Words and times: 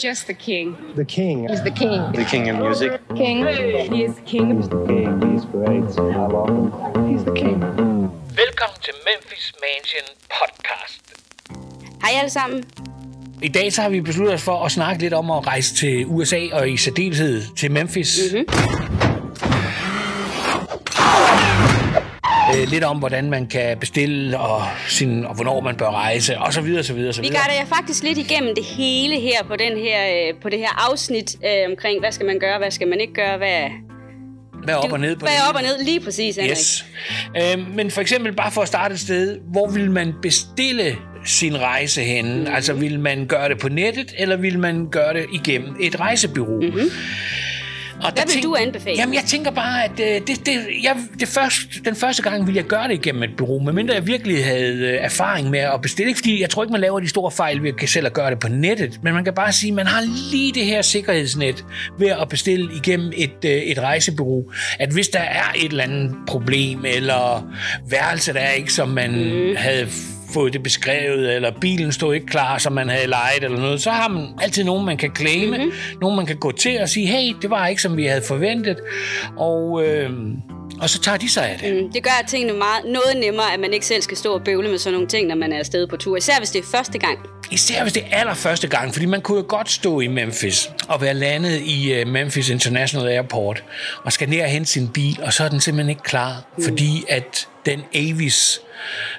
Just 0.00 0.26
the 0.26 0.34
king. 0.34 0.76
The 0.96 1.04
king. 1.04 1.46
He's 1.46 1.62
the 1.62 1.70
king. 1.70 2.12
The 2.14 2.24
king 2.24 2.48
of 2.48 2.56
music. 2.56 2.90
King. 3.16 3.46
He 3.92 4.04
is 4.04 4.14
king. 4.26 4.56
He's 4.56 4.68
the 4.70 4.86
king. 4.86 5.10
He's 5.30 5.44
great. 5.44 5.84
I 5.98 6.26
love 6.36 6.48
him. 6.48 6.66
He's 7.10 7.22
the 7.24 7.34
king. 7.34 7.58
Velkommen 8.42 8.78
til 8.82 8.94
Memphis 9.06 9.52
Mansion 9.62 10.06
podcast. 10.38 11.02
Hej 12.02 12.10
alle 12.18 12.30
sammen. 12.30 12.64
I 13.42 13.48
dag 13.48 13.72
så 13.72 13.82
har 13.82 13.88
vi 13.88 14.00
besluttet 14.00 14.34
os 14.34 14.42
for 14.42 14.64
at 14.64 14.72
snakke 14.72 15.02
lidt 15.02 15.14
om 15.14 15.30
at 15.30 15.46
rejse 15.46 15.74
til 15.74 16.06
USA, 16.06 16.40
og 16.52 16.70
i 16.70 16.76
særdeleshed 16.76 17.42
til 17.56 17.70
Memphis. 17.70 18.18
Mm-hmm. 18.32 19.09
Øh, 22.56 22.68
lidt 22.68 22.84
om, 22.84 22.98
hvordan 22.98 23.30
man 23.30 23.46
kan 23.46 23.78
bestille, 23.78 24.38
og, 24.38 24.62
sin, 24.88 25.24
og 25.24 25.34
hvornår 25.34 25.60
man 25.60 25.76
bør 25.76 25.90
rejse, 25.90 26.38
og 26.38 26.52
så 26.52 26.60
videre, 26.60 26.82
så 26.84 26.94
videre, 26.94 27.12
så 27.12 27.22
Vi 27.22 27.28
videre. 27.28 27.42
guider 27.42 27.60
jer 27.60 27.66
faktisk 27.76 28.02
lidt 28.02 28.18
igennem 28.18 28.54
det 28.54 28.64
hele 28.64 29.20
her 29.20 29.44
på, 29.44 29.56
den 29.56 29.78
her, 29.78 30.28
øh, 30.28 30.40
på 30.42 30.48
det 30.48 30.58
her 30.58 30.90
afsnit 30.90 31.36
øh, 31.44 31.70
omkring, 31.70 32.00
hvad 32.00 32.12
skal 32.12 32.26
man 32.26 32.38
gøre, 32.38 32.58
hvad 32.58 32.70
skal 32.70 32.88
man 32.88 33.00
ikke 33.00 33.12
gøre, 33.12 33.36
hvad, 33.38 33.60
Hvad 34.64 34.74
op 34.74 34.92
og 34.92 35.00
ned 35.00 35.16
på 35.16 35.20
hvad 35.20 35.28
det 35.30 35.38
er 35.38 35.48
op 35.48 35.54
og 35.54 35.62
ned, 35.62 35.84
lige 35.84 36.00
præcis, 36.00 36.36
Henrik. 36.36 36.50
Yes. 36.50 36.84
Øh, 37.36 37.74
men 37.76 37.90
for 37.90 38.00
eksempel, 38.00 38.32
bare 38.32 38.50
for 38.50 38.62
at 38.62 38.68
starte 38.68 38.92
et 38.94 39.00
sted, 39.00 39.38
hvor 39.52 39.70
vil 39.70 39.90
man 39.90 40.14
bestille 40.22 40.96
sin 41.26 41.60
rejse 41.60 42.02
henne? 42.02 42.34
Mm-hmm. 42.34 42.54
Altså, 42.54 42.72
vil 42.72 43.00
man 43.00 43.26
gøre 43.26 43.48
det 43.48 43.58
på 43.58 43.68
nettet, 43.68 44.14
eller 44.18 44.36
vil 44.36 44.58
man 44.58 44.88
gøre 44.90 45.14
det 45.14 45.26
igennem 45.32 45.76
et 45.80 46.00
rejsebureau? 46.00 46.60
Mm-hmm. 46.60 46.90
Og 48.02 48.12
Hvad 48.12 48.24
vil 48.34 48.42
du 48.42 48.56
anbefale? 48.58 48.96
Jamen, 48.96 49.14
jeg 49.14 49.24
tænker 49.24 49.50
bare, 49.50 49.84
at 49.84 50.00
øh, 50.00 50.26
det, 50.26 50.46
det, 50.46 50.66
jeg, 50.82 50.96
det 51.20 51.28
første, 51.28 51.66
den 51.84 51.96
første 51.96 52.22
gang 52.22 52.46
ville 52.46 52.56
jeg 52.56 52.64
gøre 52.64 52.88
det 52.88 52.94
igennem 52.94 53.22
et 53.22 53.30
bureau, 53.36 53.58
medmindre 53.58 53.94
jeg 53.94 54.06
virkelig 54.06 54.44
havde 54.44 54.76
øh, 54.76 54.98
erfaring 55.00 55.50
med 55.50 55.58
at 55.58 55.82
bestille. 55.82 56.08
Ikke 56.08 56.18
fordi 56.18 56.40
jeg 56.40 56.50
tror 56.50 56.62
ikke, 56.62 56.72
man 56.72 56.80
laver 56.80 57.00
de 57.00 57.08
store 57.08 57.30
fejl 57.30 57.62
ved 57.62 57.72
at 57.82 57.88
selv 57.88 58.06
at 58.06 58.12
gøre 58.12 58.30
det 58.30 58.38
på 58.38 58.48
nettet, 58.48 58.98
men 59.02 59.14
man 59.14 59.24
kan 59.24 59.34
bare 59.34 59.52
sige, 59.52 59.70
at 59.70 59.74
man 59.74 59.86
har 59.86 60.02
lige 60.30 60.52
det 60.52 60.64
her 60.64 60.82
sikkerhedsnet 60.82 61.64
ved 61.98 62.08
at 62.08 62.28
bestille 62.28 62.70
igennem 62.74 63.12
et, 63.16 63.44
øh, 63.44 63.50
et 63.50 63.78
rejsebureau, 63.78 64.44
at 64.78 64.90
hvis 64.90 65.08
der 65.08 65.18
er 65.18 65.52
et 65.56 65.70
eller 65.70 65.84
andet 65.84 66.14
problem, 66.26 66.84
eller 66.84 67.52
værelse, 67.90 68.32
der 68.32 68.40
er 68.40 68.52
ikke, 68.52 68.72
som 68.72 68.88
man 68.88 69.10
mm. 69.10 69.56
havde 69.56 69.88
fået 70.32 70.52
det 70.52 70.62
beskrevet, 70.62 71.34
eller 71.34 71.50
bilen 71.60 71.92
stod 71.92 72.14
ikke 72.14 72.26
klar, 72.26 72.58
som 72.58 72.72
man 72.72 72.88
havde 72.88 73.06
lejet, 73.06 73.44
eller 73.44 73.58
noget, 73.58 73.82
så 73.82 73.90
har 73.90 74.08
man 74.08 74.26
altid 74.42 74.64
nogen, 74.64 74.86
man 74.86 74.96
kan 74.96 75.10
claime, 75.16 75.56
mm-hmm. 75.56 75.72
nogen, 76.00 76.16
man 76.16 76.26
kan 76.26 76.36
gå 76.36 76.52
til 76.52 76.80
og 76.80 76.88
sige, 76.88 77.06
hey, 77.06 77.34
det 77.42 77.50
var 77.50 77.66
ikke, 77.66 77.82
som 77.82 77.96
vi 77.96 78.06
havde 78.06 78.22
forventet, 78.28 78.76
og, 79.36 79.86
øh, 79.86 80.10
og 80.80 80.90
så 80.90 81.00
tager 81.00 81.18
de 81.18 81.30
sig 81.30 81.48
af 81.50 81.58
det. 81.58 81.82
Mm, 81.82 81.92
Det 81.92 82.02
gør 82.02 82.10
tingene 82.28 82.58
meget, 82.58 82.84
noget 82.84 83.16
nemmere, 83.20 83.52
at 83.54 83.60
man 83.60 83.72
ikke 83.72 83.86
selv 83.86 84.02
skal 84.02 84.16
stå 84.16 84.34
og 84.34 84.44
bøvle 84.44 84.68
med 84.68 84.78
sådan 84.78 84.92
nogle 84.92 85.08
ting, 85.08 85.28
når 85.28 85.34
man 85.34 85.52
er 85.52 85.58
afsted 85.58 85.86
på 85.86 85.96
tur. 85.96 86.16
Især 86.16 86.38
hvis 86.38 86.50
det 86.50 86.58
er 86.58 86.66
første 86.70 86.98
gang. 86.98 87.18
Især 87.50 87.82
hvis 87.82 87.92
det 87.92 88.02
er 88.10 88.16
allerførste 88.16 88.68
gang, 88.68 88.92
fordi 88.92 89.06
man 89.06 89.20
kunne 89.20 89.38
jo 89.38 89.44
godt 89.48 89.70
stå 89.70 90.00
i 90.00 90.06
Memphis 90.06 90.70
og 90.88 91.00
være 91.00 91.14
landet 91.14 91.60
i 91.64 92.02
uh, 92.02 92.08
Memphis 92.08 92.48
International 92.48 93.08
Airport 93.08 93.64
og 94.04 94.12
skal 94.12 94.28
ned 94.28 94.40
og 94.40 94.46
hente 94.48 94.70
sin 94.70 94.88
bil, 94.88 95.18
og 95.22 95.32
så 95.32 95.44
er 95.44 95.48
den 95.48 95.60
simpelthen 95.60 95.90
ikke 95.90 96.02
klar, 96.02 96.44
mm. 96.56 96.64
fordi 96.64 97.04
at 97.08 97.48
den 97.66 97.84
Avis 97.94 98.60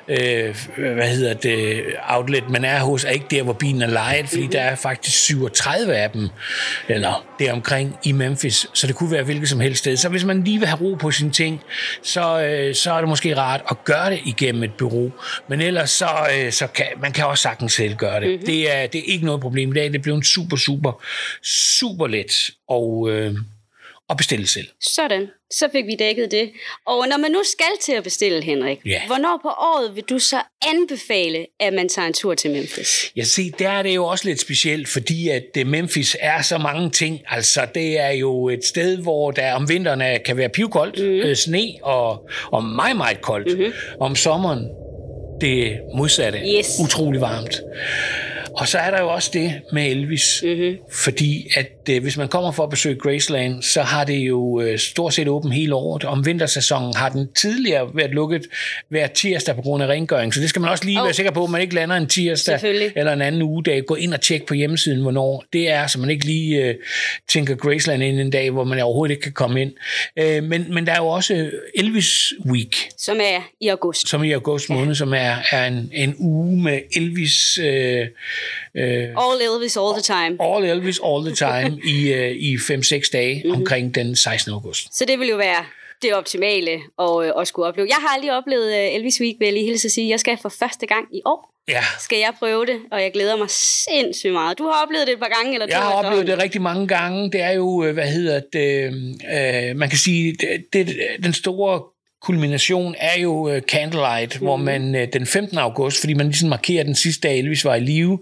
øh, 0.08 0.56
hvad 0.78 1.08
hedder 1.08 1.34
det, 1.34 1.84
outlet, 2.08 2.50
man 2.50 2.66
er 2.66 2.80
hos, 2.80 3.04
er 3.04 3.10
ikke 3.10 3.26
der, 3.32 3.44
hvor 3.44 3.54
bilen 3.54 3.82
er 3.82 3.88
lejet, 3.88 4.30
fordi 4.30 4.48
der 4.48 4.62
er 4.62 4.76
faktisk 4.76 5.18
37 5.18 5.96
af 5.96 6.10
dem, 6.10 6.30
eller 6.88 7.26
deromkring 7.40 7.98
i 8.04 8.12
Memphis, 8.12 8.68
så 8.74 8.88
det 8.88 8.96
kunne 8.96 9.12
være 9.12 9.24
hvilket 9.24 9.50
som 9.50 9.60
helst 9.60 9.80
sted. 9.80 9.98
Så 9.98 10.10
hvis 10.10 10.26
man 10.26 10.44
lige 10.44 10.60
vil 10.60 10.68
have 10.68 10.82
ro 10.82 10.96
på 10.96 11.12
sine 11.12 11.32
ting, 11.32 11.62
så, 12.04 12.42
øh, 12.42 12.76
så 12.76 12.92
er 12.92 13.00
det 13.00 13.10
måske 13.10 13.38
rart 13.38 13.62
at 13.72 13.84
gøre 13.84 14.10
det 14.10 14.20
igennem 14.26 14.64
et 14.64 14.74
bureau. 14.74 15.12
Men 15.48 15.62
ellers 15.62 15.90
så, 15.90 16.10
øh, 16.38 16.52
så 16.52 16.68
kan 16.68 16.86
man 17.02 17.12
kan 17.12 17.26
også 17.26 17.42
sagtens 17.42 17.74
selv 17.74 17.96
gøre 17.96 18.20
det. 18.20 18.30
Mm-hmm. 18.30 18.46
Det, 18.46 18.76
er, 18.76 18.88
det 18.88 19.00
er 19.00 19.14
ikke 19.14 19.26
noget 19.26 19.42
problem 19.42 19.72
i 19.72 19.74
dag. 19.74 19.86
Det 19.86 19.96
er 19.96 20.04
blevet 20.04 20.26
super, 20.26 20.58
super, 20.58 21.04
super 21.44 22.08
let 22.08 22.50
og, 22.70 23.10
øh, 23.10 23.36
at 24.12 24.18
bestille 24.18 24.48
selv. 24.48 24.68
Sådan, 24.82 25.28
så 25.52 25.70
fik 25.72 25.86
vi 25.86 25.96
dækket 26.00 26.32
det. 26.32 26.52
Og 26.88 27.08
når 27.10 27.18
man 27.18 27.32
nu 27.32 27.42
skal 27.52 27.66
til 27.82 27.92
at 27.94 28.04
bestille, 28.04 28.44
Henrik, 28.44 28.78
Ja. 28.86 29.02
hvornår 29.08 29.40
på 29.42 29.48
året 29.50 29.96
vil 29.96 30.04
du 30.04 30.20
så 30.20 30.42
anbefale, 30.68 31.46
at 31.60 31.74
man 31.74 31.90
tager 31.90 32.08
en 32.08 32.14
tur 32.14 32.34
til 32.36 32.52
Memphis? 32.52 33.12
Ja, 33.16 33.24
se, 33.24 33.52
der 33.60 33.70
er 33.70 33.82
det 33.84 33.96
jo 33.96 34.06
også 34.06 34.26
lidt 34.28 34.42
specielt, 34.42 34.88
fordi 34.88 35.30
at 35.30 35.44
øh, 35.58 35.68
Memphis 35.68 36.18
er 36.20 36.42
så 36.42 36.58
mange 36.58 36.90
ting. 36.90 37.22
Altså, 37.30 37.68
det 37.76 38.00
er 38.00 38.10
jo 38.12 38.50
et 38.50 38.66
sted, 38.66 38.98
hvor 38.98 39.32
der 39.32 39.54
om 39.54 39.70
vinteren 39.70 40.02
er- 40.02 40.18
kan 40.18 40.38
være 40.38 40.50
pivkoldt, 40.50 41.00
mm. 41.00 41.06
øh, 41.06 41.36
sne 41.36 41.72
og, 41.84 42.30
og 42.52 42.64
meget, 42.64 42.98
meget 42.98 43.22
koldt. 43.22 43.58
Mm-hmm. 43.60 43.74
Om 44.00 44.16
sommeren, 44.16 44.68
det 45.42 45.80
modsatte. 45.96 46.40
Yes. 46.58 46.68
Utrolig 46.84 47.22
varmt. 47.22 47.62
Og 48.58 48.68
så 48.68 48.78
er 48.78 48.92
der 48.92 49.00
jo 49.02 49.10
også 49.14 49.30
det 49.34 49.62
med 49.74 49.86
Elvis, 49.92 50.44
mm-hmm. 50.44 50.78
fordi 50.92 51.48
at 51.56 51.81
øh, 51.96 52.02
hvis 52.02 52.18
man 52.18 52.28
kommer 52.28 52.52
for 52.52 52.64
at 52.64 52.70
besøge 52.70 52.96
Graceland, 52.96 53.64
så 53.64 53.82
har 53.82 54.04
det 54.04 54.14
jo 54.18 54.62
øh, 54.62 54.80
stort 54.80 55.14
set 55.14 55.28
åbent 55.28 55.54
hele 55.54 55.76
året. 55.76 56.04
Om 56.04 56.26
vintersæsonen 56.26 56.94
har 56.96 57.10
den 57.10 57.28
tidligere 57.34 57.90
været 57.96 58.12
lukket 58.12 58.48
hver 58.90 59.08
tirsdag 59.08 59.56
på 59.56 59.62
grund 59.62 59.84
af 59.84 59.88
rengøring, 59.88 60.34
så 60.34 60.42
det 60.42 60.50
skal 60.50 60.62
man 60.62 60.72
også 60.72 60.86
lige 60.86 61.00
Oh. 61.00 61.06
være 61.06 61.14
sikker 61.14 61.32
på, 61.32 61.44
at 61.44 61.50
man 61.50 61.62
ikke 61.62 61.76
lander 61.76 61.96
en 61.96 62.08
tirsdag 62.08 62.60
eller 62.96 63.14
en 63.14 63.22
anden 63.22 63.42
ugedag. 63.42 63.86
Gå 63.86 63.96
ind 63.96 64.14
og 64.14 64.22
tjek 64.22 64.46
på 64.46 64.54
hjemmesiden, 64.54 65.02
hvornår 65.02 65.44
det 65.54 65.70
er, 65.70 65.88
så 65.88 66.00
man 66.00 66.10
ikke 66.10 66.26
lige 66.26 66.66
øh, 66.66 66.76
tænker 67.30 67.56
Graceland 67.56 68.04
ind 68.04 68.20
en 68.20 68.30
dag, 68.32 68.52
hvor 68.52 68.64
man 68.64 68.80
overhovedet 68.80 69.12
ikke 69.14 69.24
kan 69.24 69.32
komme 69.32 69.62
ind. 69.62 69.72
Øh, 70.20 70.44
men, 70.44 70.74
men 70.74 70.86
der 70.86 70.92
er 70.94 70.98
jo 70.98 71.08
også 71.08 71.50
Elvis 71.76 72.34
Week, 72.46 72.90
Som 72.98 73.18
er 73.18 73.42
i 73.62 73.68
august. 73.68 74.10
som 74.10 74.24
i 74.24 74.32
august 74.32 74.70
måned, 74.70 74.96
som 74.96 75.14
er, 75.14 75.36
er 75.52 75.66
en, 75.68 75.90
en 75.94 76.16
uge 76.20 76.58
med 76.64 76.80
Elvis... 76.96 77.58
Øh, 77.58 78.08
øh, 78.76 79.04
All 79.18 79.42
Elvis 79.56 79.78
all 79.78 79.94
the 79.94 80.02
time. 80.02 80.38
All 80.40 80.66
Elvis 80.66 81.00
All 81.06 81.26
the 81.26 81.36
Time 81.36 81.81
i, 81.86 82.14
øh, 82.14 82.32
i 82.32 82.58
5-6 82.58 83.10
dage 83.14 83.36
Mhm. 83.36 83.46
mm-hmm. 83.48 83.62
omkring 83.62 83.96
den 83.96 84.16
16. 84.16 84.54
august. 84.54 84.98
Så 84.98 85.06
det 85.06 85.20
vil 85.20 85.28
jo 85.28 85.36
være 85.38 85.66
det 86.02 86.14
optimale 86.14 86.72
at, 87.00 87.26
øh, 87.26 87.32
at 87.42 87.48
skulle 87.48 87.68
opleve. 87.68 87.88
Jeg 87.90 87.98
har 88.00 88.08
aldrig 88.08 88.32
oplevet 88.38 88.74
øh, 88.78 88.96
Elvis 88.96 89.22
Week, 89.22 89.36
vil 89.40 89.46
jeg 89.46 89.54
lige 89.54 89.66
hilse 89.66 89.88
at 89.88 89.92
sige. 89.92 90.10
Jeg 90.10 90.20
skal 90.20 90.38
for 90.42 90.50
første 90.50 90.86
gang 90.86 91.06
i 91.16 91.22
år, 91.26 91.48
Ja, 91.68 91.84
skal 92.00 92.18
jeg 92.18 92.34
prøve 92.40 92.66
det, 92.66 92.80
og 92.92 93.02
jeg 93.02 93.12
glæder 93.14 93.38
mig 93.38 93.50
sindssygt 93.50 94.34
meget. 94.34 94.58
Du 94.58 94.64
har 94.64 94.84
oplevet 94.84 95.08
det 95.08 95.14
et 95.14 95.20
par 95.20 95.32
gange, 95.38 95.54
eller 95.54 95.66
to 95.66 95.72
jeg 95.72 95.82
har 95.82 95.92
oplevet 95.94 96.28
det 96.28 96.44
rigtig 96.44 96.62
mange 96.62 96.88
gange. 96.88 97.32
Det 97.32 97.42
er 97.42 97.52
jo, 97.52 97.92
hvad 97.92 98.08
hedder 98.08 98.42
det, 98.54 98.86
øh, 99.70 99.76
man 99.76 99.90
kan 99.90 99.98
sige, 99.98 100.34
det, 100.34 100.66
det, 100.74 100.98
den 101.24 101.34
store 101.34 101.82
kulmination 102.22 102.96
er 102.98 103.20
jo 103.20 103.34
uh, 103.56 103.60
Candlelight, 103.60 104.42
mm. 104.42 104.46
hvor 104.46 104.56
man 104.56 104.96
uh, 104.96 105.02
den 105.14 105.26
15. 105.26 105.58
august, 105.58 106.00
fordi 106.00 106.14
man 106.14 106.26
ligesom 106.26 106.50
markerer 106.50 106.84
den 106.84 106.96
sidste 106.96 107.28
dag, 107.28 107.40
Elvis 107.40 107.66
var 107.66 107.76
i 107.76 107.80
live, 107.80 108.20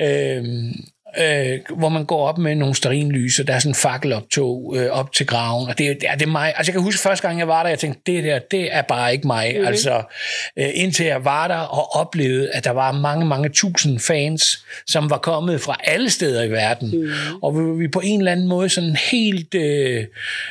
øh, 0.00 0.44
øh, 1.18 1.58
hvor 1.78 1.88
man 1.88 2.04
går 2.04 2.28
op 2.28 2.38
med 2.38 2.54
nogle 2.54 2.74
sterinlys, 2.74 3.38
og 3.40 3.46
der 3.46 3.54
er 3.54 3.58
sådan 3.58 3.70
en 3.70 3.74
fakkeloptog 3.74 4.74
øh, 4.78 4.90
op 4.90 5.12
til 5.12 5.26
graven, 5.26 5.68
og 5.68 5.78
det, 5.78 5.90
er- 5.90 6.16
det, 6.16 6.28
mig. 6.28 6.52
Altså 6.56 6.70
jeg 6.70 6.74
kan 6.74 6.82
huske 6.82 7.00
første 7.02 7.26
gang, 7.26 7.38
jeg 7.38 7.48
var 7.48 7.62
der, 7.62 7.70
jeg 7.70 7.78
tænkte, 7.78 8.00
det 8.06 8.24
der, 8.24 8.38
det 8.38 8.74
er 8.74 8.82
bare 8.82 9.12
ikke 9.12 9.26
mig. 9.26 9.50
Mm-hmm. 9.52 9.66
Altså 9.66 10.02
øh, 10.56 10.68
indtil 10.74 11.06
jeg 11.06 11.24
var 11.24 11.48
der 11.48 11.56
og 11.56 11.94
oplevede, 11.94 12.50
at 12.50 12.64
der 12.64 12.70
var 12.70 12.92
mange, 12.92 13.26
mange 13.26 13.48
tusind 13.48 14.00
fans, 14.00 14.64
som 14.86 15.10
var 15.10 15.18
kommet 15.18 15.60
fra 15.60 15.76
alle 15.84 16.10
steder 16.10 16.42
i 16.42 16.50
verden, 16.50 16.90
mm. 17.00 17.10
og 17.42 17.58
vi, 17.58 17.82
vi 17.82 17.88
på 17.88 18.00
en 18.04 18.20
eller 18.20 18.32
anden 18.32 18.48
måde 18.48 18.68
sådan 18.68 18.96
helt, 19.10 19.54
øh, 19.54 20.04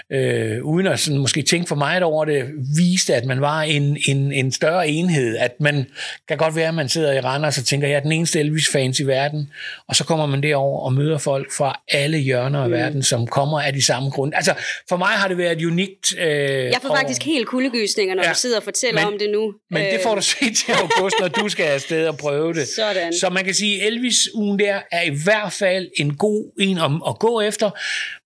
øh, 0.10 0.64
uden 0.64 0.88
at 0.88 1.00
sådan 1.00 1.20
måske 1.20 1.42
tænke 1.42 1.68
for 1.68 1.76
meget 1.76 2.04
over 2.04 2.26
det, 2.26 2.46
viste, 2.78 3.16
at 3.16 3.26
man 3.26 3.42
var 3.42 3.62
en, 3.62 3.98
en, 4.08 4.32
en 4.32 4.52
større 4.52 4.90
enhed, 4.90 5.38
at 5.38 5.52
man 5.60 5.86
kan 6.28 6.38
godt 6.38 6.56
være, 6.56 6.68
at 6.68 6.74
man 6.74 6.90
sidder 6.90 7.14
i 7.14 7.20
Randers 7.20 7.58
og 7.58 7.66
tænker, 7.66 7.88
jeg 7.88 7.96
er 7.96 8.00
den 8.00 8.12
eneste 8.12 8.40
Elvis-fans 8.40 9.00
i 9.00 9.04
verden, 9.04 9.52
og 9.88 9.96
så 9.96 10.04
kommer 10.04 10.26
man 10.26 10.42
derover 10.50 10.80
og 10.86 10.94
møder 10.94 11.18
folk 11.18 11.52
fra 11.58 11.80
alle 11.92 12.18
hjørner 12.18 12.60
af 12.60 12.68
mm. 12.70 12.74
verden, 12.74 13.04
som 13.04 13.28
kommer 13.28 13.62
af 13.62 13.74
de 13.74 13.86
samme 13.86 14.10
grunde. 14.10 14.36
Altså, 14.36 14.54
for 14.90 14.98
mig 14.98 15.08
har 15.08 15.28
det 15.28 15.38
været 15.38 15.66
unikt. 15.66 16.14
Øh, 16.20 16.28
Jeg 16.28 16.76
får 16.82 16.96
faktisk 16.96 17.24
helt 17.24 17.48
kuldegysninger, 17.48 18.16
når 18.16 18.24
Ja, 18.24 18.30
du 18.30 18.36
sidder 18.36 18.58
og 18.58 18.64
fortæller 18.64 19.02
men- 19.02 19.14
om 19.14 19.20
det 19.20 19.30
nu. 19.30 19.54
men 19.72 19.82
det 19.86 19.94
Øh, 19.94 20.00
får 20.04 20.16
du 20.16 20.22
se 20.34 20.40
til 20.54 20.72
august, 20.72 21.16
når 21.20 21.28
du 21.28 21.50
skal 21.50 21.64
afsted 21.66 22.08
og 22.08 22.18
prøve 22.18 22.54
det. 22.54 22.68
Sådan. 22.68 23.14
Så 23.14 23.30
man 23.30 23.46
kan 23.46 23.54
sige, 23.54 23.82
at 23.82 23.88
Elvis-ugen 23.88 24.60
der 24.60 24.80
er 24.92 25.02
i 25.02 25.18
hvert 25.24 25.52
fald 25.54 25.88
en 26.00 26.16
god 26.16 26.52
en 26.60 26.78
at, 26.78 26.92
at 27.08 27.20
gå 27.20 27.42
efter, 27.42 27.70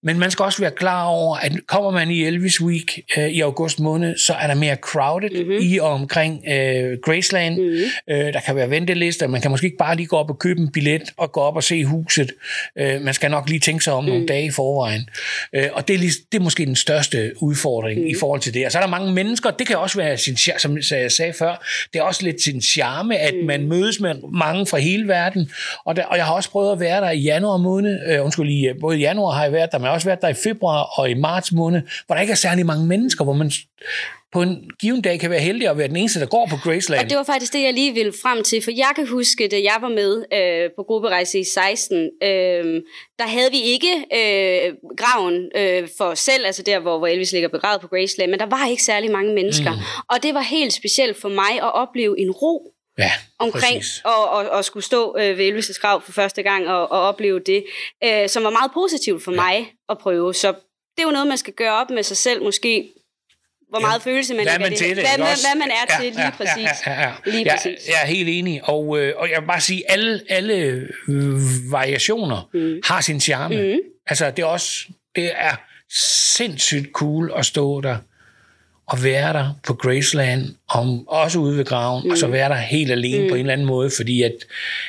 men 0.06 0.20
man 0.20 0.32
skal 0.32 0.44
også 0.44 0.60
være 0.60 0.72
klar 0.72 1.06
over, 1.06 1.38
at 1.38 1.52
kommer 1.68 1.92
man 1.92 2.12
i 2.12 2.24
Elvis 2.24 2.62
Week 2.62 3.00
øh, 3.18 3.28
i 3.30 3.40
august 3.42 3.80
måned, 3.80 4.18
så 4.18 4.34
er 4.34 4.48
der 4.48 4.54
mere 4.56 4.76
crowded 4.76 5.30
Mhm. 5.30 5.40
mm-hmm. 5.40 5.58
i 5.62 5.78
og 5.78 5.90
omkring 5.92 6.44
øh, 6.52 6.98
Graceland. 7.06 7.58
Mm-hmm. 7.60 7.82
Øh, 8.10 8.34
der 8.34 8.40
kan 8.40 8.56
være 8.56 8.70
ventelister, 8.70 9.28
man 9.28 9.42
kan 9.42 9.52
måske 9.52 9.66
ikke 9.66 9.78
bare 9.78 9.96
lige 9.96 10.08
gå 10.08 10.16
op 10.18 10.30
og 10.30 10.40
købe 10.40 10.60
en 10.60 10.72
billet 10.72 11.02
og 11.18 11.32
gå 11.32 11.40
op 11.40 11.56
og 11.56 11.64
se 11.64 11.84
huset. 12.14 12.32
Øh, 12.78 13.02
man 13.02 13.14
skal 13.14 13.32
nok 13.32 13.50
lige 13.50 13.60
tænke 13.60 13.84
sig 13.84 13.94
om 13.94 14.04
mm. 14.04 14.10
nogle 14.10 14.26
dage 14.28 14.46
i 14.46 14.52
forvejen. 14.52 15.10
Øh, 15.56 15.70
og 15.74 15.88
det 15.88 15.94
er, 15.94 15.98
lige, 15.98 16.12
det 16.32 16.40
er 16.40 16.44
måske 16.44 16.66
den 16.66 16.76
største 16.76 17.32
udfordring 17.42 18.02
mm. 18.02 18.08
i 18.08 18.16
forhold 18.20 18.42
til 18.42 18.54
det. 18.54 18.66
Og 18.66 18.72
så 18.72 18.78
er 18.78 18.82
der 18.82 18.90
mange 18.90 19.14
mennesker, 19.14 19.52
det 19.52 19.68
kan 19.68 19.78
også 19.78 19.98
være, 19.98 20.18
sin, 20.18 20.38
som 20.58 20.78
jeg 20.92 21.12
sagde 21.12 21.34
før, 21.34 21.66
det 21.94 22.00
er 22.00 22.04
også 22.04 22.24
lidt 22.24 22.44
sin 22.44 22.62
charme, 22.62 23.18
at 23.18 23.34
mm. 23.42 23.48
man 23.48 23.68
mødes 23.68 24.00
med 24.00 24.16
mange 24.34 24.66
fra 24.66 24.78
hele 24.78 25.08
verden. 25.08 25.52
Og, 25.86 25.96
der, 25.96 26.06
og 26.06 26.18
jeg 26.18 26.26
har 26.26 26.34
også 26.34 26.50
prøvet 26.50 26.72
at 26.72 26.80
være 26.80 27.02
der 27.02 27.10
i 27.10 27.20
januar 27.20 27.58
måned, 27.58 28.00
øh, 28.08 28.24
undskyld, 28.24 28.50
i, 28.50 28.68
øh, 28.68 28.76
både 28.82 28.98
i 28.98 29.02
januar 29.02 29.32
har 29.32 29.44
jeg 29.44 29.52
været 29.54 29.72
der, 29.72 29.78
men 29.78 29.84
jeg 29.84 29.90
har 29.90 29.96
også 29.96 30.08
været 30.08 30.22
der 30.22 30.28
i 30.28 30.34
februar 30.34 30.84
og 30.84 31.10
i 31.10 31.14
marts 31.14 31.52
måned, 31.52 31.82
hvor 32.06 32.16
der 32.16 32.22
ikke 32.22 32.32
er 32.32 32.36
særlig 32.36 32.66
mange 32.66 32.88
mennesker, 32.88 33.24
hvor 33.24 33.34
man 33.34 33.52
på 34.34 34.42
en 34.42 34.70
given 34.80 35.02
dag 35.02 35.20
kan 35.20 35.30
være 35.30 35.40
heldig 35.40 35.68
at 35.70 35.78
være 35.78 35.88
den 35.88 35.96
eneste, 35.96 36.20
der 36.20 36.26
går 36.26 36.48
på 36.50 36.56
Graceland. 36.64 37.04
Og 37.04 37.10
det 37.10 37.18
var 37.18 37.24
faktisk 37.24 37.54
det, 37.54 37.62
jeg 37.62 37.74
lige 37.74 37.94
ville 37.94 38.14
frem 38.22 38.44
til, 38.44 38.64
for 38.64 38.72
jeg 38.72 38.92
kan 38.96 39.08
huske, 39.08 39.48
da 39.48 39.56
jeg 39.56 39.78
var 39.82 39.90
med 39.90 40.26
øh, 40.34 40.70
på 40.76 40.84
grupperejse 40.84 41.40
i 41.40 41.44
16, 41.44 42.10
øh, 42.24 42.30
der 43.20 43.28
havde 43.28 43.52
vi 43.52 43.62
ikke 43.62 43.94
øh, 44.20 44.74
graven 44.98 45.50
øh, 45.56 45.88
for 45.98 46.06
os 46.06 46.20
selv, 46.20 46.46
altså 46.46 46.64
der, 46.64 46.80
hvor, 46.80 46.98
hvor 46.98 47.08
Elvis 47.08 47.32
ligger 47.32 47.50
begravet 47.50 47.82
på 47.82 47.88
Graceland, 47.88 48.32
men 48.32 48.40
der 48.40 48.46
var 48.46 48.68
ikke 48.68 48.84
særlig 48.84 49.12
mange 49.12 49.34
mennesker. 49.34 49.72
Mm. 49.72 50.06
Og 50.10 50.24
det 50.24 50.34
var 50.34 50.42
helt 50.42 50.74
specielt 50.74 51.22
for 51.22 51.30
mig 51.30 51.54
at 51.56 51.74
opleve 51.74 52.20
en 52.20 52.32
ro 52.32 52.74
ja, 52.98 53.12
omkring 53.40 53.78
præcis. 53.78 54.02
og, 54.06 54.30
og, 54.30 54.50
og 54.50 54.66
skulle 54.66 54.84
stå 54.84 55.18
øh, 55.20 55.38
ved 55.38 55.52
Elvis' 55.52 55.82
grav 55.82 56.02
for 56.02 56.12
første 56.12 56.44
gang 56.44 56.68
og, 56.68 56.92
og 56.92 57.02
opleve 57.02 57.40
det, 57.40 57.66
øh, 58.04 58.30
som 58.30 58.44
var 58.44 58.50
meget 58.50 58.72
positivt 58.74 59.24
for 59.24 59.32
ja. 59.32 59.36
mig 59.36 59.74
at 59.90 59.98
prøve. 59.98 60.34
Så 60.34 60.48
det 60.98 61.04
er 61.04 61.08
jo 61.08 61.12
noget, 61.12 61.28
man 61.28 61.38
skal 61.38 61.54
gøre 61.54 61.74
op 61.74 61.90
med 61.90 62.04
sig 62.04 62.18
selv, 62.18 62.44
måske 62.44 62.90
hvor 63.74 63.80
meget 63.80 64.06
Ja. 64.06 64.12
følelse 64.12 64.34
man 64.34 64.46
Hvad 64.48 64.60
man 64.60 64.78
til 64.78 64.90
det, 64.90 64.96
Hvad, 64.96 65.04
ikke 65.04 65.48
hvad, 65.48 65.58
man 65.60 65.72
er 65.72 66.02
til, 66.02 66.12
lige 66.14 66.32
præcis. 66.38 66.86
Ja, 66.86 66.92
ja, 66.92 67.02
ja, 67.02 67.08
ja. 67.08 67.32
Lige 67.32 67.46
jeg, 67.46 67.56
præcis. 67.58 67.88
jeg 67.88 67.96
er 68.04 68.08
helt 68.08 68.30
enig, 68.30 68.62
og, 68.64 69.00
øh, 69.00 69.14
og 69.18 69.30
jeg 69.30 69.42
vil 69.42 69.48
bare 69.48 69.62
sige, 69.62 69.92
alle, 69.92 70.22
alle 70.30 70.54
øh, 71.10 71.40
variationer 71.72 72.50
mm. 72.54 72.76
har 72.84 73.02
sin 73.02 73.20
charme. 73.20 73.74
Mm. 73.74 73.80
Altså, 74.08 74.32
det 74.32 74.40
er 74.44 74.46
også, 74.46 74.86
det 75.16 75.32
er 75.36 75.56
sindssygt 76.36 76.92
cool 76.94 77.32
at 77.36 77.46
stå 77.46 77.82
der 77.82 77.98
og 78.88 79.04
være 79.04 79.34
der 79.34 79.60
på 79.68 79.74
Graceland, 79.74 80.56
om, 80.70 81.08
også 81.08 81.40
ude 81.40 81.58
ved 81.58 81.66
graven, 81.66 82.04
mm. 82.04 82.12
og 82.12 82.18
så 82.18 82.28
være 82.28 82.50
der 82.50 82.56
helt 82.56 82.92
alene 82.92 83.24
mm. 83.24 83.30
på 83.30 83.36
en 83.36 83.40
eller 83.40 83.54
anden 83.54 83.68
måde, 83.68 83.92
fordi 83.98 84.22
at, 84.22 84.36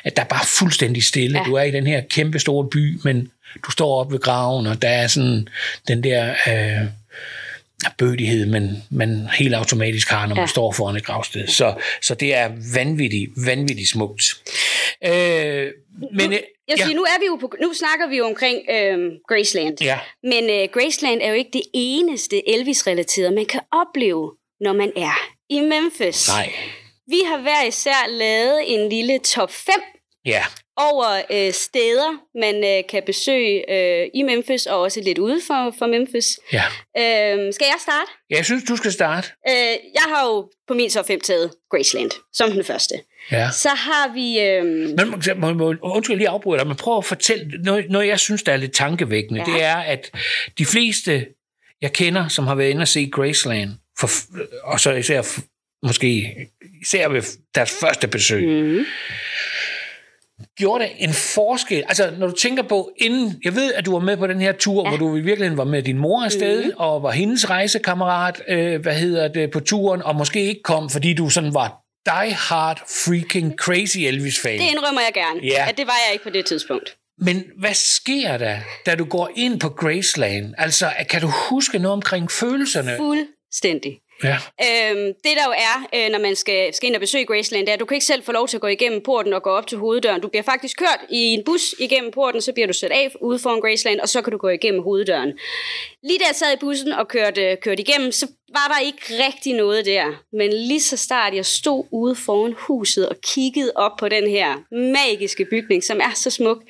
at 0.04 0.16
der 0.16 0.22
er 0.22 0.26
bare 0.26 0.46
fuldstændig 0.46 1.04
stille. 1.04 1.38
Ja. 1.38 1.44
Du 1.44 1.54
er 1.54 1.62
i 1.62 1.70
den 1.70 1.86
her 1.86 2.00
kæmpe 2.10 2.38
store 2.38 2.68
by, 2.68 3.00
men 3.04 3.30
du 3.66 3.70
står 3.70 4.00
op 4.00 4.12
ved 4.12 4.18
graven, 4.18 4.66
og 4.66 4.82
der 4.82 4.88
er 4.88 5.06
sådan 5.06 5.48
den 5.88 6.04
der 6.04 6.34
øh, 6.48 6.88
bødighed, 7.98 8.46
man, 8.46 8.82
man 8.90 9.28
helt 9.38 9.54
automatisk 9.54 10.08
har, 10.10 10.26
når 10.26 10.34
man 10.34 10.42
Ja. 10.42 10.46
står 10.46 10.72
foran 10.72 10.96
et 10.96 11.04
gravsted. 11.04 11.46
Så, 11.48 11.74
så 12.02 12.14
det 12.14 12.34
er 12.34 12.50
vanvittigt, 12.74 13.30
vanvittigt 13.46 13.88
smukt. 13.88 14.22
Øh, 15.04 15.70
men, 16.12 16.32
øh, 16.32 16.38
Jeg 16.68 16.78
ja, 16.78 16.84
siger, 16.84 16.94
nu, 16.96 17.02
er 17.02 17.20
vi 17.20 17.26
jo 17.26 17.36
på, 17.36 17.52
nu 17.62 17.72
snakker 17.74 18.08
vi 18.08 18.16
jo 18.16 18.26
omkring 18.26 18.58
øhm, 18.70 19.10
Graceland. 19.28 19.76
Ja. 19.82 19.98
Men 20.22 20.50
øh, 20.50 20.68
Graceland 20.72 21.20
er 21.22 21.28
jo 21.28 21.34
ikke 21.34 21.50
det 21.52 21.62
eneste 21.74 22.48
Elvis-relaterede, 22.48 23.30
man 23.34 23.46
kan 23.46 23.60
opleve, 23.72 24.32
når 24.60 24.72
man 24.72 24.92
er 24.96 25.18
i 25.50 25.60
Memphis. 25.60 26.28
nej, 26.28 26.52
Vi 27.06 27.20
har 27.26 27.38
hver 27.42 27.64
især 27.68 28.06
lavet 28.08 28.60
en 28.74 28.88
lille 28.88 29.18
top 29.18 29.50
5 29.52 29.74
ja, 30.24 30.42
over 30.76 31.22
øh, 31.32 31.52
steder, 31.52 32.10
man 32.40 32.64
øh, 32.64 32.84
kan 32.88 33.02
besøge 33.06 33.72
øh, 33.72 34.10
i 34.14 34.22
Memphis, 34.22 34.66
og 34.66 34.80
også 34.80 35.00
lidt 35.00 35.18
ude 35.18 35.40
for, 35.46 35.74
for 35.78 35.86
Memphis. 35.86 36.38
ja. 36.52 36.64
Øh, 36.98 37.52
skal 37.52 37.64
jeg 37.66 37.78
starte? 37.80 38.10
Jeg 38.30 38.44
synes, 38.44 38.64
du 38.64 38.76
skal 38.76 38.92
starte. 38.92 39.28
Øh, 39.48 39.76
jeg 39.94 40.02
har 40.08 40.26
jo 40.26 40.50
på 40.68 40.74
min 40.74 40.90
top 40.90 41.06
5 41.06 41.20
taget 41.20 41.50
Graceland 41.70 42.10
som 42.32 42.50
den 42.50 42.64
første. 42.64 42.94
Ja. 43.32 43.50
Så 43.50 43.68
har 43.68 44.12
vi... 44.14 44.40
Øh, 44.40 44.64
Men 44.64 45.40
må, 45.40 45.52
må, 45.52 45.74
undskyld, 45.82 46.16
lige 46.16 46.28
afbryder 46.28 46.58
dig, 46.58 46.66
men 46.66 46.76
prøv 46.76 46.98
at 46.98 47.04
fortælle 47.04 47.62
noget, 47.62 47.90
noget, 47.90 48.06
jeg 48.06 48.20
synes, 48.20 48.42
der 48.42 48.52
er 48.52 48.56
lidt 48.56 48.72
tankevækkende. 48.74 49.44
Ja. 49.46 49.52
Det 49.52 49.62
er, 49.62 49.76
at 49.76 50.10
de 50.58 50.66
fleste, 50.66 51.26
jeg 51.82 51.92
kender, 51.92 52.28
som 52.28 52.46
har 52.46 52.54
været 52.54 52.70
inde 52.70 52.82
og 52.82 52.88
se 52.88 53.10
Graceland, 53.12 53.70
for, 53.98 54.08
og 54.64 54.80
så 54.80 54.92
især 54.92 55.22
måske 55.82 56.36
især 56.82 57.08
ved 57.08 57.22
deres 57.54 57.72
første 57.80 58.08
besøg, 58.08 58.48
mm, 58.48 58.84
gjorde 60.58 60.84
det 60.84 60.90
en 60.98 61.12
forskel? 61.12 61.84
Altså, 61.88 62.12
når 62.18 62.26
du 62.26 62.32
tænker 62.32 62.62
på, 62.62 62.90
inden, 62.96 63.40
jeg 63.44 63.54
ved, 63.54 63.74
at 63.74 63.86
du 63.86 63.92
var 63.92 63.98
med 63.98 64.16
på 64.16 64.26
den 64.26 64.40
her 64.40 64.52
tur, 64.52 64.82
ja. 64.84 64.88
hvor 64.88 65.08
du 65.08 65.16
i 65.16 65.20
virkeligheden 65.20 65.58
var 65.58 65.64
med 65.64 65.82
din 65.82 65.98
mor 65.98 66.24
afsted, 66.24 66.64
mm. 66.64 66.72
og 66.76 67.02
var 67.02 67.10
hendes 67.10 67.50
rejsekammerat, 67.50 68.42
øh, 68.48 68.80
hvad 68.80 68.94
hedder 68.94 69.28
det, 69.28 69.50
på 69.50 69.60
turen, 69.60 70.02
og 70.02 70.16
måske 70.16 70.40
ikke 70.44 70.62
kom, 70.62 70.90
fordi 70.90 71.14
du 71.14 71.30
sådan 71.30 71.54
var 71.54 71.80
die 72.06 72.34
hard 72.34 72.78
freaking 73.04 73.54
crazy 73.58 73.98
Elvis-fan. 73.98 74.58
det 74.58 74.70
indrømmer 74.70 75.00
jeg 75.00 75.14
gerne, 75.14 75.40
Ja. 75.42 75.68
at 75.68 75.76
det 75.76 75.86
var 75.86 75.96
jeg 76.06 76.12
ikke 76.12 76.24
på 76.24 76.30
det 76.30 76.46
tidspunkt. 76.46 76.96
Men 77.18 77.44
hvad 77.58 77.74
sker 77.74 78.36
der, 78.38 78.56
da 78.86 78.94
du 78.94 79.04
går 79.04 79.30
ind 79.36 79.60
på 79.60 79.68
Graceland? 79.68 80.54
Altså, 80.58 80.92
kan 81.10 81.20
du 81.20 81.32
huske 81.50 81.78
noget 81.78 81.92
omkring 81.92 82.30
følelserne? 82.30 82.96
Fuldstændig. 82.96 83.98
Ja. 84.22 84.36
Øhm, 84.36 85.12
det 85.24 85.32
der 85.36 85.44
jo 85.46 85.52
er, 85.56 85.88
øh, 85.94 86.10
når 86.12 86.18
man 86.18 86.36
skal, 86.36 86.74
skal 86.74 86.86
ind 86.86 86.96
og 86.96 87.00
besøge 87.00 87.24
Graceland, 87.24 87.66
det 87.66 87.70
er, 87.70 87.74
at 87.74 87.80
du 87.80 87.84
kan 87.84 87.94
ikke 87.94 88.06
selv 88.06 88.22
få 88.22 88.32
lov 88.32 88.48
til 88.48 88.56
at 88.56 88.60
gå 88.60 88.66
igennem 88.66 89.02
porten 89.02 89.32
og 89.32 89.42
gå 89.42 89.50
op 89.50 89.66
til 89.66 89.78
hoveddøren. 89.78 90.20
Du 90.20 90.28
bliver 90.28 90.42
faktisk 90.42 90.76
kørt 90.78 91.00
i 91.10 91.18
en 91.18 91.44
bus 91.44 91.74
igennem 91.78 92.10
porten, 92.10 92.40
så 92.40 92.52
bliver 92.52 92.66
du 92.66 92.72
sat 92.72 92.90
af 92.90 93.12
ude 93.20 93.38
foran 93.38 93.60
Graceland, 93.60 94.00
og 94.00 94.08
så 94.08 94.22
kan 94.22 94.30
du 94.30 94.38
gå 94.38 94.48
igennem 94.48 94.82
hoveddøren. 94.82 95.32
Lige 96.02 96.18
da 96.18 96.24
jeg 96.28 96.34
sad 96.34 96.52
i 96.52 96.60
bussen 96.60 96.92
og 96.92 97.08
kørte, 97.08 97.56
kørte 97.62 97.82
igennem, 97.82 98.12
så 98.12 98.26
var 98.48 98.74
der 98.74 98.86
ikke 98.86 99.26
rigtig 99.26 99.52
noget 99.52 99.86
der. 99.86 100.06
Men 100.32 100.52
lige 100.52 100.80
så 100.80 100.96
start, 100.96 101.34
jeg 101.34 101.46
stod 101.46 101.84
ude 101.92 102.16
foran 102.16 102.54
huset 102.58 103.08
og 103.08 103.16
kiggede 103.34 103.72
op 103.74 103.92
på 103.98 104.08
den 104.08 104.30
her 104.30 104.54
magiske 104.70 105.44
bygning, 105.44 105.84
som 105.84 106.00
er 106.00 106.14
så 106.14 106.30
smuk, 106.30 106.62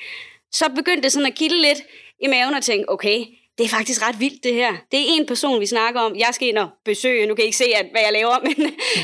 så 0.52 0.64
begyndte 0.76 1.02
det 1.02 1.12
sådan 1.12 1.26
at 1.26 1.35
kilde 1.35 1.62
lidt 1.62 1.79
i 2.23 2.26
maven 2.26 2.55
og 2.55 2.62
tænke, 2.62 2.90
okay, 2.90 3.25
det 3.58 3.64
er 3.64 3.68
faktisk 3.68 4.02
ret 4.02 4.20
vildt 4.20 4.44
det 4.44 4.54
her. 4.54 4.72
Det 4.92 5.00
er 5.00 5.04
en 5.08 5.26
person, 5.26 5.60
vi 5.60 5.66
snakker 5.66 6.00
om. 6.00 6.16
Jeg 6.16 6.28
skal 6.32 6.48
ind 6.48 6.58
og 6.58 6.68
besøge, 6.84 7.26
nu 7.26 7.34
kan 7.34 7.44
I 7.44 7.46
ikke 7.46 7.56
se, 7.56 7.64
at, 7.64 7.86
hvad 7.90 8.00
jeg 8.00 8.12
laver, 8.12 8.38
men, 8.46 8.56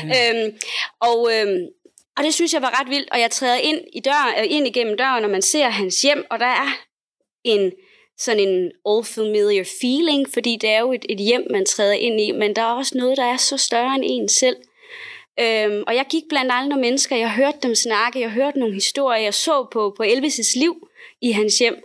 mm. 0.03 0.09
øhm, 0.09 0.57
og, 0.99 1.29
øhm, 1.33 1.65
og 2.17 2.23
det 2.23 2.33
synes 2.33 2.53
jeg 2.53 2.61
var 2.61 2.81
ret 2.81 2.89
vildt, 2.89 3.09
og 3.11 3.19
jeg 3.19 3.31
træder 3.31 3.55
ind, 3.55 3.81
i 3.93 3.99
døren, 3.99 4.33
øh, 4.39 4.45
ind 4.49 4.67
igennem 4.67 4.97
døren, 4.97 5.23
og 5.23 5.29
man 5.29 5.41
ser 5.41 5.69
hans 5.69 6.01
hjem, 6.01 6.25
og 6.29 6.39
der 6.39 6.45
er 6.45 6.77
en 7.43 7.71
sådan 8.17 8.47
en 8.47 8.71
old 8.85 9.05
familiar 9.05 9.65
feeling, 9.81 10.33
fordi 10.33 10.57
det 10.61 10.69
er 10.69 10.79
jo 10.79 10.93
et, 10.93 11.05
et 11.09 11.17
hjem, 11.19 11.47
man 11.49 11.65
træder 11.65 11.93
ind 11.93 12.21
i, 12.21 12.31
men 12.31 12.55
der 12.55 12.61
er 12.61 12.73
også 12.73 12.97
noget, 12.97 13.17
der 13.17 13.25
er 13.25 13.37
så 13.37 13.57
større 13.57 13.95
end 13.95 14.03
en 14.05 14.29
selv. 14.29 14.55
Øhm, 15.39 15.83
og 15.87 15.95
jeg 15.95 16.05
gik 16.09 16.23
blandt 16.29 16.51
andre 16.51 16.77
mennesker, 16.77 17.15
jeg 17.15 17.31
hørte 17.31 17.57
dem 17.63 17.75
snakke, 17.75 18.19
jeg 18.19 18.29
hørte 18.29 18.59
nogle 18.59 18.73
historier, 18.73 19.21
jeg 19.21 19.33
så 19.33 19.67
på, 19.71 19.93
på 19.97 20.03
Elvis' 20.03 20.59
liv 20.59 20.87
i 21.21 21.31
hans 21.31 21.59
hjem, 21.59 21.75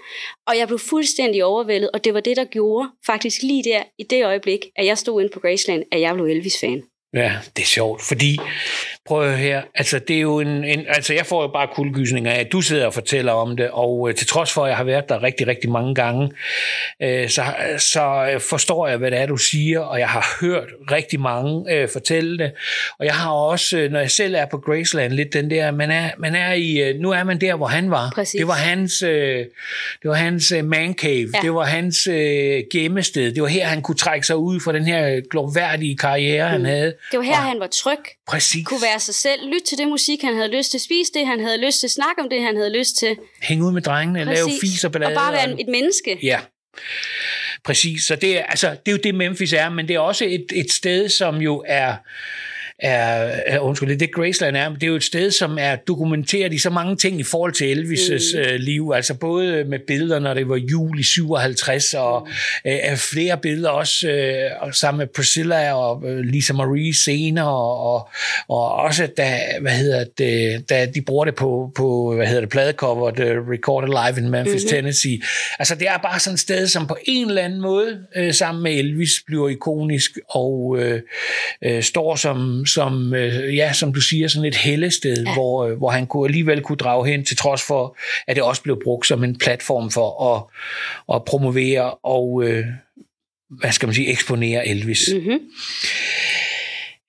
og 0.46 0.58
jeg 0.58 0.66
blev 0.66 0.78
fuldstændig 0.78 1.44
overvældet, 1.44 1.90
og 1.90 2.04
det 2.04 2.14
var 2.14 2.20
det, 2.20 2.36
der 2.36 2.44
gjorde 2.44 2.88
faktisk 3.06 3.42
lige 3.42 3.64
der, 3.64 3.82
i 3.98 4.02
det 4.02 4.24
øjeblik, 4.24 4.66
at 4.76 4.86
jeg 4.86 4.98
stod 4.98 5.22
inde 5.22 5.32
på 5.32 5.40
Graceland, 5.40 5.84
at 5.92 6.00
jeg 6.00 6.14
blev 6.14 6.26
Elvis-fan. 6.26 6.82
Ja, 7.14 7.32
det 7.56 7.62
er 7.62 7.66
sjovt, 7.66 8.02
fordi, 8.02 8.38
prøv 9.06 9.28
at 9.30 9.38
her, 9.38 9.62
altså 9.74 9.98
det 9.98 10.16
er 10.16 10.20
jo 10.20 10.40
en, 10.40 10.64
en 10.64 10.84
altså 10.88 11.14
jeg 11.14 11.26
får 11.26 11.42
jo 11.42 11.48
bare 11.48 11.68
kuldegysninger 11.74 12.32
af, 12.32 12.40
at 12.40 12.52
du 12.52 12.60
sidder 12.60 12.86
og 12.86 12.94
fortæller 12.94 13.32
om 13.32 13.56
det, 13.56 13.70
og 13.72 14.08
øh, 14.08 14.14
til 14.14 14.26
trods 14.26 14.52
for, 14.52 14.64
at 14.64 14.68
jeg 14.68 14.76
har 14.76 14.84
været 14.84 15.08
der 15.08 15.22
rigtig, 15.22 15.46
rigtig 15.46 15.70
mange 15.70 15.94
gange, 15.94 16.30
øh, 17.02 17.28
så, 17.28 17.42
så 17.78 18.28
øh, 18.32 18.40
forstår 18.40 18.86
jeg, 18.88 18.96
hvad 18.96 19.10
det 19.10 19.18
er, 19.20 19.26
du 19.26 19.36
siger, 19.36 19.80
og 19.80 19.98
jeg 19.98 20.08
har 20.08 20.36
hørt 20.40 20.68
rigtig 20.92 21.20
mange 21.20 21.72
øh, 21.74 21.88
fortælle 21.88 22.38
det, 22.38 22.52
og 22.98 23.06
jeg 23.06 23.14
har 23.14 23.30
også, 23.30 23.78
øh, 23.78 23.90
når 23.92 24.00
jeg 24.00 24.10
selv 24.10 24.34
er 24.34 24.46
på 24.50 24.58
Graceland, 24.58 25.12
lidt 25.12 25.32
den 25.32 25.50
der, 25.50 25.70
man 25.70 25.90
er, 25.90 26.10
man 26.18 26.34
er 26.34 26.52
i, 26.52 26.80
øh, 26.80 27.00
nu 27.00 27.10
er 27.10 27.24
man 27.24 27.40
der, 27.40 27.54
hvor 27.54 27.66
han 27.66 27.90
var. 27.90 28.10
Præcis. 28.14 28.38
Det 28.38 28.46
var 28.48 28.54
hans, 28.54 29.02
øh, 29.02 29.38
det 30.02 30.08
var 30.10 30.14
hans 30.14 30.52
øh, 30.52 30.64
man 30.64 30.94
cave, 30.94 31.28
Ja. 31.34 31.38
det 31.42 31.54
var 31.54 31.64
hans 31.64 32.06
øh, 32.06 32.62
gemmested, 32.72 33.34
det 33.34 33.42
var 33.42 33.48
her, 33.48 33.66
han 33.66 33.82
kunne 33.82 33.94
trække 33.96 34.26
sig 34.26 34.36
ud 34.36 34.60
fra 34.60 34.72
den 34.72 34.84
her 34.84 35.20
gloværdige 35.30 35.96
karriere, 35.96 36.48
han 36.48 36.64
havde. 36.64 36.94
Det 37.10 37.18
var 37.18 37.22
her, 37.24 37.32
Og- 37.32 37.42
han 37.42 37.60
var 37.60 37.66
tryg, 37.66 37.98
Præcis. 38.28 38.66
kunne 38.66 38.82
være 38.82 38.95
sig 38.98 39.14
selv, 39.14 39.46
lytte 39.46 39.66
til 39.66 39.78
det 39.78 39.88
musik, 39.88 40.22
han 40.22 40.34
havde 40.34 40.56
lyst 40.56 40.70
til, 40.70 40.80
spise 40.80 41.12
det, 41.14 41.26
han 41.26 41.40
havde 41.40 41.58
lyst 41.66 41.80
til, 41.80 41.90
snakke 41.90 42.22
om 42.22 42.28
det, 42.28 42.42
han 42.42 42.56
havde 42.56 42.78
lyst 42.78 42.96
til. 42.96 43.16
Hænge 43.42 43.64
ud 43.64 43.72
med 43.72 43.82
drengene, 43.82 44.24
lave 44.24 44.50
fis 44.60 44.84
og 44.84 44.92
ballade. 44.92 45.10
og 45.10 45.16
bare 45.16 45.32
være 45.32 45.60
et 45.60 45.68
menneske. 45.68 46.18
Ja, 46.22 46.40
præcis. 47.64 48.02
Så 48.02 48.16
det 48.16 48.38
er, 48.38 48.44
altså, 48.44 48.70
det 48.70 48.88
er 48.88 48.92
jo 48.92 48.98
det, 49.04 49.14
Memphis 49.14 49.52
er, 49.52 49.68
men 49.68 49.88
det 49.88 49.96
er 49.96 50.00
også 50.00 50.24
et, 50.24 50.46
et 50.54 50.72
sted, 50.72 51.08
som 51.08 51.36
jo 51.36 51.64
er 51.66 51.94
er, 52.78 53.30
er 53.46 53.58
undskyld, 53.58 53.98
det 53.98 54.14
Graceland 54.14 54.56
er, 54.56 54.74
det 54.74 54.82
er 54.82 54.86
jo 54.86 54.96
et 54.96 55.04
sted, 55.04 55.30
som 55.30 55.58
er 55.60 55.76
dokumenteret 55.76 56.52
i 56.52 56.58
så 56.58 56.70
mange 56.70 56.96
ting 56.96 57.20
i 57.20 57.22
forhold 57.22 57.52
til 57.52 57.74
Elvis' 57.74 58.36
mm. 58.36 58.40
øh, 58.40 58.60
liv, 58.60 58.92
altså 58.94 59.14
både 59.14 59.64
med 59.64 59.78
billeder, 59.86 60.18
når 60.18 60.34
det 60.34 60.48
var 60.48 60.56
jul 60.56 60.98
i 60.98 61.02
57, 61.02 61.94
og 61.94 62.28
mm. 62.64 62.70
øh, 62.70 62.96
flere 62.96 63.38
billeder 63.38 63.68
også 63.68 64.08
øh, 64.08 64.72
sammen 64.72 64.98
med 64.98 65.06
Priscilla 65.06 65.72
og 65.72 66.02
øh, 66.06 66.18
Lisa 66.18 66.52
Marie 66.52 66.94
senere, 66.94 67.48
og, 67.48 67.92
og, 67.92 68.08
og 68.48 68.72
også 68.72 69.06
da, 69.16 69.40
hvad 69.60 69.72
hedder 69.72 70.04
det, 70.18 70.68
da 70.68 70.86
de 70.94 71.02
bruger 71.02 71.24
det 71.24 71.34
på, 71.34 71.72
på 71.76 72.14
hvad 72.14 72.26
hedder 72.26 72.40
det, 72.40 72.50
pladecoveret 72.50 73.20
uh, 73.20 73.48
Recorded 73.48 73.88
Live 73.88 74.24
in 74.24 74.30
Memphis, 74.30 74.52
mm-hmm. 74.52 74.68
Tennessee. 74.68 75.20
Altså 75.58 75.74
det 75.74 75.88
er 75.88 75.98
bare 75.98 76.20
sådan 76.20 76.34
et 76.34 76.40
sted, 76.40 76.66
som 76.66 76.86
på 76.86 76.96
en 77.04 77.28
eller 77.28 77.42
anden 77.42 77.60
måde, 77.60 77.98
øh, 78.16 78.34
sammen 78.34 78.62
med 78.62 78.72
Elvis, 78.72 79.10
bliver 79.26 79.48
ikonisk 79.48 80.18
og 80.28 80.76
øh, 80.78 81.00
øh, 81.62 81.82
står 81.82 82.16
som, 82.16 82.65
som 82.66 83.14
øh, 83.14 83.56
ja, 83.56 83.72
som 83.72 83.94
du 83.94 84.00
siger, 84.00 84.28
sådan 84.28 84.48
et 84.48 84.56
hellested, 84.56 85.24
ja. 85.24 85.34
hvor, 85.34 85.66
øh, 85.66 85.76
hvor 85.76 85.90
han 85.90 86.06
kunne 86.06 86.28
alligevel 86.28 86.62
kunne 86.62 86.76
drage 86.76 87.06
hen, 87.06 87.24
til 87.24 87.36
trods 87.36 87.62
for, 87.62 87.96
at 88.26 88.36
det 88.36 88.44
også 88.44 88.62
blev 88.62 88.80
brugt 88.84 89.06
som 89.06 89.24
en 89.24 89.38
platform 89.38 89.90
for 89.90 90.34
at, 90.34 90.42
at 91.16 91.24
promovere 91.24 91.94
og, 91.94 92.44
øh, 92.44 92.64
hvad 93.50 93.72
skal 93.72 93.86
man 93.86 93.94
sige, 93.94 94.10
eksponere 94.10 94.68
Elvis. 94.68 95.10
Mm-hmm. 95.14 95.40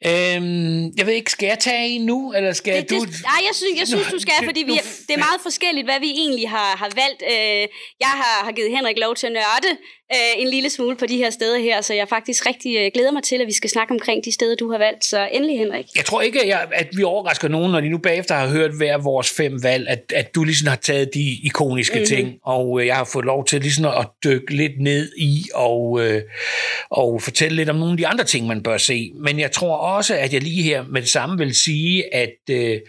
Øhm, 0.05 0.93
jeg 0.97 1.05
ved 1.05 1.13
ikke, 1.13 1.31
skal 1.31 1.47
jeg 1.47 1.59
tage 1.59 1.87
en 1.87 2.05
nu, 2.05 2.33
eller 2.33 2.53
skal 2.53 2.81
Det, 2.81 2.89
du... 2.89 2.95
det, 2.95 3.21
nej, 3.23 3.41
jeg 3.47 3.55
synes, 3.59 3.79
jeg 3.79 3.87
synes 3.87 4.07
du 4.11 4.19
skal, 4.19 4.33
fordi 4.43 4.63
vi, 4.63 4.71
det 5.07 5.13
er 5.13 5.23
meget 5.27 5.41
forskelligt, 5.41 5.87
hvad 5.87 5.99
vi 5.99 6.11
egentlig 6.23 6.49
har, 6.49 6.77
har 6.77 6.91
valgt. 7.03 7.21
Øh, 7.33 7.63
jeg 7.99 8.13
har, 8.21 8.45
har 8.45 8.51
givet 8.51 8.71
Henrik 8.71 8.97
lov 8.97 9.15
til 9.15 9.27
at 9.27 9.33
nørde 9.33 9.71
øh, 10.13 10.41
en 10.41 10.47
lille 10.47 10.69
smule 10.69 10.95
på 10.95 11.05
de 11.05 11.17
her 11.17 11.29
steder 11.29 11.59
her, 11.59 11.81
så 11.81 11.93
jeg 11.93 12.07
faktisk 12.09 12.45
rigtig 12.45 12.77
øh, 12.77 12.91
glæder 12.93 13.11
mig 13.11 13.23
til, 13.23 13.41
at 13.41 13.47
vi 13.47 13.53
skal 13.53 13.69
snakke 13.69 13.91
omkring 13.91 14.25
de 14.25 14.31
steder, 14.31 14.55
du 14.55 14.71
har 14.71 14.77
valgt. 14.77 15.05
Så 15.05 15.29
endelig, 15.31 15.57
Henrik. 15.57 15.85
Jeg 15.95 16.05
tror 16.05 16.21
ikke, 16.21 16.41
at, 16.41 16.47
jeg, 16.47 16.67
at 16.73 16.87
vi 16.95 17.03
overrasker 17.03 17.47
nogen, 17.47 17.71
når 17.71 17.81
de 17.81 17.89
nu 17.89 17.97
bagefter 17.97 18.35
har 18.35 18.47
hørt 18.47 18.71
hver 18.77 18.97
vores 18.97 19.29
fem 19.29 19.63
valg, 19.63 19.87
at, 19.87 20.13
at 20.15 20.35
du 20.35 20.43
ligesom 20.43 20.67
har 20.67 20.75
taget 20.75 21.09
de 21.13 21.37
ikoniske 21.43 21.95
mm-hmm. 21.95 22.05
ting, 22.05 22.37
og 22.43 22.81
øh, 22.81 22.87
jeg 22.87 22.95
har 22.95 23.09
fået 23.13 23.25
lov 23.25 23.45
til 23.45 23.61
ligesom 23.61 23.85
at 23.85 24.07
dykke 24.23 24.55
lidt 24.55 24.81
ned 24.81 25.11
i 25.17 25.43
og, 25.53 26.05
øh, 26.05 26.21
og 26.89 27.21
fortælle 27.21 27.55
lidt 27.55 27.69
om 27.69 27.75
nogle 27.75 27.91
af 27.91 27.97
de 27.97 28.07
andre 28.07 28.23
ting, 28.23 28.47
man 28.47 28.63
bør 28.63 28.77
se. 28.77 29.11
Men 29.15 29.39
jeg 29.39 29.51
tror 29.51 29.75
også, 29.75 30.15
at 30.15 30.33
jeg 30.33 30.43
lige 30.43 30.63
her 30.63 30.83
med 30.83 31.01
det 31.01 31.09
samme 31.09 31.37
vil 31.37 31.55
sige, 31.55 32.15
at 32.15 32.35
øh, 32.49 32.79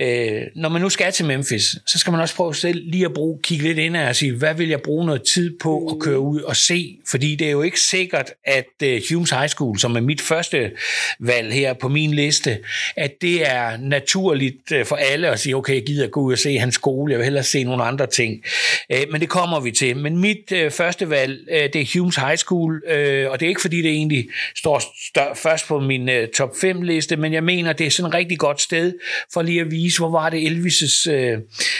øh, 0.00 0.42
når 0.56 0.68
man 0.68 0.80
nu 0.80 0.88
skal 0.88 1.12
til 1.12 1.24
Memphis, 1.24 1.62
så 1.86 1.98
skal 1.98 2.10
man 2.10 2.20
også 2.20 2.34
prøve 2.34 2.54
selv 2.54 2.82
lige 2.90 3.04
at 3.04 3.14
bruge, 3.14 3.38
kigge 3.42 3.64
lidt 3.64 3.78
ind 3.78 3.96
og 3.96 4.16
sige, 4.16 4.32
hvad 4.32 4.54
vil 4.54 4.68
jeg 4.68 4.80
bruge 4.80 5.06
noget 5.06 5.22
tid 5.34 5.58
på 5.60 5.86
at 5.86 5.98
køre 6.00 6.18
ud 6.18 6.41
og 6.44 6.56
se? 6.56 6.98
Fordi 7.10 7.36
det 7.36 7.46
er 7.46 7.50
jo 7.50 7.62
ikke 7.62 7.80
sikkert, 7.80 8.32
at 8.44 8.66
øh, 8.82 9.02
Humes 9.12 9.30
High 9.30 9.48
School, 9.48 9.78
som 9.78 9.96
er 9.96 10.00
mit 10.00 10.20
første 10.20 10.70
valg 11.20 11.52
her 11.52 11.72
på 11.72 11.88
min 11.88 12.14
liste, 12.14 12.58
at 12.96 13.12
det 13.20 13.50
er 13.50 13.76
naturligt 13.76 14.72
øh, 14.72 14.86
for 14.86 14.96
alle 14.96 15.28
at 15.28 15.40
sige, 15.40 15.56
okay, 15.56 15.74
jeg 15.74 15.82
gider 15.86 16.08
gå 16.08 16.20
ud 16.20 16.32
og 16.32 16.38
se 16.38 16.58
hans 16.58 16.74
skole, 16.74 17.12
jeg 17.12 17.18
vil 17.18 17.24
hellere 17.24 17.44
se 17.44 17.64
nogle 17.64 17.84
andre 17.84 18.06
ting. 18.06 18.44
Øh, 18.92 19.00
men 19.10 19.20
det 19.20 19.28
kommer 19.28 19.60
vi 19.60 19.70
til. 19.70 19.96
Men 19.96 20.18
mit 20.18 20.52
øh, 20.52 20.70
første 20.70 21.10
valg, 21.10 21.38
øh, 21.50 21.68
det 21.72 21.76
er 21.76 21.98
Humes 21.98 22.16
High 22.16 22.36
School, 22.36 22.82
øh, 22.88 23.30
og 23.30 23.40
det 23.40 23.46
er 23.46 23.48
ikke 23.48 23.60
fordi, 23.60 23.82
det 23.82 23.90
egentlig 23.90 24.28
står 24.56 24.78
stør- 24.78 25.34
først 25.34 25.68
på 25.68 25.80
min 25.80 26.08
øh, 26.08 26.28
top 26.28 26.50
5 26.60 26.82
liste, 26.82 27.16
men 27.16 27.32
jeg 27.32 27.44
mener, 27.44 27.72
det 27.72 27.86
er 27.86 27.90
sådan 27.90 28.08
et 28.08 28.14
rigtig 28.14 28.38
godt 28.38 28.60
sted 28.60 28.92
for 29.32 29.42
lige 29.42 29.60
at 29.60 29.70
vise, 29.70 29.98
hvor 29.98 30.10
var 30.10 30.30
det 30.30 30.46
Elvis' 30.46 31.10
øh, 31.10 31.38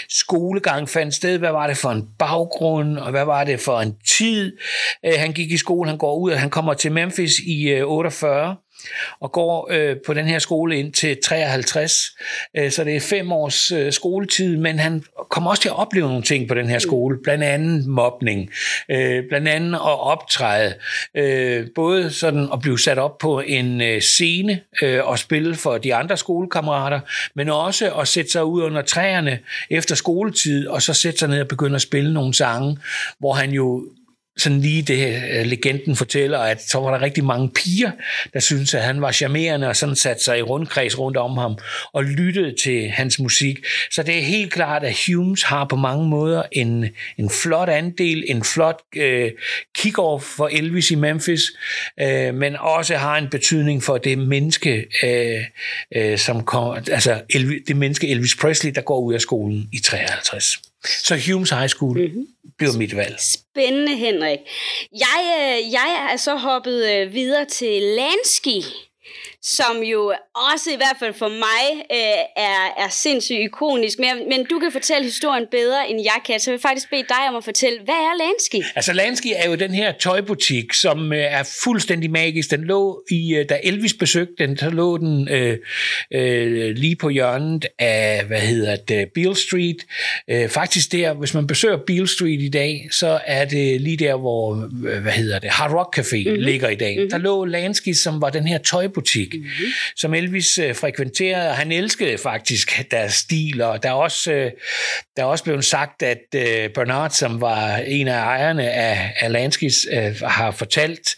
skolegang 0.08 0.88
fandt 0.88 1.14
sted, 1.14 1.38
hvad 1.38 1.50
var 1.50 1.66
det 1.66 1.76
for 1.76 1.90
en 1.90 2.08
baggrund, 2.18 2.98
og 2.98 3.10
hvad 3.10 3.24
var 3.24 3.44
det 3.44 3.60
for 3.60 3.80
en 3.80 3.96
tid, 4.06 4.51
øh, 5.06 5.12
han 5.16 5.32
gik 5.32 5.52
i 5.52 5.56
skole, 5.56 5.88
han 5.88 5.98
går 5.98 6.18
ud, 6.18 6.30
og 6.30 6.40
han 6.40 6.50
kommer 6.50 6.74
til 6.74 6.92
Memphis 6.92 7.38
i 7.38 7.68
øh, 7.68 7.86
48, 7.86 8.56
og 9.20 9.32
går 9.32 9.68
øh, 9.70 9.96
på 10.06 10.14
den 10.14 10.26
her 10.26 10.38
skole 10.38 10.78
ind 10.78 10.92
til 10.92 11.16
53. 11.24 11.92
Øh, 12.56 12.70
så 12.70 12.84
det 12.84 12.96
er 12.96 13.00
fem 13.00 13.32
års 13.32 13.72
øh, 13.72 13.92
skoletid, 13.92 14.56
men 14.56 14.78
han 14.78 15.04
kommer 15.30 15.50
også 15.50 15.62
til 15.62 15.68
at 15.68 15.78
opleve 15.78 16.08
nogle 16.08 16.22
ting 16.22 16.48
på 16.48 16.54
den 16.54 16.68
her 16.68 16.78
skole, 16.78 17.18
blandt 17.22 17.44
andet 17.44 17.86
mobning, 17.86 18.50
øh, 18.90 19.24
blandt 19.28 19.48
andet 19.48 19.74
at 19.74 20.00
optræde, 20.00 20.74
øh, 21.16 21.66
både 21.74 22.10
sådan 22.10 22.48
at 22.52 22.60
blive 22.60 22.78
sat 22.78 22.98
op 22.98 23.18
på 23.18 23.40
en 23.40 23.80
øh, 23.80 24.00
scene 24.00 24.60
øh, 24.82 25.00
og 25.04 25.18
spille 25.18 25.54
for 25.54 25.78
de 25.78 25.94
andre 25.94 26.16
skolekammerater, 26.16 27.00
men 27.34 27.48
også 27.48 27.94
at 27.94 28.08
sætte 28.08 28.30
sig 28.30 28.44
ud 28.44 28.62
under 28.62 28.82
træerne 28.82 29.38
efter 29.70 29.94
skoletid, 29.94 30.68
og 30.68 30.82
så 30.82 30.94
sætte 30.94 31.18
sig 31.18 31.28
ned 31.28 31.40
og 31.40 31.48
begynde 31.48 31.74
at 31.74 31.82
spille 31.82 32.14
nogle 32.14 32.34
sange, 32.34 32.78
hvor 33.18 33.32
han 33.32 33.50
jo 33.50 33.84
sådan 34.36 34.60
lige 34.60 34.82
det, 34.82 35.16
uh, 35.16 35.46
legenden 35.46 35.96
fortæller, 35.96 36.38
at 36.38 36.62
så 36.62 36.80
var 36.80 36.90
der 36.90 37.02
rigtig 37.02 37.24
mange 37.24 37.50
piger, 37.50 37.90
der 38.32 38.40
syntes, 38.40 38.74
at 38.74 38.82
han 38.82 39.00
var 39.00 39.12
charmerende, 39.12 39.68
og 39.68 39.76
sådan 39.76 39.96
satte 39.96 40.24
sig 40.24 40.38
i 40.38 40.42
rundkreds 40.42 40.98
rundt 40.98 41.16
om 41.16 41.36
ham, 41.36 41.58
og 41.92 42.04
lyttede 42.04 42.54
til 42.62 42.90
hans 42.90 43.18
musik. 43.18 43.58
Så 43.90 44.02
det 44.02 44.18
er 44.18 44.22
helt 44.22 44.52
klart, 44.52 44.84
at 44.84 44.96
Humes 45.06 45.42
har 45.42 45.64
på 45.64 45.76
mange 45.76 46.08
måder 46.08 46.42
en, 46.52 46.86
en 47.18 47.30
flot 47.30 47.68
andel, 47.68 48.24
en 48.28 48.44
flot 48.44 48.80
uh, 48.96 49.28
kick-off 49.78 50.22
for 50.36 50.48
Elvis 50.52 50.90
i 50.90 50.94
Memphis, 50.94 51.42
uh, 52.02 52.34
men 52.34 52.56
også 52.56 52.96
har 52.96 53.16
en 53.16 53.28
betydning 53.30 53.82
for 53.82 53.98
det 53.98 54.18
menneske, 54.18 54.86
øh, 55.02 55.44
øh, 55.96 56.18
som 56.18 56.44
kom, 56.44 56.76
altså 56.90 57.22
Elvis, 57.30 57.62
det 57.66 57.76
menneske 57.76 58.08
Elvis 58.08 58.36
Presley, 58.36 58.72
der 58.74 58.80
går 58.80 59.00
ud 59.00 59.14
af 59.14 59.20
skolen 59.20 59.68
i 59.72 59.78
53. 59.78 60.71
Så 60.84 61.20
Humes 61.26 61.50
High 61.50 61.68
School 61.68 61.98
mm-hmm. 61.98 62.26
bliver 62.58 62.72
mit 62.76 62.96
valg. 62.96 63.16
Spændende, 63.20 63.96
Henrik. 63.96 64.38
Jeg, 64.92 65.20
øh, 65.38 65.72
jeg 65.72 66.08
er 66.12 66.16
så 66.16 66.34
hoppet 66.34 66.90
øh, 66.92 67.12
videre 67.12 67.44
til 67.44 67.82
Lansky, 67.82 68.66
som 69.44 69.82
jo 69.82 70.12
også 70.50 70.70
i 70.70 70.76
hvert 70.76 70.96
fald 70.98 71.14
for 71.14 71.28
mig 71.28 71.84
øh, 71.92 72.22
er, 72.36 72.84
er 72.84 72.88
sindssygt 72.90 73.38
ikonisk. 73.40 73.98
Men, 73.98 74.28
men 74.28 74.46
du 74.46 74.58
kan 74.58 74.72
fortælle 74.72 75.04
historien 75.04 75.46
bedre, 75.50 75.90
end 75.90 76.00
jeg 76.02 76.20
kan, 76.26 76.40
så 76.40 76.50
jeg 76.50 76.52
vil 76.52 76.62
faktisk 76.62 76.90
bede 76.90 77.04
dig 77.08 77.28
om 77.28 77.36
at 77.36 77.44
fortælle, 77.44 77.78
hvad 77.84 77.94
er 77.94 78.16
Lansky? 78.18 78.76
Altså 78.76 78.92
Lansky 78.92 79.26
er 79.36 79.48
jo 79.48 79.54
den 79.54 79.74
her 79.74 79.92
tøjbutik, 79.92 80.72
som 80.72 81.12
øh, 81.12 81.18
er 81.18 81.42
fuldstændig 81.64 82.10
magisk. 82.10 82.50
Den 82.50 82.64
lå 82.64 83.02
i, 83.10 83.34
øh, 83.34 83.48
da 83.48 83.60
Elvis 83.62 83.94
besøgte 83.94 84.34
den, 84.38 84.56
så 84.56 84.70
lå 84.70 84.98
den 84.98 85.28
øh, 85.28 85.58
øh, 86.14 86.76
lige 86.76 86.96
på 86.96 87.08
hjørnet 87.08 87.66
af, 87.78 88.24
hvad 88.24 88.40
hedder 88.40 88.76
det, 88.76 89.08
Beale 89.14 89.36
Street. 89.36 89.76
Øh, 90.30 90.48
faktisk 90.48 90.92
der, 90.92 91.14
hvis 91.14 91.34
man 91.34 91.46
besøger 91.46 91.76
Beale 91.86 92.08
Street 92.08 92.40
i 92.40 92.48
dag, 92.48 92.88
så 92.90 93.20
er 93.26 93.44
det 93.44 93.80
lige 93.80 93.96
der, 93.96 94.16
hvor, 94.16 94.68
øh, 94.88 95.02
hvad 95.02 95.12
hedder 95.12 95.38
det, 95.38 95.50
Hard 95.50 95.72
Rock 95.72 95.98
Café 95.98 96.28
mm-hmm. 96.28 96.42
ligger 96.42 96.68
i 96.68 96.74
dag. 96.74 96.96
Mm-hmm. 96.96 97.10
Der 97.10 97.18
lå 97.18 97.44
Lansky, 97.44 97.92
som 97.92 98.20
var 98.20 98.30
den 98.30 98.46
her 98.46 98.58
tøjbutik 98.58 99.31
mm-hmm. 99.38 99.72
som 99.96 100.14
Elvis 100.14 100.58
øh, 100.58 100.74
frekventerede, 100.74 101.48
og 101.48 101.56
han 101.56 101.72
elskede 101.72 102.18
faktisk 102.18 102.90
deres 102.90 103.14
stil, 103.14 103.62
og 103.62 103.82
der 103.82 103.88
er 103.88 103.92
også, 103.92 104.32
øh, 104.32 104.50
der 105.16 105.22
er 105.22 105.26
også 105.26 105.44
blevet 105.44 105.64
sagt, 105.64 106.02
at 106.02 106.22
øh, 106.34 106.70
Bernard, 106.70 107.10
som 107.10 107.40
var 107.40 107.76
en 107.76 108.08
af 108.08 108.18
ejerne 108.18 108.70
af, 108.70 109.14
af 109.20 109.32
Lanskis, 109.32 109.86
øh, 109.92 110.20
har 110.22 110.50
fortalt, 110.50 111.08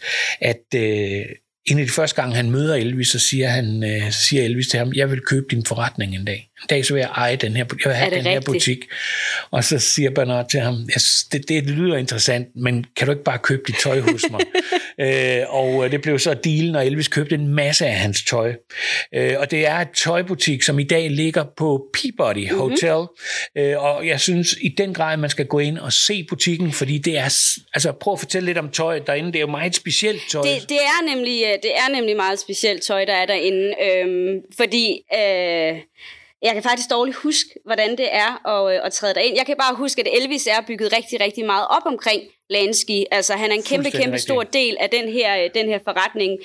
at 0.41 0.63
øh, 0.75 1.25
en 1.65 1.79
af 1.79 1.85
de 1.85 1.91
første 1.91 2.21
gange, 2.21 2.35
han 2.35 2.51
møder 2.51 2.75
Elvis, 2.75 3.07
så 3.07 3.19
siger, 3.19 3.47
han, 3.47 3.83
øh, 3.83 4.11
siger 4.11 4.43
Elvis 4.43 4.67
til 4.67 4.77
ham, 4.77 4.93
jeg 4.95 5.11
vil 5.11 5.19
købe 5.19 5.45
din 5.51 5.65
forretning 5.65 6.15
en 6.15 6.25
dag. 6.25 6.49
En 6.61 6.67
dag 6.69 6.85
så 6.85 6.93
vil 6.93 6.99
jeg 6.99 7.09
eje 7.15 7.35
den 7.35 7.55
her, 7.55 7.65
jeg 7.83 7.89
vil 7.89 7.95
have 7.95 8.09
den 8.09 8.17
rigtigt? 8.17 8.33
her 8.33 8.41
butik. 8.41 8.77
Og 9.51 9.63
så 9.63 9.79
siger 9.79 10.09
Bernard 10.09 10.49
til 10.49 10.59
ham, 10.59 10.75
det, 11.31 11.49
det 11.49 11.69
lyder 11.69 11.97
interessant, 11.97 12.47
men 12.55 12.85
kan 12.95 13.07
du 13.07 13.11
ikke 13.11 13.23
bare 13.23 13.39
købe 13.39 13.61
dit 13.67 13.75
tøj 13.83 13.99
hos 13.99 14.25
mig? 14.31 14.39
øh, 15.01 15.43
og 15.49 15.91
det 15.91 16.01
blev 16.01 16.19
så 16.19 16.33
dealen, 16.33 16.75
og 16.75 16.85
Elvis 16.85 17.07
købte 17.07 17.35
en 17.35 17.47
masse 17.47 17.85
af 17.85 17.95
hans 17.95 18.23
tøj. 18.23 18.53
Øh, 19.15 19.33
og 19.39 19.51
det 19.51 19.67
er 19.67 19.75
et 19.75 19.91
tøjbutik, 19.91 20.63
som 20.63 20.79
i 20.79 20.83
dag 20.83 21.09
ligger 21.09 21.43
på 21.57 21.85
Peabody 21.93 22.51
mm-hmm. 22.51 22.59
Hotel. 22.59 23.07
Øh, 23.57 23.83
og 23.83 24.07
jeg 24.07 24.19
synes 24.19 24.55
i 24.61 24.69
den 24.69 24.93
grad, 24.93 25.17
man 25.17 25.29
skal 25.29 25.45
gå 25.45 25.59
ind 25.59 25.77
og 25.77 25.93
se 25.93 26.23
butikken, 26.29 26.71
fordi 26.71 26.97
det 26.97 27.17
er, 27.17 27.33
altså 27.73 27.91
prøv 27.91 28.13
at 28.13 28.19
fortælle 28.19 28.45
lidt 28.45 28.57
om 28.57 28.69
tøjet 28.69 29.07
derinde, 29.07 29.27
det 29.27 29.35
er 29.35 29.41
jo 29.41 29.47
meget 29.47 29.75
specielt 29.75 30.21
tøj. 30.31 30.41
Det, 30.41 30.69
det, 30.69 30.77
er, 30.77 31.15
nemlig, 31.15 31.43
det 31.63 31.71
er 31.75 31.91
nemlig 31.95 32.15
meget 32.15 32.39
specielt 32.39 32.83
tøj, 32.83 33.05
der 33.05 33.13
er 33.13 33.25
derinde, 33.25 33.73
øhm, 33.83 34.41
fordi... 34.57 35.01
Øh, 35.15 35.79
jeg 36.45 36.53
kan 36.53 36.63
faktisk 36.63 36.89
dårligt 36.89 37.17
huske, 37.17 37.49
hvordan 37.65 37.91
det 37.91 38.07
er 38.11 38.31
at, 38.53 38.73
øh, 38.73 38.85
at 38.85 38.93
træde 38.93 39.13
derind. 39.13 39.35
Jeg 39.37 39.45
kan 39.45 39.55
bare 39.59 39.75
huske, 39.75 40.01
at 40.01 40.07
Elvis 40.21 40.47
er 40.47 40.61
bygget 40.67 40.93
rigtig, 40.97 41.21
rigtig 41.21 41.45
meget 41.45 41.65
op 41.69 41.85
omkring 41.85 42.21
Lansky. 42.49 43.03
Altså, 43.11 43.33
han 43.33 43.51
er 43.51 43.55
en 43.55 43.63
kæmpe, 43.63 43.91
kæmpe 43.91 44.17
stor 44.17 44.43
del 44.43 44.77
af 44.79 44.89
den 44.89 45.13
her, 45.13 45.43
øh, 45.43 45.49
den 45.55 45.65
her 45.69 45.79
forretning. 45.83 46.39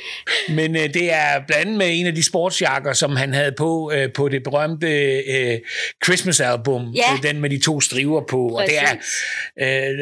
Men 0.49 0.77
øh, 0.77 0.95
det 0.95 1.13
er 1.13 1.41
blandt 1.47 1.63
andet 1.63 1.79
med 1.79 1.87
en 1.91 2.07
af 2.07 2.15
de 2.15 2.25
sportsjakker, 2.25 2.93
som 2.93 3.17
han 3.17 3.35
havde 3.35 3.53
på 3.53 3.93
øh, 3.95 4.13
på 4.13 4.29
det 4.29 4.43
berømte 4.43 4.89
øh, 5.21 5.59
Christmas-album. 6.05 6.93
Ja. 6.95 7.13
Øh, 7.13 7.23
den 7.23 7.41
med 7.41 7.51
de 7.51 7.61
to 7.61 7.81
striver 7.81 8.21
på. 8.31 8.49
Og 8.49 8.65
det 8.67 8.79
er, 8.79 8.95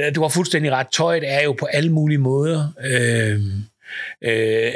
øh, 0.07 0.15
du 0.15 0.23
har 0.23 0.29
fuldstændig 0.29 0.73
ret. 0.73 0.87
Tøjet 0.93 1.23
er 1.27 1.43
jo 1.43 1.53
på 1.53 1.67
alle 1.67 1.93
mulige 1.93 2.19
måder... 2.19 2.73
Øh, 2.85 3.41
øh, 4.25 4.73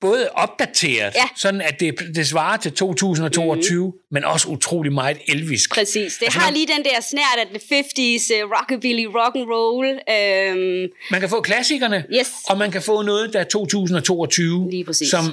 både 0.00 0.28
opdateret, 0.34 1.14
ja. 1.14 1.28
sådan 1.36 1.60
at 1.60 1.80
det, 1.80 1.94
det 2.14 2.26
svarer 2.26 2.56
til 2.56 2.72
2022, 2.72 3.86
mm. 3.86 3.92
men 4.10 4.24
også 4.24 4.48
utrolig 4.48 4.92
meget 4.92 5.18
Elvis. 5.28 5.68
Præcis. 5.68 6.16
Det 6.16 6.24
altså, 6.24 6.38
har 6.38 6.46
man, 6.46 6.54
lige 6.54 6.66
den 6.66 6.84
der 6.84 7.00
snært 7.00 7.38
af 7.38 7.46
the 7.46 7.58
50s, 7.58 8.44
uh, 8.44 8.50
rockabilly, 8.52 9.04
rock 9.04 9.36
and 9.36 9.46
roll. 9.50 9.86
Øhm. 9.88 10.88
Man 11.10 11.20
kan 11.20 11.28
få 11.28 11.40
klassikerne, 11.40 12.04
yes. 12.14 12.28
og 12.48 12.58
man 12.58 12.70
kan 12.70 12.82
få 12.82 13.02
noget, 13.02 13.32
der 13.32 13.40
er 13.40 13.44
2022, 13.44 14.70
lige 14.70 14.84
præcis. 14.84 15.10
som 15.10 15.24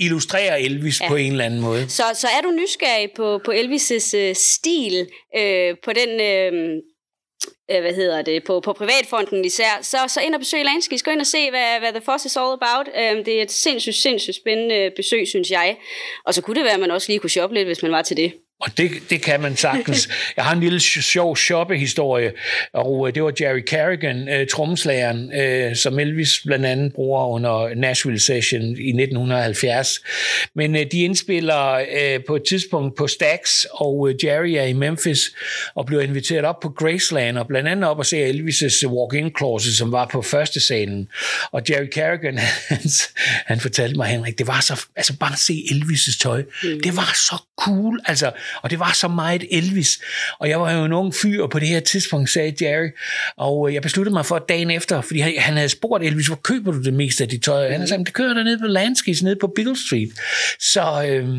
illustrerer 0.00 0.56
Elvis 0.56 1.00
ja. 1.00 1.08
på 1.08 1.16
en 1.16 1.32
eller 1.32 1.44
anden 1.44 1.60
måde. 1.60 1.88
Så, 1.88 2.02
så 2.14 2.28
er 2.38 2.42
du 2.42 2.50
nysgerrig 2.50 3.08
på, 3.16 3.40
på 3.44 3.50
Elvis' 3.50 4.16
uh, 4.16 4.34
stil, 4.34 5.06
øh, 5.36 5.74
på 5.84 5.92
den... 5.92 6.20
Øh, 6.20 6.82
øh, 7.70 7.80
hvad 7.80 7.94
hedder 7.94 8.22
det, 8.22 8.44
på, 8.44 8.60
på 8.60 8.72
privatfonden 8.72 9.44
især, 9.44 9.78
så, 9.82 9.98
så 10.08 10.20
ind 10.20 10.34
og 10.34 10.40
besøg 10.40 10.64
Landskis. 10.64 11.02
Gå 11.02 11.10
ind 11.10 11.20
og 11.20 11.26
se, 11.26 11.50
hvad, 11.50 11.78
hvad 11.78 11.92
The 11.92 12.00
Foss 12.00 12.24
is 12.24 12.36
all 12.36 12.58
about. 12.62 12.88
Øhm, 13.00 13.24
det 13.24 13.38
er 13.38 13.42
et 13.42 13.52
sindssygt, 13.52 13.96
sindssygt 13.96 14.36
spændende 14.36 14.90
besøg, 14.96 15.28
synes 15.28 15.50
jeg. 15.50 15.76
Og 16.26 16.34
så 16.34 16.42
kunne 16.42 16.56
det 16.56 16.64
være, 16.64 16.74
at 16.74 16.80
man 16.80 16.90
også 16.90 17.08
lige 17.08 17.18
kunne 17.18 17.30
shoppe 17.30 17.56
lidt, 17.56 17.68
hvis 17.68 17.82
man 17.82 17.92
var 17.92 18.02
til 18.02 18.16
det. 18.16 18.32
Og 18.60 18.78
det, 18.78 18.90
det 19.10 19.22
kan 19.22 19.40
man 19.40 19.56
sagtens. 19.56 20.08
Jeg 20.36 20.44
har 20.44 20.52
en 20.52 20.60
lille 20.60 20.80
sjov 20.80 21.36
shoppehistorie, 21.36 22.32
og 22.72 23.08
øh, 23.08 23.14
det 23.14 23.22
var 23.22 23.32
Jerry 23.40 23.60
Carrigan, 23.60 24.28
uh, 24.28 24.46
trommeslageren, 24.52 25.32
uh, 25.70 25.76
som 25.76 25.98
Elvis 25.98 26.40
blandt 26.46 26.66
andet 26.66 26.92
bruger 26.92 27.26
under 27.26 27.74
Nashville 27.74 28.20
Session 28.20 28.62
i 28.62 28.88
1970. 28.88 30.00
Men 30.54 30.74
uh, 30.74 30.80
de 30.92 30.98
indspiller 30.98 31.84
på 32.26 32.36
et 32.36 32.42
tidspunkt 32.48 32.96
på 32.96 33.06
Stax, 33.06 33.64
og 33.70 34.12
Jerry 34.24 34.50
er 34.50 34.64
i 34.64 34.72
Memphis 34.72 35.20
og 35.74 35.86
bliver 35.86 36.02
inviteret 36.02 36.44
op 36.44 36.60
på 36.60 36.68
Graceland, 36.68 37.38
og 37.38 37.46
blandt 37.46 37.68
andet 37.68 37.90
op 37.90 37.98
og 37.98 38.06
se 38.06 38.30
Elvis' 38.30 38.86
walk-in 38.86 39.30
closet, 39.38 39.76
som 39.76 39.92
var 39.92 40.06
på 40.12 40.22
første 40.22 40.60
scenen. 40.60 41.08
Og 41.52 41.62
Jerry 41.70 41.88
Carrigan, 41.94 42.38
han, 42.68 42.80
han 43.46 43.60
fortalte 43.60 43.96
mig, 43.96 44.06
Henrik, 44.06 44.38
det 44.38 44.46
var 44.46 44.60
så, 44.60 44.84
altså 44.96 45.18
bare 45.18 45.32
at 45.32 45.38
se 45.38 45.64
Elvis' 45.70 46.18
tøj, 46.20 46.42
mm. 46.42 46.80
det 46.80 46.96
var 46.96 47.12
så 47.14 47.42
cool. 47.58 48.00
Altså, 48.06 48.30
Og 48.62 48.70
det 48.70 48.78
var 48.78 48.92
så 48.92 49.08
meget 49.08 49.44
Elvis. 49.50 50.00
Og 50.38 50.48
jeg 50.48 50.60
var 50.60 50.72
jo 50.72 50.84
en 50.84 50.92
ung 50.92 51.14
fyr 51.14 51.46
på 51.46 51.58
det 51.58 51.68
her 51.68 51.80
tidspunkt, 51.80 52.30
sagde 52.30 52.64
Jerry. 52.64 52.88
Og 53.36 53.68
øh, 53.68 53.74
jeg 53.74 53.82
besluttede 53.82 54.12
mig 54.12 54.26
for 54.26 54.38
dagen 54.38 54.70
efter, 54.70 55.00
fordi 55.00 55.18
han, 55.18 55.56
havde 55.56 55.68
spurgt 55.68 56.04
Elvis, 56.04 56.26
hvor 56.26 56.36
køber 56.36 56.72
du 56.72 56.82
det 56.82 56.94
meste 56.94 57.24
af 57.24 57.28
dit 57.28 57.42
tøj? 57.42 57.70
Han 57.70 57.88
sagt, 57.88 58.00
det 58.06 58.12
kører 58.12 58.34
der 58.34 58.42
nede 58.42 58.58
på 58.58 58.66
Landskis, 58.66 59.22
nede 59.22 59.36
på 59.40 59.52
Bill 59.56 59.76
Street. 59.86 60.10
Så, 60.60 61.04
øh, 61.08 61.38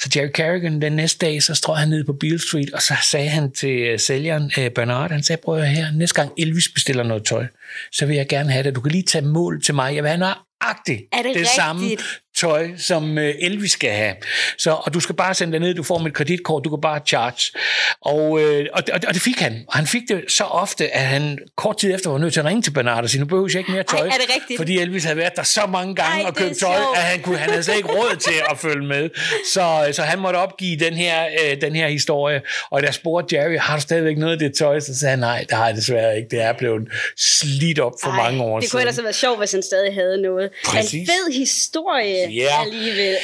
så 0.00 0.10
Jerry 0.16 0.28
Carrigan 0.28 0.82
den 0.82 0.92
næste 0.92 1.26
dag, 1.26 1.42
så 1.42 1.54
strøg 1.54 1.76
han 1.76 1.88
ned 1.88 2.04
på 2.04 2.12
Bill 2.12 2.40
Street, 2.40 2.70
og 2.70 2.82
så 2.82 2.94
sagde 3.10 3.28
han 3.28 3.52
til 3.52 3.92
uh, 3.92 4.00
sælgeren, 4.00 4.52
uh, 4.58 4.66
Bernard, 4.74 5.10
han 5.10 5.22
sagde, 5.22 5.42
prøv 5.44 5.62
her, 5.62 5.92
næste 5.92 6.14
gang 6.14 6.32
Elvis 6.38 6.68
bestiller 6.74 7.02
noget 7.02 7.24
tøj, 7.24 7.46
så 7.92 8.06
vil 8.06 8.16
jeg 8.16 8.28
gerne 8.28 8.52
have 8.52 8.64
det. 8.64 8.74
Du 8.74 8.80
kan 8.80 8.92
lige 8.92 9.02
tage 9.02 9.24
mål 9.24 9.62
til 9.62 9.74
mig. 9.74 9.94
Jeg 9.94 10.02
vil 10.02 10.08
have 10.08 10.18
nøjagtigt 10.18 11.02
Er 11.12 11.16
det 11.16 11.24
det 11.24 11.36
rigtigt? 11.36 11.48
samme 11.48 11.96
tøj, 12.36 12.68
som 12.78 13.18
øh, 13.18 13.34
Elvis 13.40 13.72
skal 13.72 13.90
have. 13.90 14.14
Så, 14.58 14.70
og 14.70 14.94
du 14.94 15.00
skal 15.00 15.14
bare 15.14 15.34
sende 15.34 15.52
det 15.52 15.60
ned, 15.60 15.74
du 15.74 15.82
får 15.82 15.98
mit 15.98 16.14
kreditkort, 16.14 16.64
du 16.64 16.70
kan 16.70 16.80
bare 16.80 17.00
charge. 17.06 17.58
Og, 18.00 18.40
øh, 18.42 18.66
og, 18.72 18.82
og, 18.92 19.00
og 19.08 19.14
det 19.14 19.22
fik 19.22 19.38
han. 19.40 19.64
Og 19.68 19.74
han 19.74 19.86
fik 19.86 20.02
det 20.08 20.24
så 20.28 20.44
ofte, 20.44 20.94
at 20.94 21.02
han 21.06 21.38
kort 21.56 21.78
tid 21.78 21.94
efter 21.94 22.10
var 22.10 22.18
nødt 22.18 22.32
til 22.32 22.40
at 22.40 22.46
ringe 22.46 22.62
til 22.62 22.70
Bernard 22.70 23.02
og 23.04 23.10
sige, 23.10 23.20
nu 23.20 23.26
behøver 23.26 23.48
jeg 23.52 23.58
ikke 23.58 23.72
mere 23.72 23.82
tøj. 23.82 23.98
Ej, 23.98 24.06
er 24.06 24.10
det 24.10 24.34
rigtigt? 24.36 24.58
Fordi 24.58 24.78
Elvis 24.78 25.04
havde 25.04 25.16
været 25.16 25.36
der 25.36 25.42
så 25.42 25.60
mange 25.66 25.94
gange 25.94 26.22
Ej, 26.22 26.28
og 26.28 26.34
købt 26.34 26.58
tøj, 26.58 26.76
at 26.96 27.02
han, 27.02 27.20
kunne, 27.22 27.38
han 27.38 27.50
havde 27.50 27.62
slet 27.62 27.76
ikke 27.76 27.88
råd 27.88 28.16
til 28.16 28.34
at 28.50 28.58
følge 28.58 28.86
med. 28.86 29.10
Så, 29.52 29.88
så 29.92 30.02
han 30.02 30.18
måtte 30.18 30.36
opgive 30.36 30.78
den 30.78 30.94
her, 30.94 31.24
øh, 31.26 31.60
den 31.60 31.76
her 31.76 31.88
historie. 31.88 32.40
Og 32.70 32.80
da 32.82 32.86
jeg 32.86 32.94
spurgte 32.94 33.36
Jerry, 33.36 33.58
har 33.58 33.76
du 33.76 33.82
stadigvæk 33.82 34.18
noget 34.18 34.32
af 34.32 34.38
det 34.38 34.54
tøj? 34.58 34.80
Så 34.80 34.98
sagde 34.98 35.10
han, 35.10 35.18
nej, 35.18 35.44
det 35.48 35.56
har 35.56 35.66
jeg 35.66 35.76
desværre 35.76 36.16
ikke. 36.16 36.28
Det 36.30 36.42
er 36.42 36.52
blevet 36.52 36.88
slidt 37.18 37.78
op 37.78 37.92
for 38.02 38.10
Ej, 38.10 38.16
mange 38.22 38.42
år 38.44 38.60
Det 38.60 38.64
kunne 38.64 38.68
siden. 38.70 38.80
ellers 38.80 38.96
have 38.96 39.04
været 39.04 39.14
sjovt, 39.16 39.38
hvis 39.38 39.52
han 39.52 39.62
stadig 39.62 39.94
havde 39.94 40.22
noget. 40.22 40.50
Præcis. 40.66 40.94
En 40.94 41.06
fed 41.06 41.32
historie 41.38 42.25
Ja. 42.34 42.62
alligevel. 42.62 43.16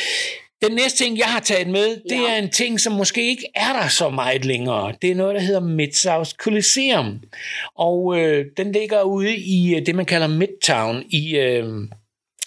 Den 0.63 0.73
næste 0.73 1.05
ting, 1.05 1.19
jeg 1.19 1.27
har 1.27 1.41
taget 1.41 1.69
med, 1.69 1.89
det 1.89 2.17
Ja. 2.23 2.33
er 2.35 2.37
en 2.37 2.51
ting, 2.51 2.81
som 2.81 2.93
måske 2.93 3.29
ikke 3.29 3.45
er 3.55 3.73
der 3.83 3.89
så 3.89 4.11
meget 4.11 4.45
længere. 4.45 4.95
Det 5.03 5.11
er 5.11 5.15
noget, 5.15 5.35
der 5.35 5.41
hedder 5.41 5.61
Mid-South 5.61 6.31
Coliseum. 6.37 7.21
Og 7.79 8.19
øh, 8.19 8.47
den 8.57 8.73
ligger 8.73 9.03
ude 9.03 9.37
i 9.37 9.75
øh, 9.75 9.87
det, 9.87 9.95
man 9.95 10.05
kalder 10.07 10.27
Midtown 10.27 11.03
i, 11.11 11.37
øh, 11.37 11.65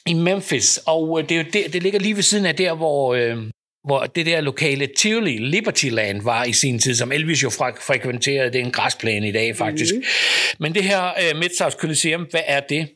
i 0.07 0.13
Memphis. 0.13 0.79
Og 0.85 1.19
øh, 1.21 1.29
det, 1.29 1.39
er 1.39 1.43
det, 1.43 1.73
det 1.73 1.83
ligger 1.83 1.99
lige 1.99 2.15
ved 2.15 2.23
siden 2.23 2.45
af 2.45 2.55
der, 2.55 2.73
hvor... 2.73 3.13
Øh, 3.15 3.37
hvor 3.87 4.03
det 4.05 4.25
der 4.25 4.41
lokale 4.41 4.87
Tivoli, 4.97 5.37
Libertyland, 5.37 6.21
var 6.21 6.43
i 6.43 6.53
sin 6.53 6.79
tid, 6.79 6.95
som 6.95 7.11
Elvis 7.11 7.43
jo 7.43 7.49
fre- 7.49 7.81
frekventerede. 7.87 8.51
Det 8.53 8.61
er 8.61 8.65
en 8.65 8.71
græsplæne 8.71 9.27
i 9.27 9.31
dag, 9.31 9.55
faktisk. 9.55 9.95
Mm. 9.95 10.03
Men 10.59 10.75
det 10.75 10.83
her 10.83 11.03
øh, 11.05 11.39
Mid-South 11.39 11.75
Coliseum, 11.77 12.27
hvad 12.31 12.41
er 12.45 12.59
det? 12.59 12.87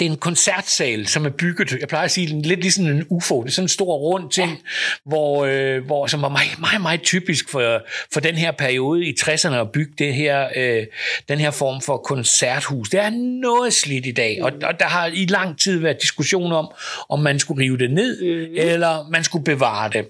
Det 0.00 0.06
er 0.06 0.10
en 0.10 0.16
koncertsal, 0.16 1.06
som 1.06 1.26
er 1.26 1.30
bygget, 1.30 1.72
jeg 1.80 1.88
plejer 1.88 2.04
at 2.04 2.10
sige, 2.10 2.42
lidt 2.42 2.60
ligesom 2.60 2.86
en 2.86 3.06
UFO. 3.10 3.42
Det 3.42 3.48
er 3.48 3.52
sådan 3.52 3.64
en 3.64 3.68
stor 3.68 3.96
rund 3.96 4.30
ting, 4.30 4.50
ja. 4.50 4.56
hvor, 5.04 5.44
øh, 5.44 5.84
hvor, 5.84 6.06
som 6.06 6.22
var 6.22 6.28
meget, 6.28 6.60
meget, 6.60 6.80
meget 6.80 7.02
typisk 7.02 7.48
for, 7.50 7.82
for 8.12 8.20
den 8.20 8.34
her 8.34 8.50
periode 8.50 9.04
i 9.04 9.14
60'erne 9.20 9.54
at 9.54 9.72
bygge 9.72 9.92
det 9.98 10.14
her, 10.14 10.48
øh, 10.56 10.86
den 11.28 11.38
her 11.38 11.50
form 11.50 11.80
for 11.80 11.96
koncerthus. 11.96 12.88
Det 12.88 13.00
er 13.00 13.10
noget 13.40 13.72
slidt 13.72 14.06
i 14.06 14.12
dag, 14.12 14.38
og, 14.42 14.52
og 14.62 14.80
der 14.80 14.86
har 14.86 15.06
i 15.06 15.26
lang 15.26 15.58
tid 15.58 15.78
været 15.78 16.02
diskussion 16.02 16.52
om, 16.52 16.68
om 17.08 17.20
man 17.20 17.38
skulle 17.38 17.64
rive 17.64 17.78
det 17.78 17.90
ned, 17.90 18.22
mm. 18.22 18.54
eller 18.56 19.08
man 19.10 19.24
skulle 19.24 19.44
bevare 19.44 19.90
det. 19.92 20.06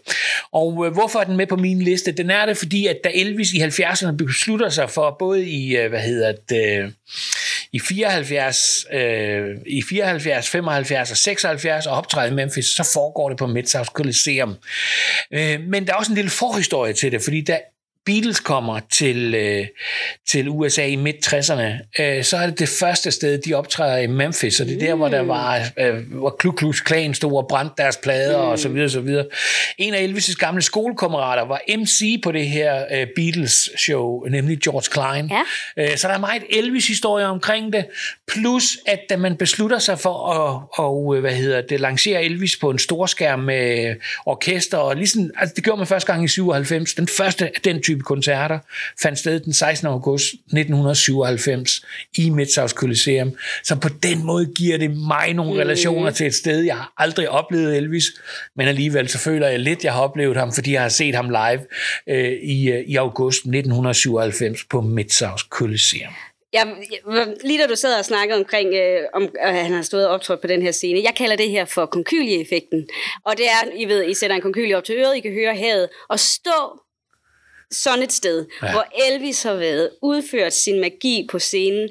Og 0.52 0.86
øh, 0.86 0.92
hvorfor 0.92 1.18
er 1.18 1.24
den 1.24 1.36
med 1.36 1.46
på 1.46 1.56
min 1.56 1.82
liste? 1.82 2.12
Den 2.12 2.30
er 2.30 2.46
det, 2.46 2.56
fordi 2.56 2.86
at 2.86 2.96
da 3.04 3.10
Elvis 3.14 3.52
i 3.52 3.60
70'erne 3.60 4.16
beslutter 4.16 4.68
sig 4.68 4.90
for, 4.90 5.16
både 5.18 5.46
i, 5.46 5.76
øh, 5.76 5.88
hvad 5.88 6.00
hedder 6.00 6.32
det, 6.48 6.84
øh, 6.84 6.90
i 7.72 7.80
74, 7.80 8.86
øh, 8.92 9.56
i 9.66 9.82
74, 9.82 10.48
75 10.48 11.10
og 11.10 11.16
76 11.16 11.86
og 11.86 11.96
optræde 11.96 12.30
i 12.30 12.34
Memphis, 12.34 12.66
så 12.66 12.90
foregår 12.94 13.28
det 13.28 13.38
på 13.38 13.46
Mid-South 13.46 13.84
Coliseum. 13.84 14.56
Øh, 15.32 15.60
men 15.60 15.86
der 15.86 15.92
er 15.92 15.96
også 15.96 16.12
en 16.12 16.16
lille 16.16 16.30
forhistorie 16.30 16.92
til 16.92 17.12
det, 17.12 17.22
fordi 17.22 17.40
da 17.40 17.58
Beatles 18.06 18.40
kommer 18.40 18.80
til, 18.92 19.34
øh, 19.34 19.66
til 20.28 20.48
USA 20.48 20.86
i 20.86 20.96
midt-60'erne, 20.96 22.02
øh, 22.02 22.24
så 22.24 22.36
er 22.36 22.46
det 22.46 22.58
det 22.58 22.68
første 22.68 23.10
sted, 23.10 23.38
de 23.38 23.54
optræder 23.54 23.96
i 23.96 24.06
Memphis, 24.06 24.60
og 24.60 24.66
det 24.66 24.82
er 24.82 24.86
der, 24.86 24.94
hvor 24.94 25.08
der 25.08 25.20
var, 25.20 25.60
øh, 25.78 26.12
hvor 26.12 26.36
Ku 26.40 26.50
Klux 26.50 26.82
Klan 26.84 27.14
stod 27.14 27.36
og 27.36 27.46
brændte 27.48 27.74
deres 27.78 27.96
plader, 27.96 28.36
og 28.36 28.58
så 28.58 28.68
videre, 28.68 28.88
så 28.88 29.00
videre. 29.00 29.26
En 29.78 29.94
af 29.94 30.06
Elvis' 30.06 30.34
gamle 30.34 30.62
skolekammerater 30.62 31.44
var 31.44 31.60
MC 31.78 32.20
på 32.22 32.32
det 32.32 32.46
her 32.46 32.84
øh, 32.92 33.06
Beatles-show, 33.16 34.24
nemlig 34.24 34.58
George 34.58 34.90
Klein. 34.90 35.30
Ja. 35.30 35.42
Øh, 35.90 35.96
så 35.96 36.08
der 36.08 36.14
er 36.14 36.18
meget 36.18 36.42
Elvis-historie 36.50 37.26
omkring 37.26 37.72
det, 37.72 37.84
plus 38.28 38.78
at 38.86 39.00
da 39.10 39.16
man 39.16 39.36
beslutter 39.36 39.78
sig 39.78 39.98
for 39.98 40.30
at 40.30 40.62
og, 40.72 41.16
øh, 41.16 41.20
hvad 41.20 41.34
hedder 41.34 41.60
det, 41.60 41.80
lancere 41.80 42.24
Elvis 42.24 42.56
på 42.56 42.70
en 42.70 42.78
storskærm 42.78 43.38
med 43.38 43.94
orkester, 44.26 44.78
og 44.78 44.96
ligesom, 44.96 45.30
altså 45.36 45.54
det 45.54 45.64
gjorde 45.64 45.78
man 45.78 45.86
første 45.86 46.12
gang 46.12 46.24
i 46.24 46.28
97, 46.28 46.94
den 46.94 47.08
første 47.08 47.50
den 47.64 47.82
type 47.90 48.02
koncerter 48.02 48.58
fandt 49.02 49.18
sted 49.18 49.40
den 49.40 49.52
16. 49.52 49.86
august 49.86 50.24
1997 50.24 51.84
i 52.18 52.30
Mid-South 52.30 52.74
Coliseum, 52.74 53.32
så 53.64 53.76
på 53.76 53.88
den 54.02 54.26
måde 54.26 54.46
giver 54.46 54.78
det 54.78 54.90
mig 54.90 55.34
nogle 55.34 55.52
mm. 55.52 55.58
relationer 55.58 56.10
til 56.10 56.26
et 56.26 56.34
sted, 56.34 56.60
jeg 56.60 56.76
har 56.76 56.92
aldrig 56.96 57.28
oplevet 57.28 57.76
Elvis, 57.76 58.04
men 58.56 58.68
alligevel 58.68 59.08
så 59.08 59.18
føler 59.18 59.48
jeg 59.48 59.58
lidt, 59.58 59.84
jeg 59.84 59.92
har 59.92 60.00
oplevet 60.00 60.36
ham, 60.36 60.52
fordi 60.52 60.72
jeg 60.72 60.82
har 60.82 60.88
set 60.88 61.14
ham 61.14 61.28
live 61.28 61.60
øh, 62.08 62.32
i, 62.42 62.70
øh, 62.70 62.80
i 62.86 62.96
august 62.96 63.38
1997 63.38 64.64
på 64.64 64.80
Mid-South 64.80 65.48
Coliseum. 65.48 66.12
Jeg, 66.52 66.66
lige 67.44 67.62
da 67.62 67.66
du 67.66 67.76
sad 67.76 67.98
og 67.98 68.04
snakkede 68.04 68.38
omkring, 68.38 68.74
øh, 68.74 69.02
om 69.14 69.28
at 69.40 69.54
han 69.54 69.72
har 69.72 69.82
stået 69.82 70.06
og 70.06 70.14
optrådt 70.14 70.40
på 70.40 70.46
den 70.46 70.62
her 70.62 70.72
scene, 70.72 71.00
jeg 71.04 71.14
kalder 71.16 71.36
det 71.36 71.50
her 71.50 71.64
for 71.64 71.86
konkylie-effekten. 71.86 72.88
Og 73.24 73.36
det 73.36 73.46
er, 73.46 73.76
I 73.76 73.84
ved, 73.84 74.04
I 74.04 74.14
sætter 74.14 74.36
en 74.36 74.42
konkylie 74.42 74.76
op 74.76 74.84
til 74.84 74.94
øret, 74.98 75.16
I 75.16 75.20
kan 75.20 75.32
høre 75.32 75.56
havet, 75.56 75.88
og 76.08 76.20
stå 76.20 76.80
sådan 77.70 78.02
et 78.02 78.12
sted, 78.12 78.46
ja. 78.62 78.72
Hvor 78.72 78.84
Elvis 79.08 79.42
har 79.42 79.54
været 79.54 79.90
udført 80.02 80.52
sin 80.52 80.80
magi 80.80 81.26
på 81.30 81.38
scenen. 81.38 81.88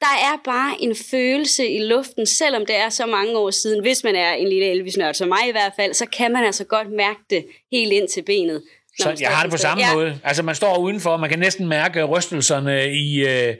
Der 0.00 0.16
er 0.22 0.40
bare 0.44 0.76
en 0.80 0.96
følelse 0.96 1.68
i 1.68 1.78
luften, 1.78 2.26
selvom 2.26 2.66
det 2.66 2.76
er 2.76 2.88
så 2.88 3.06
mange 3.06 3.38
år 3.38 3.50
siden. 3.50 3.80
Hvis 3.80 4.04
man 4.04 4.16
er 4.16 4.32
en 4.32 4.48
lille 4.48 4.66
Elvis-nørd, 4.66 5.14
som 5.14 5.28
mig 5.28 5.48
i 5.48 5.50
hvert 5.50 5.72
fald, 5.76 5.94
så 5.94 6.06
kan 6.06 6.32
man 6.32 6.44
altså 6.44 6.64
godt 6.64 6.90
mærke 6.90 7.20
det 7.30 7.46
helt 7.72 7.92
ind 7.92 8.08
til 8.08 8.22
benet. 8.22 8.62
Så 8.98 9.14
jeg 9.20 9.28
har 9.28 9.42
det 9.42 9.50
på 9.50 9.56
samme 9.56 9.84
ja. 9.84 9.94
måde. 9.94 10.18
Altså 10.24 10.42
man 10.42 10.54
står 10.54 10.78
udenfor, 10.78 11.16
man 11.16 11.30
kan 11.30 11.38
næsten 11.38 11.68
mærke 11.68 12.02
rystelserne 12.04 12.90
i, 12.92 13.26
øh, 13.28 13.54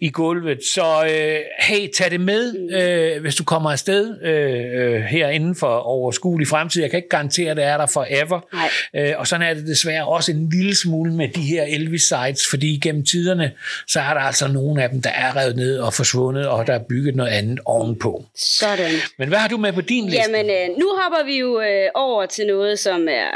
i 0.00 0.10
gulvet. 0.10 0.58
Så 0.74 1.04
øh, 1.04 1.38
hey, 1.58 1.88
tag 1.90 2.10
det 2.10 2.20
med, 2.20 2.52
Mm. 2.52 2.74
øh, 2.76 3.20
hvis 3.20 3.34
du 3.34 3.44
kommer 3.44 3.70
afsted 3.70 4.22
øh, 4.22 4.94
øh, 4.94 5.00
her 5.02 5.28
inden 5.28 5.56
for 5.56 5.76
overskuelig 5.76 6.48
fremtid. 6.48 6.82
Jeg 6.82 6.90
kan 6.90 6.96
ikke 6.98 7.08
garantere, 7.08 7.50
at 7.50 7.56
det 7.56 7.64
er 7.64 7.76
der 7.76 7.86
forever. 7.86 8.40
Nej. 8.94 9.08
Øh, 9.10 9.14
og 9.18 9.26
sådan 9.26 9.46
er 9.50 9.54
det 9.54 9.66
desværre 9.66 10.04
også 10.06 10.32
en 10.32 10.48
lille 10.50 10.76
smule 10.76 11.12
med 11.14 11.28
de 11.28 11.40
her 11.42 11.64
Elvis-sites, 11.64 12.50
fordi 12.50 12.80
gennem 12.82 13.04
tiderne, 13.04 13.52
så 13.86 14.00
er 14.00 14.14
der 14.14 14.20
altså 14.20 14.48
nogle 14.48 14.82
af 14.82 14.88
dem, 14.90 15.02
der 15.02 15.10
er 15.10 15.36
revet 15.36 15.56
ned 15.56 15.78
og 15.78 15.94
forsvundet, 15.94 16.48
og 16.48 16.66
der 16.66 16.72
er 16.74 16.82
bygget 16.88 17.16
noget 17.16 17.30
andet 17.30 17.60
ovenpå. 17.64 18.24
Sådan. 18.36 18.90
Men 19.18 19.28
hvad 19.28 19.38
har 19.38 19.48
du 19.48 19.56
med 19.56 19.72
på 19.72 19.80
din 19.80 20.04
liste? 20.08 20.20
Jamen, 20.30 20.50
øh, 20.50 20.78
nu 20.78 20.90
hopper 21.02 21.24
vi 21.24 21.38
jo 21.38 21.60
øh, 21.60 21.88
over 21.94 22.26
til 22.26 22.46
noget, 22.46 22.78
som 22.78 23.08
er 23.08 23.30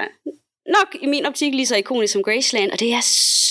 nok 0.68 0.96
i 1.02 1.06
min 1.06 1.26
optik 1.26 1.54
lige 1.54 1.66
så 1.66 1.76
ikonisk 1.76 2.12
som 2.12 2.22
Graceland, 2.22 2.70
og 2.70 2.80
det 2.80 2.92
er 2.92 3.00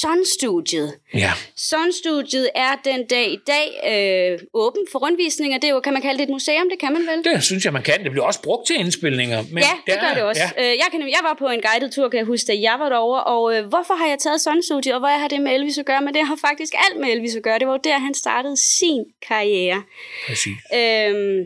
Sun-studiet. 0.01 0.93
Ja. 1.13 1.32
Sun-studiet 1.56 2.49
er 2.56 2.75
den 2.86 3.06
dag 3.06 3.32
i 3.32 3.39
dag 3.47 3.67
øh, 3.91 4.39
åben 4.54 4.82
for 4.91 4.99
rundvisninger. 4.99 5.58
Det 5.58 5.67
er 5.67 5.73
jo, 5.73 5.80
kan 5.80 5.93
man 5.93 6.01
kalde 6.01 6.17
det 6.17 6.23
et 6.23 6.30
museum? 6.30 6.69
Det 6.69 6.80
kan 6.80 6.93
man 6.93 7.01
vel? 7.01 7.34
Det 7.34 7.43
synes 7.43 7.65
jeg, 7.65 7.73
man 7.73 7.84
kan. 7.84 8.04
Det 8.04 8.12
bliver 8.12 8.25
også 8.25 8.41
brugt 8.41 8.67
til 8.67 8.80
indspilninger. 8.80 9.43
Men 9.51 9.63
ja, 9.63 9.93
det 9.93 10.01
gør 10.01 10.13
det 10.13 10.23
også. 10.23 10.41
Ja. 10.58 10.63
Ja. 10.63 10.71
Øh, 10.71 10.78
jeg, 10.78 10.88
kan, 10.91 11.01
jeg 11.01 11.19
var 11.23 11.36
på 11.39 11.47
en 11.47 11.62
guided 11.62 11.91
tur, 11.91 12.10
kan 12.10 12.17
jeg 12.17 12.25
huske, 12.25 12.47
da 12.47 12.54
jeg 12.62 12.75
var 12.80 12.89
derovre, 12.89 13.23
og 13.23 13.58
øh, 13.58 13.65
hvorfor 13.65 13.93
har 13.93 14.08
jeg 14.08 14.19
taget 14.19 14.41
Sun-studiet, 14.41 14.93
og 14.93 14.99
hvad 14.99 15.10
har 15.10 15.28
det 15.28 15.41
med 15.41 15.51
Elvis 15.56 15.78
at 15.78 15.86
gøre? 15.86 16.01
Men 16.01 16.13
det 16.13 16.28
har 16.28 16.38
faktisk 16.47 16.73
alt 16.89 16.99
med 16.99 17.10
Elvis 17.10 17.36
at 17.36 17.43
gøre. 17.43 17.60
Det 17.60 17.67
var 17.67 17.73
jo 17.73 17.80
der, 17.84 17.97
han 17.99 18.13
startede 18.13 18.58
sin 18.58 19.04
karriere. 19.28 19.84
Præcis. 20.28 20.58
Øhm, 20.73 21.45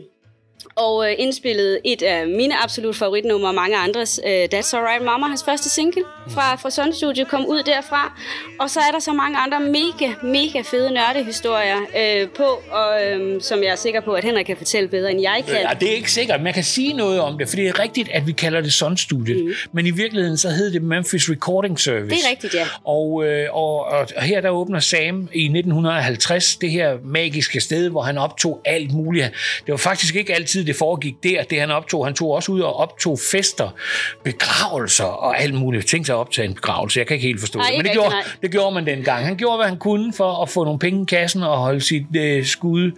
og 0.80 1.10
øh, 1.10 1.14
indspillede 1.18 1.78
et 1.84 2.02
af 2.02 2.26
mine 2.26 2.54
absolut 2.64 2.96
favoritnumre, 2.96 3.48
og 3.48 3.54
mange 3.54 3.76
andres, 3.76 4.20
øh, 4.26 4.44
That's 4.54 4.76
Alright 4.76 5.04
Mama, 5.04 5.26
hans 5.26 5.44
første 5.44 5.68
single 5.68 6.02
fra, 6.28 6.56
fra 6.56 6.70
Sun 6.70 6.92
Studio, 6.92 7.24
kom 7.24 7.46
ud 7.46 7.62
derfra. 7.62 8.20
Og 8.60 8.70
så 8.70 8.80
er 8.80 8.92
der 8.92 8.98
så 8.98 9.12
mange 9.12 9.38
andre 9.38 9.60
mega, 9.60 10.12
mega 10.22 10.60
fede 10.70 10.90
nørdehistorier 10.90 11.80
øh, 12.00 12.28
på, 12.28 12.62
og, 12.70 13.06
øh, 13.06 13.42
som 13.42 13.62
jeg 13.62 13.68
er 13.68 13.76
sikker 13.76 14.00
på, 14.00 14.12
at 14.12 14.24
Henrik 14.24 14.46
kan 14.46 14.56
fortælle 14.56 14.88
bedre, 14.88 15.10
end 15.10 15.20
jeg 15.20 15.42
kan. 15.46 15.56
Ja, 15.56 15.70
det 15.80 15.90
er 15.90 15.96
ikke 15.96 16.12
sikkert. 16.12 16.42
Man 16.42 16.54
kan 16.54 16.64
sige 16.64 16.92
noget 16.92 17.20
om 17.20 17.38
det, 17.38 17.48
for 17.48 17.56
det 17.56 17.68
er 17.68 17.78
rigtigt, 17.78 18.08
at 18.12 18.26
vi 18.26 18.32
kalder 18.32 18.60
det 18.60 18.72
Sun 18.72 18.96
Studiet. 18.96 19.44
Mm. 19.44 19.52
Men 19.72 19.86
i 19.86 19.90
virkeligheden 19.90 20.38
så 20.38 20.48
hed 20.48 20.72
det 20.72 20.82
Memphis 20.82 21.30
Recording 21.30 21.80
Service. 21.80 22.10
Det 22.10 22.24
er 22.26 22.30
rigtigt, 22.30 22.54
ja. 22.54 22.66
Og, 22.84 23.24
øh, 23.26 23.46
og, 23.52 23.84
og, 23.84 24.08
og 24.16 24.22
her 24.22 24.40
der 24.40 24.50
åbner 24.50 24.80
Sam 24.80 25.28
i 25.34 25.44
1950 25.44 26.56
det 26.56 26.70
her 26.70 26.96
magiske 27.04 27.60
sted, 27.60 27.88
hvor 27.88 28.02
han 28.02 28.18
optog 28.18 28.60
alt 28.64 28.92
muligt. 28.92 29.26
Det 29.66 29.72
var 29.72 29.76
faktisk 29.76 30.16
ikke 30.16 30.34
altid, 30.34 30.64
det 30.70 30.78
foregik 30.78 31.14
der, 31.22 31.42
det 31.42 31.60
han 31.60 31.70
optog. 31.70 32.06
Han 32.06 32.14
tog 32.14 32.30
også 32.30 32.52
ud 32.52 32.60
og 32.60 32.76
optog 32.76 33.18
fester, 33.32 33.68
begravelser 34.24 35.04
og 35.04 35.40
alt 35.40 35.54
muligt. 35.54 35.86
Tænk 35.86 36.06
sig 36.06 36.14
at 36.14 36.18
optage 36.18 36.48
en 36.48 36.54
begravelse. 36.54 36.98
Jeg 36.98 37.06
kan 37.06 37.14
ikke 37.14 37.26
helt 37.26 37.40
forstå 37.40 37.58
Nej, 37.58 37.68
det. 37.68 37.76
Men 37.76 37.84
det 37.86 37.92
gjorde, 37.92 38.10
nej. 38.10 38.22
det 38.42 38.50
gjorde 38.50 38.74
man 38.74 38.86
dengang. 38.86 39.24
Han 39.24 39.36
gjorde, 39.36 39.56
hvad 39.56 39.66
han 39.66 39.78
kunne 39.78 40.12
for 40.12 40.42
at 40.42 40.48
få 40.48 40.64
nogle 40.64 40.78
penge 40.78 41.02
i 41.02 41.04
kassen 41.04 41.42
og 41.42 41.58
holde 41.58 41.80
sit 41.80 42.16
øh, 42.16 42.44
skud 42.46 42.90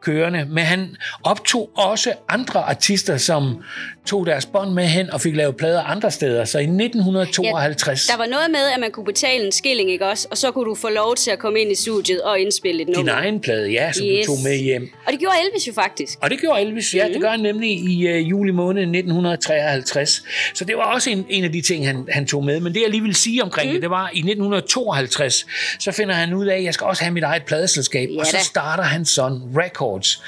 kørende. 0.00 0.44
Men 0.44 0.64
han 0.64 0.96
optog 1.24 1.70
også 1.74 2.12
andre 2.28 2.60
artister, 2.60 3.16
som 3.16 3.62
tog 4.06 4.26
deres 4.26 4.46
bånd 4.46 4.70
med 4.72 4.84
hen 4.86 5.10
og 5.10 5.20
fik 5.20 5.36
lavet 5.36 5.56
plader 5.56 5.82
andre 5.82 6.10
steder. 6.10 6.44
Så 6.44 6.58
i 6.58 6.62
1952... 6.62 8.06
Der 8.06 8.16
var 8.16 8.26
noget 8.26 8.50
med, 8.50 8.60
at 8.74 8.80
man 8.80 8.90
kunne 8.90 9.04
betale 9.06 9.46
en 9.46 9.52
skilling, 9.52 9.90
ikke 9.90 10.06
også? 10.06 10.28
Og 10.30 10.38
så 10.38 10.50
kunne 10.50 10.64
du 10.64 10.74
få 10.74 10.88
lov 10.88 11.16
til 11.16 11.30
at 11.30 11.38
komme 11.38 11.60
ind 11.60 11.72
i 11.72 11.74
studiet 11.74 12.22
og 12.22 12.38
indspille 12.40 12.82
et 12.82 12.88
nummer. 12.88 13.12
Din 13.12 13.22
egen 13.22 13.40
plade, 13.40 13.70
ja, 13.70 13.92
som 13.92 14.06
Yes. 14.06 14.26
du 14.26 14.32
tog 14.32 14.42
med 14.44 14.56
hjem. 14.56 14.90
Og 15.06 15.12
det 15.12 15.20
gjorde 15.20 15.34
Elvis 15.46 15.68
jo 15.68 15.72
faktisk. 15.72 16.18
Og 16.22 16.30
det 16.30 16.40
gjorde 16.40 16.60
Elvis, 16.60 16.94
ja, 16.94 17.04
Mhm. 17.04 17.12
det 17.12 17.22
gør 17.22 17.30
han 17.30 17.40
nemlig 17.40 17.70
i 17.70 18.06
øh, 18.06 18.30
juli 18.30 18.50
måned 18.52 18.82
1953. 18.82 20.22
Så 20.54 20.64
det 20.64 20.76
var 20.76 20.82
også 20.94 21.10
en, 21.10 21.26
en 21.28 21.44
af 21.44 21.52
de 21.52 21.60
ting, 21.60 21.86
han, 21.86 22.08
han 22.12 22.26
tog 22.26 22.44
med. 22.44 22.60
Men 22.60 22.74
det, 22.74 22.82
jeg 22.82 22.90
lige 22.90 23.02
vil 23.02 23.14
sige 23.14 23.42
omkring 23.42 23.66
Mhm. 23.66 23.72
mm. 23.72 23.74
det, 23.76 23.82
det 23.82 23.90
var 23.90 24.10
i 24.14 24.18
1952, 24.18 25.46
så 25.78 25.92
finder 25.92 26.14
han 26.14 26.34
ud 26.34 26.46
af, 26.46 26.56
at 26.56 26.64
jeg 26.64 26.74
skal 26.74 26.84
også 26.86 27.02
have 27.02 27.12
mit 27.14 27.22
eget 27.24 27.42
pladeselskab. 27.44 28.08
Ja 28.14 28.20
og 28.20 28.26
så 28.26 28.36
da. 28.36 28.42
starter 28.42 28.84
han 28.84 29.04
Sun 29.04 29.42
Records. 29.56 30.22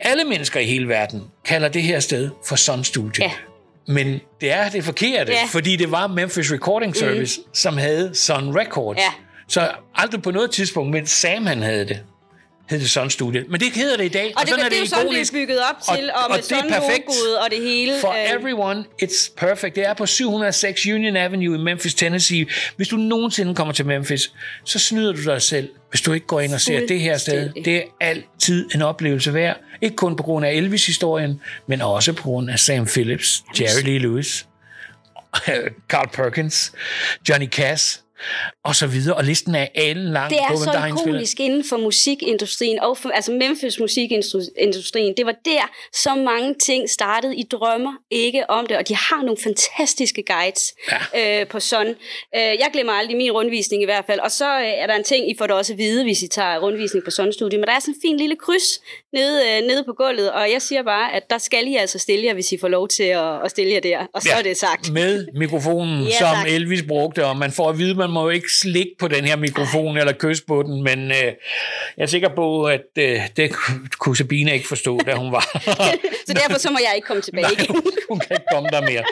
Alle 0.00 0.24
mennesker 0.24 0.60
i 0.60 0.64
hele 0.64 0.88
verden 0.88 1.22
kalder 1.44 1.68
det 1.68 1.82
her 1.82 2.00
sted 2.00 2.30
for 2.46 2.56
Sun 2.56 2.84
Studio. 2.84 3.24
Ja. 3.24 3.30
Men 3.86 4.20
det 4.40 4.52
er 4.52 4.68
det 4.68 4.84
forkerte, 4.84 5.32
Ja. 5.32 5.38
fordi 5.48 5.76
det 5.76 5.90
var 5.90 6.06
Memphis 6.06 6.52
Recording 6.52 6.96
Service, 6.96 7.40
mm. 7.40 7.54
som 7.54 7.76
havde 7.76 8.14
Sun 8.14 8.56
Records. 8.58 8.98
Ja. 8.98 9.12
Så 9.48 9.70
aldrig 9.94 10.22
på 10.22 10.30
noget 10.30 10.50
tidspunkt, 10.50 10.90
mens 10.90 11.10
Sam 11.10 11.46
han 11.46 11.62
havde 11.62 11.88
det, 11.88 12.00
hed 12.70 12.80
det 12.80 12.90
Sun 12.90 13.10
Studio. 13.10 13.42
Men 13.48 13.60
det 13.60 13.72
hedder 13.72 13.96
det 13.96 14.04
i 14.04 14.08
dag. 14.08 14.32
Og 14.36 14.40
det, 14.40 14.48
sådan 14.48 14.64
det 14.64 14.76
er 14.76 14.80
jo 14.80 14.86
sådan, 14.86 15.06
det 15.06 15.08
er 15.08 15.12
ikonisk. 15.12 15.32
bygget 15.32 15.58
op 15.58 15.96
til, 15.96 16.10
og, 16.14 16.24
og 16.24 16.30
med 16.30 16.36
det 16.38 16.52
er 16.52 16.56
sådan 16.56 16.70
perfekt. 16.70 17.06
logoet 17.06 17.38
og 17.38 17.50
det 17.50 17.62
hele. 17.62 17.92
For 18.00 18.08
øh, 18.08 18.40
everyone, 18.40 18.84
it's 19.02 19.32
perfect. 19.36 19.76
Det 19.76 19.86
er 19.86 19.94
på 19.94 20.06
706 20.06 20.86
Union 20.86 21.16
Avenue 21.16 21.54
i 21.54 21.58
Memphis, 21.58 21.94
Tennessee. 21.94 22.46
Hvis 22.76 22.88
du 22.88 22.96
nogensinde 22.96 23.54
kommer 23.54 23.74
til 23.74 23.86
Memphis, 23.86 24.32
så 24.64 24.78
snyder 24.78 25.12
du 25.12 25.24
dig 25.24 25.42
selv, 25.42 25.68
hvis 25.90 26.00
du 26.00 26.12
ikke 26.12 26.26
går 26.26 26.40
ind 26.40 26.54
og 26.54 26.60
ser 26.60 26.86
det 26.86 27.00
her 27.00 27.18
sted. 27.18 27.50
Det 27.64 27.76
er 27.76 27.82
altid 28.00 28.68
en 28.74 28.82
oplevelse 28.82 29.34
værd. 29.34 29.56
Ikke 29.82 29.96
kun 29.96 30.16
på 30.16 30.22
grund 30.22 30.46
af 30.46 30.52
Elvis-historien, 30.52 31.40
men 31.66 31.82
også 31.82 32.12
på 32.12 32.22
grund 32.22 32.50
af 32.50 32.58
Sam 32.58 32.86
Phillips, 32.86 33.42
Jerry 33.60 33.82
Lee 33.84 33.98
Lewis, 33.98 34.46
Carl 35.90 36.08
Perkins, 36.12 36.72
Johnny 37.28 37.48
Cash, 37.48 38.00
og 38.64 38.76
så 38.76 38.86
videre. 38.86 39.16
Og 39.16 39.24
listen 39.24 39.54
er 39.54 39.66
alle 39.74 40.12
lang 40.12 40.30
Det 40.30 40.38
er 40.38 40.48
på, 40.50 40.56
så 40.56 40.70
der 40.72 40.86
ikonisk 40.86 41.40
inden 41.40 41.64
for 41.64 41.76
musikindustrien, 41.76 42.80
og 42.80 42.98
for, 42.98 43.08
altså 43.08 43.32
Memphis 43.32 43.80
musikindustrien. 43.80 45.14
Det 45.16 45.26
var 45.26 45.34
der, 45.44 45.70
så 45.92 46.14
mange 46.14 46.54
ting 46.54 46.90
startede. 46.90 47.36
I 47.36 47.42
drømmer 47.42 47.92
ikke 48.10 48.50
om 48.50 48.66
det, 48.66 48.76
og 48.76 48.88
de 48.88 48.96
har 48.96 49.22
nogle 49.22 49.36
fantastiske 49.42 50.22
guides 50.22 50.74
ja. 51.14 51.40
øh, 51.40 51.46
på 51.46 51.60
Sun. 51.60 51.86
Øh, 51.86 51.94
jeg 52.34 52.68
glemmer 52.72 52.92
aldrig 52.92 53.16
min 53.16 53.32
rundvisning 53.32 53.82
i 53.82 53.84
hvert 53.84 54.04
fald. 54.06 54.20
Og 54.20 54.30
så 54.30 54.58
øh, 54.58 54.66
er 54.66 54.86
der 54.86 54.94
en 54.94 55.04
ting, 55.04 55.30
I 55.30 55.34
får 55.38 55.46
det 55.46 55.56
også 55.56 55.72
at 55.72 55.78
vide, 55.78 56.02
hvis 56.02 56.22
I 56.22 56.28
tager 56.28 56.58
rundvisning 56.58 57.04
på 57.04 57.10
Sun 57.10 57.32
Studio. 57.32 57.58
Men 57.58 57.66
der 57.66 57.74
er 57.74 57.80
sådan 57.80 57.94
en 57.94 58.00
fin 58.02 58.16
lille 58.16 58.36
kryds 58.36 58.80
nede, 59.12 59.42
øh, 59.48 59.66
nede 59.66 59.84
på 59.84 59.92
gulvet, 59.92 60.32
og 60.32 60.50
jeg 60.50 60.62
siger 60.62 60.82
bare, 60.82 61.12
at 61.12 61.30
der 61.30 61.38
skal 61.38 61.66
I 61.66 61.76
altså 61.76 61.98
stille 61.98 62.24
jer, 62.24 62.34
hvis 62.34 62.52
I 62.52 62.58
får 62.58 62.68
lov 62.68 62.88
til 62.88 63.02
at, 63.02 63.44
at 63.44 63.50
stille 63.50 63.72
jer 63.72 63.80
der. 63.80 64.06
Og 64.14 64.22
så 64.22 64.28
ja. 64.28 64.38
er 64.38 64.42
det 64.42 64.56
sagt. 64.56 64.92
Med 64.92 65.26
mikrofonen, 65.34 66.04
Ja, 66.04 66.18
som 66.18 66.34
tak. 66.34 66.48
Elvis 66.48 66.82
brugte, 66.88 67.26
og 67.26 67.36
man 67.36 67.52
får 67.52 67.68
at 67.68 67.78
vide, 67.78 68.04
at 68.04 68.09
man 68.10 68.14
må 68.14 68.22
jo 68.22 68.28
ikke 68.28 68.52
slikke 68.52 68.94
på 68.98 69.08
den 69.08 69.24
her 69.24 69.36
mikrofon 69.36 69.96
eller 69.96 70.12
kysse 70.12 70.44
på 70.46 70.62
den, 70.62 70.82
men 70.82 71.10
øh, 71.10 71.32
jeg 71.96 72.02
er 72.02 72.06
sikker 72.06 72.28
på, 72.28 72.64
at 72.64 72.86
øh, 72.98 73.20
det 73.36 73.52
kunne 73.98 74.16
Sabine 74.16 74.54
ikke 74.54 74.68
forstå, 74.68 75.00
da 75.06 75.14
hun 75.14 75.32
var. 75.32 75.46
Så 76.30 76.42
derfor 76.48 76.58
så 76.58 76.70
må 76.70 76.78
jeg 76.78 76.92
ikke 76.96 77.06
komme 77.06 77.22
tilbage 77.22 77.42
Nej, 77.42 77.52
igen. 77.58 77.74
hun, 77.74 77.92
hun 78.08 78.20
kan 78.20 78.36
ikke 78.36 78.46
komme 78.52 78.68
der 78.72 78.80
mere. 78.80 79.04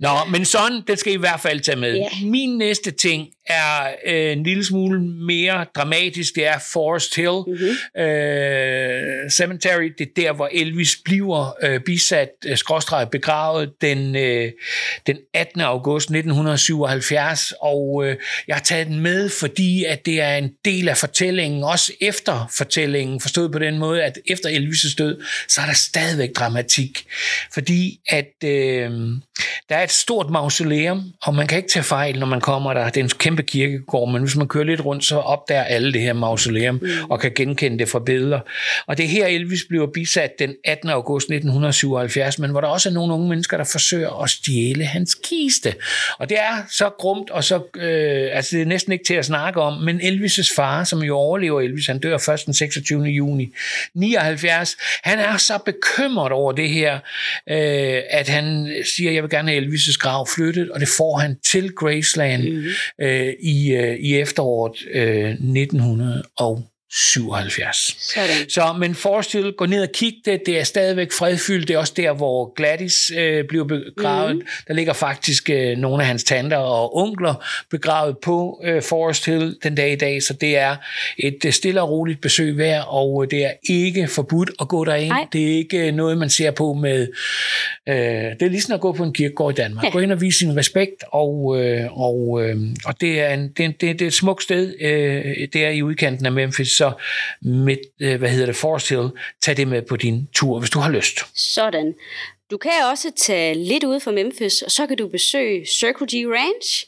Nå, 0.00 0.30
men 0.30 0.44
sådan, 0.44 0.82
det 0.86 0.98
skal 0.98 1.12
I 1.12 1.14
i 1.14 1.18
hvert 1.18 1.40
fald 1.40 1.60
tage 1.60 1.76
med. 1.76 1.94
Ja. 1.94 2.08
Min 2.24 2.58
næste 2.58 2.90
ting 2.90 3.28
er 3.46 3.88
øh, 4.06 4.32
en 4.32 4.42
lille 4.42 4.64
smule 4.64 5.00
mere 5.02 5.66
dramatisk. 5.76 6.34
Det 6.34 6.46
er 6.46 6.58
Forest 6.72 7.16
Hill 7.16 7.42
mm-hmm. 7.46 8.02
øh, 8.02 9.30
Cemetery. 9.30 9.92
Det 9.98 10.08
er 10.08 10.22
der, 10.22 10.32
hvor 10.32 10.48
Elvis 10.52 10.96
bliver 11.04 11.56
øh, 11.62 11.80
bisat, 11.80 12.30
øh, 12.46 12.56
skråstreget 12.56 13.10
begravet 13.10 13.72
den, 13.80 14.16
øh, 14.16 14.52
den 15.06 15.16
18. 15.34 15.60
august 15.60 16.04
1977. 16.04 17.52
Og 17.60 18.06
øh, 18.06 18.16
jeg 18.48 18.56
har 18.56 18.62
taget 18.62 18.86
den 18.86 19.00
med, 19.00 19.28
fordi 19.28 19.84
at 19.84 20.06
det 20.06 20.20
er 20.20 20.36
en 20.36 20.50
del 20.64 20.88
af 20.88 20.96
fortællingen, 20.96 21.64
også 21.64 21.92
efter 22.00 22.50
fortællingen, 22.56 23.20
forstået 23.20 23.52
på 23.52 23.58
den 23.58 23.78
måde, 23.78 24.02
at 24.02 24.18
efter 24.26 24.48
Elvis' 24.48 24.94
død, 24.98 25.22
så 25.48 25.60
er 25.60 25.66
der 25.66 25.72
stadigvæk 25.72 26.30
dramatik. 26.36 26.63
Fordi 27.54 28.00
at 28.08 28.34
øh, 28.44 28.90
der 29.68 29.76
er 29.76 29.82
et 29.82 29.90
stort 29.90 30.30
mausoleum, 30.30 31.12
og 31.22 31.34
man 31.34 31.46
kan 31.46 31.58
ikke 31.58 31.68
tage 31.68 31.82
fejl, 31.82 32.18
når 32.18 32.26
man 32.26 32.40
kommer 32.40 32.74
der. 32.74 32.84
Det 32.88 32.96
er 32.96 33.04
en 33.04 33.10
kæmpe 33.10 33.42
kirkegård, 33.42 34.12
men 34.12 34.22
hvis 34.22 34.36
man 34.36 34.48
kører 34.48 34.64
lidt 34.64 34.84
rundt, 34.84 35.04
så 35.04 35.16
opdager 35.16 35.62
alle 35.62 35.92
det 35.92 36.00
her 36.00 36.12
mausoleum, 36.12 36.74
mm. 36.74 36.88
og 37.10 37.20
kan 37.20 37.32
genkende 37.36 37.78
det 37.78 37.88
fra 37.88 37.98
billeder. 37.98 38.40
Og 38.86 38.98
det 38.98 39.04
er 39.04 39.08
her, 39.08 39.26
Elvis 39.26 39.64
bliver 39.68 39.86
bisat 39.86 40.30
den 40.38 40.54
18. 40.64 40.90
august 40.90 41.24
1977, 41.24 42.38
men 42.38 42.50
hvor 42.50 42.60
der 42.60 42.68
også 42.68 42.88
er 42.88 42.92
nogle 42.92 43.14
unge 43.14 43.28
mennesker, 43.28 43.56
der 43.56 43.64
forsøger 43.64 44.22
at 44.22 44.30
stjæle 44.30 44.84
hans 44.84 45.14
kiste. 45.14 45.74
Og 46.18 46.28
det 46.28 46.38
er 46.38 46.62
så 46.70 46.90
grumt, 46.98 47.30
og 47.30 47.44
så, 47.44 47.54
øh, 47.76 48.28
altså 48.32 48.56
det 48.56 48.62
er 48.62 48.66
næsten 48.66 48.92
ikke 48.92 49.04
til 49.04 49.14
at 49.14 49.24
snakke 49.24 49.60
om, 49.60 49.82
men 49.82 50.00
Elvis' 50.00 50.54
far, 50.56 50.84
som 50.84 51.02
jo 51.02 51.16
overlever 51.16 51.60
Elvis, 51.60 51.86
han 51.86 51.98
dør 51.98 52.18
først 52.18 52.46
den 52.46 52.54
26. 52.54 53.02
juni 53.02 53.52
79, 53.94 54.76
han 55.02 55.18
er 55.18 55.36
så 55.36 55.58
bekymret 55.64 56.32
over 56.32 56.43
det 56.52 56.68
her, 56.68 56.94
øh, 57.50 58.02
at 58.10 58.28
han 58.28 58.74
siger, 58.84 59.12
jeg 59.12 59.22
vil 59.22 59.30
gerne 59.30 59.50
have 59.50 59.66
Elvis' 59.66 59.98
grav 59.98 60.28
flyttet, 60.36 60.70
og 60.70 60.80
det 60.80 60.88
får 60.96 61.18
han 61.18 61.36
til 61.46 61.72
Graceland 61.74 62.48
mm. 62.52 62.64
øh, 63.00 63.32
i, 63.40 63.72
øh, 63.72 63.96
i 63.96 64.16
efteråret 64.16 64.76
øh, 64.92 65.34
1977. 66.94 67.96
Sådan. 67.98 68.50
Så, 68.50 68.72
men 68.78 68.94
forestil 68.94 69.52
gå 69.52 69.66
ned 69.66 69.82
og 69.82 69.88
kig 69.94 70.14
det. 70.24 70.40
Det 70.46 70.58
er 70.58 70.64
stadigvæk 70.64 71.12
fredfyldt. 71.12 71.68
Det 71.68 71.74
er 71.74 71.78
også 71.78 71.92
der, 71.96 72.12
hvor 72.12 72.54
Gladys 72.54 73.10
øh, 73.10 73.44
bliver 73.48 73.64
begravet. 73.64 74.36
Mm. 74.36 74.42
Der 74.68 74.74
ligger 74.74 74.92
faktisk 74.92 75.50
øh, 75.50 75.76
nogle 75.76 76.02
af 76.02 76.06
hans 76.06 76.24
tanter 76.24 76.56
og 76.56 76.96
onkler 76.96 77.44
begravet 77.70 78.18
på 78.18 78.60
øh, 78.64 78.82
Forest 78.82 79.26
Hill 79.26 79.56
den 79.62 79.74
dag 79.74 79.92
i 79.92 79.96
dag. 79.96 80.22
Så 80.22 80.34
det 80.34 80.56
er 80.56 80.76
et 81.18 81.44
øh, 81.46 81.52
stille 81.52 81.82
og 81.82 81.90
roligt 81.90 82.20
besøg 82.20 82.58
værd, 82.58 82.84
og 82.88 83.24
øh, 83.24 83.30
det 83.30 83.44
er 83.44 83.52
ikke 83.68 84.08
forbudt 84.08 84.50
at 84.60 84.68
gå 84.68 84.84
derind. 84.84 85.08
Nej. 85.08 85.26
Det 85.32 85.42
er 85.42 85.56
ikke 85.56 85.88
øh, 85.88 85.94
noget, 85.94 86.18
man 86.18 86.30
ser 86.30 86.50
på 86.50 86.72
med... 86.72 87.08
Øh, 87.88 87.94
det 87.94 88.42
er 88.42 88.48
ligesom 88.48 88.74
at 88.74 88.80
gå 88.80 88.92
på 88.92 89.02
en 89.02 89.12
kirkegård 89.12 89.52
i 89.52 89.56
Danmark. 89.56 89.84
Ja. 89.84 89.90
Gå 89.90 89.98
ind 89.98 90.12
og 90.12 90.20
vise 90.20 90.38
sin 90.38 90.56
respekt, 90.56 91.04
og, 91.12 91.62
øh, 91.64 91.98
og, 92.00 92.44
øh, 92.44 92.56
og 92.84 93.00
det, 93.00 93.20
er 93.20 93.34
en, 93.34 93.48
det, 93.56 93.64
er 93.64 93.68
det, 93.68 93.80
det 93.80 94.02
er 94.02 94.06
et 94.06 94.14
smukt 94.14 94.42
sted. 94.42 94.74
Øh, 94.80 95.24
det 95.52 95.64
er 95.64 95.70
i 95.70 95.82
udkanten 95.82 96.26
af 96.26 96.32
Memphis, 96.32 96.80
så 96.90 96.92
med, 97.42 97.76
øh, 98.00 98.18
hvad 98.18 98.28
hedder 98.28 98.46
det, 98.46 98.56
Forest 98.56 98.88
Hill, 98.88 99.08
tag 99.42 99.56
det 99.56 99.68
med 99.68 99.82
på 99.82 99.96
din 99.96 100.28
tur, 100.34 100.58
hvis 100.58 100.70
du 100.70 100.78
har 100.78 100.90
lyst. 100.90 101.18
Sådan. 101.34 101.94
Du 102.50 102.56
kan 102.58 102.70
også 102.90 103.12
tage 103.16 103.54
lidt 103.54 103.84
ud 103.84 104.00
fra 104.00 104.10
Memphis, 104.10 104.62
og 104.62 104.70
så 104.70 104.86
kan 104.86 104.96
du 104.96 105.08
besøge 105.08 105.66
Circle 105.66 106.06
G 106.06 106.14
Ranch, 106.28 106.84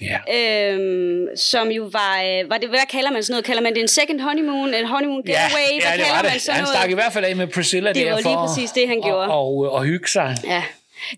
Ja. 0.00 0.18
øhm, 0.36 1.26
som 1.36 1.68
jo 1.68 1.82
var, 1.92 2.22
øh, 2.22 2.50
var 2.50 2.58
det, 2.58 2.68
hvad 2.68 2.86
kalder 2.90 3.10
man 3.10 3.22
sådan 3.22 3.32
noget? 3.32 3.44
Kalder 3.44 3.62
man 3.62 3.74
det 3.74 3.80
en 3.82 3.88
second 3.88 4.20
honeymoon, 4.20 4.74
en 4.74 4.86
honeymoon 4.86 5.22
getaway? 5.22 5.50
ja, 5.72 5.88
hvad 5.88 5.98
det 5.98 6.04
kalder 6.04 6.14
var 6.14 6.22
man 6.22 6.32
det. 6.32 6.42
sådan 6.42 6.54
Han 6.56 6.64
noget? 6.64 6.76
stak 6.78 6.90
i 6.90 6.94
hvert 6.94 7.12
fald 7.12 7.24
af 7.24 7.36
med 7.36 7.46
Priscilla 7.46 7.92
Det 7.92 8.04
var 8.06 8.10
der 8.10 8.16
lige 8.16 8.24
for 8.24 8.46
præcis 8.46 8.70
det, 8.70 8.88
han 8.88 8.98
at- 8.98 9.04
gjorde. 9.04 9.28
Og, 9.28 9.56
og, 9.56 9.72
og 9.72 9.84
hygge 9.84 10.08
sig. 10.08 10.36
Ja. 10.44 10.62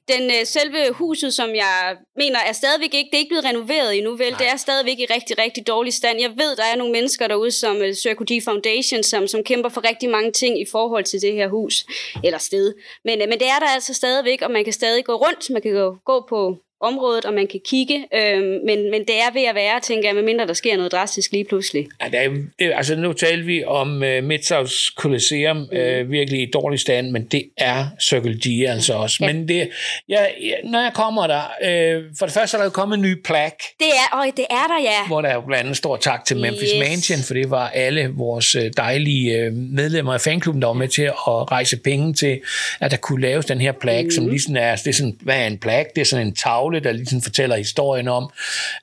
Den 0.08 0.30
øh, 0.30 0.46
selve 0.46 0.92
huset, 0.92 1.34
som 1.34 1.54
jeg 1.54 1.96
mener 2.16 2.38
er 2.38 2.52
stadigvæk 2.52 2.94
ikke, 2.94 3.08
det 3.10 3.16
er 3.16 3.18
ikke 3.18 3.30
blevet 3.30 3.44
renoveret 3.44 3.96
endnu, 3.96 4.16
vel? 4.16 4.32
Det 4.38 4.48
er 4.48 4.56
stadigvæk 4.56 4.98
i 4.98 5.06
rigtig, 5.10 5.38
rigtig 5.38 5.66
dårlig 5.66 5.94
stand. 5.94 6.20
Jeg 6.20 6.30
ved, 6.30 6.56
der 6.56 6.64
er 6.72 6.76
nogle 6.76 6.92
mennesker 6.92 7.26
derude, 7.28 7.50
som 7.50 7.76
øh, 7.76 7.94
Circle 7.94 8.26
D 8.26 8.44
Foundation, 8.44 9.02
som, 9.02 9.26
som 9.26 9.44
kæmper 9.44 9.68
for 9.68 9.88
rigtig 9.88 10.10
mange 10.10 10.32
ting 10.32 10.60
i 10.60 10.66
forhold 10.72 11.04
til 11.04 11.20
det 11.20 11.32
her 11.32 11.48
hus, 11.48 11.86
eller 12.24 12.38
sted. 12.38 12.74
Men, 13.04 13.22
øh, 13.22 13.28
men 13.28 13.38
det 13.38 13.48
er 13.48 13.58
der 13.58 13.66
altså 13.66 13.94
stadigvæk, 13.94 14.42
og 14.42 14.50
man 14.50 14.64
kan 14.64 14.72
stadig 14.72 15.04
gå 15.04 15.14
rundt, 15.14 15.50
man 15.50 15.62
kan 15.62 15.72
gå, 15.72 15.96
gå 16.04 16.26
på 16.28 16.56
området, 16.80 17.24
og 17.24 17.34
man 17.34 17.46
kan 17.46 17.60
kigge, 17.68 18.06
øh, 18.14 18.42
men, 18.42 18.90
men 18.90 19.00
det 19.00 19.16
er 19.16 19.32
ved 19.32 19.44
at 19.44 19.54
være, 19.54 19.80
tænker 19.80 20.08
jeg, 20.08 20.14
medmindre 20.14 20.46
der 20.46 20.52
sker 20.52 20.76
noget 20.76 20.92
drastisk 20.92 21.32
lige 21.32 21.44
pludselig. 21.44 21.86
Ja, 22.02 22.06
det 22.06 22.24
er, 22.24 22.28
det, 22.58 22.72
altså 22.76 22.96
nu 22.96 23.12
talte 23.12 23.44
vi 23.44 23.64
om 23.64 23.88
uh, 23.88 24.24
Midthavs 24.24 24.92
Colosseum, 24.96 25.56
mm. 25.56 25.78
uh, 25.78 26.10
virkelig 26.10 26.42
i 26.42 26.50
dårlig 26.50 26.80
stand, 26.80 27.10
men 27.10 27.24
det 27.24 27.44
er 27.56 27.86
Circle 28.00 28.38
G 28.46 28.68
altså 28.68 28.94
også. 28.94 29.16
Ja. 29.20 29.32
Men 29.32 29.48
det, 29.48 29.70
jeg, 30.08 30.34
når 30.64 30.80
jeg 30.80 30.92
kommer 30.94 31.26
der, 31.26 31.42
uh, 31.42 32.04
for 32.18 32.26
det 32.26 32.34
første 32.34 32.56
er 32.56 32.58
der 32.58 32.64
jo 32.64 32.70
kommet 32.70 32.96
en 32.96 33.02
ny 33.02 33.22
plaque, 33.22 33.74
Det 33.78 33.86
er, 33.86 34.16
og 34.16 34.26
det 34.36 34.46
er 34.50 34.66
der, 34.68 34.82
ja. 34.82 35.06
hvor 35.06 35.20
der 35.20 35.34
jo 35.34 35.40
blandt 35.40 35.60
andet 35.60 35.76
står 35.76 35.96
tak 35.96 36.24
til 36.24 36.36
Memphis 36.36 36.68
Yes. 36.74 36.88
Mansion, 36.88 37.18
for 37.26 37.34
det 37.34 37.50
var 37.50 37.68
alle 37.68 38.10
vores 38.14 38.54
øh, 38.54 38.70
dejlige 38.76 39.38
øh, 39.38 39.52
medlemmer 39.52 40.14
af 40.14 40.20
fanklubben, 40.20 40.62
der 40.62 40.68
var 40.68 40.74
med 40.74 40.88
til 40.88 41.02
at 41.02 41.12
rejse 41.26 41.76
penge 41.76 42.14
til, 42.14 42.40
at 42.80 42.90
der 42.90 42.96
kunne 42.96 43.22
laves 43.22 43.46
den 43.46 43.60
her 43.60 43.72
plaque, 43.72 44.04
mm. 44.04 44.10
som 44.10 44.28
ligesom 44.28 44.56
er, 44.56 44.76
det 44.76 44.86
er 44.86 44.92
sådan, 44.92 45.16
hvad 45.20 45.36
er 45.36 45.46
en 45.46 45.58
plaque? 45.58 45.90
Det 45.94 46.00
er 46.00 46.04
sådan 46.04 46.26
en 46.26 46.34
tavle, 46.34 46.67
tavle, 46.68 46.80
der 46.80 46.92
ligesom 46.92 47.22
fortæller 47.22 47.56
historien 47.56 48.08
om, 48.08 48.30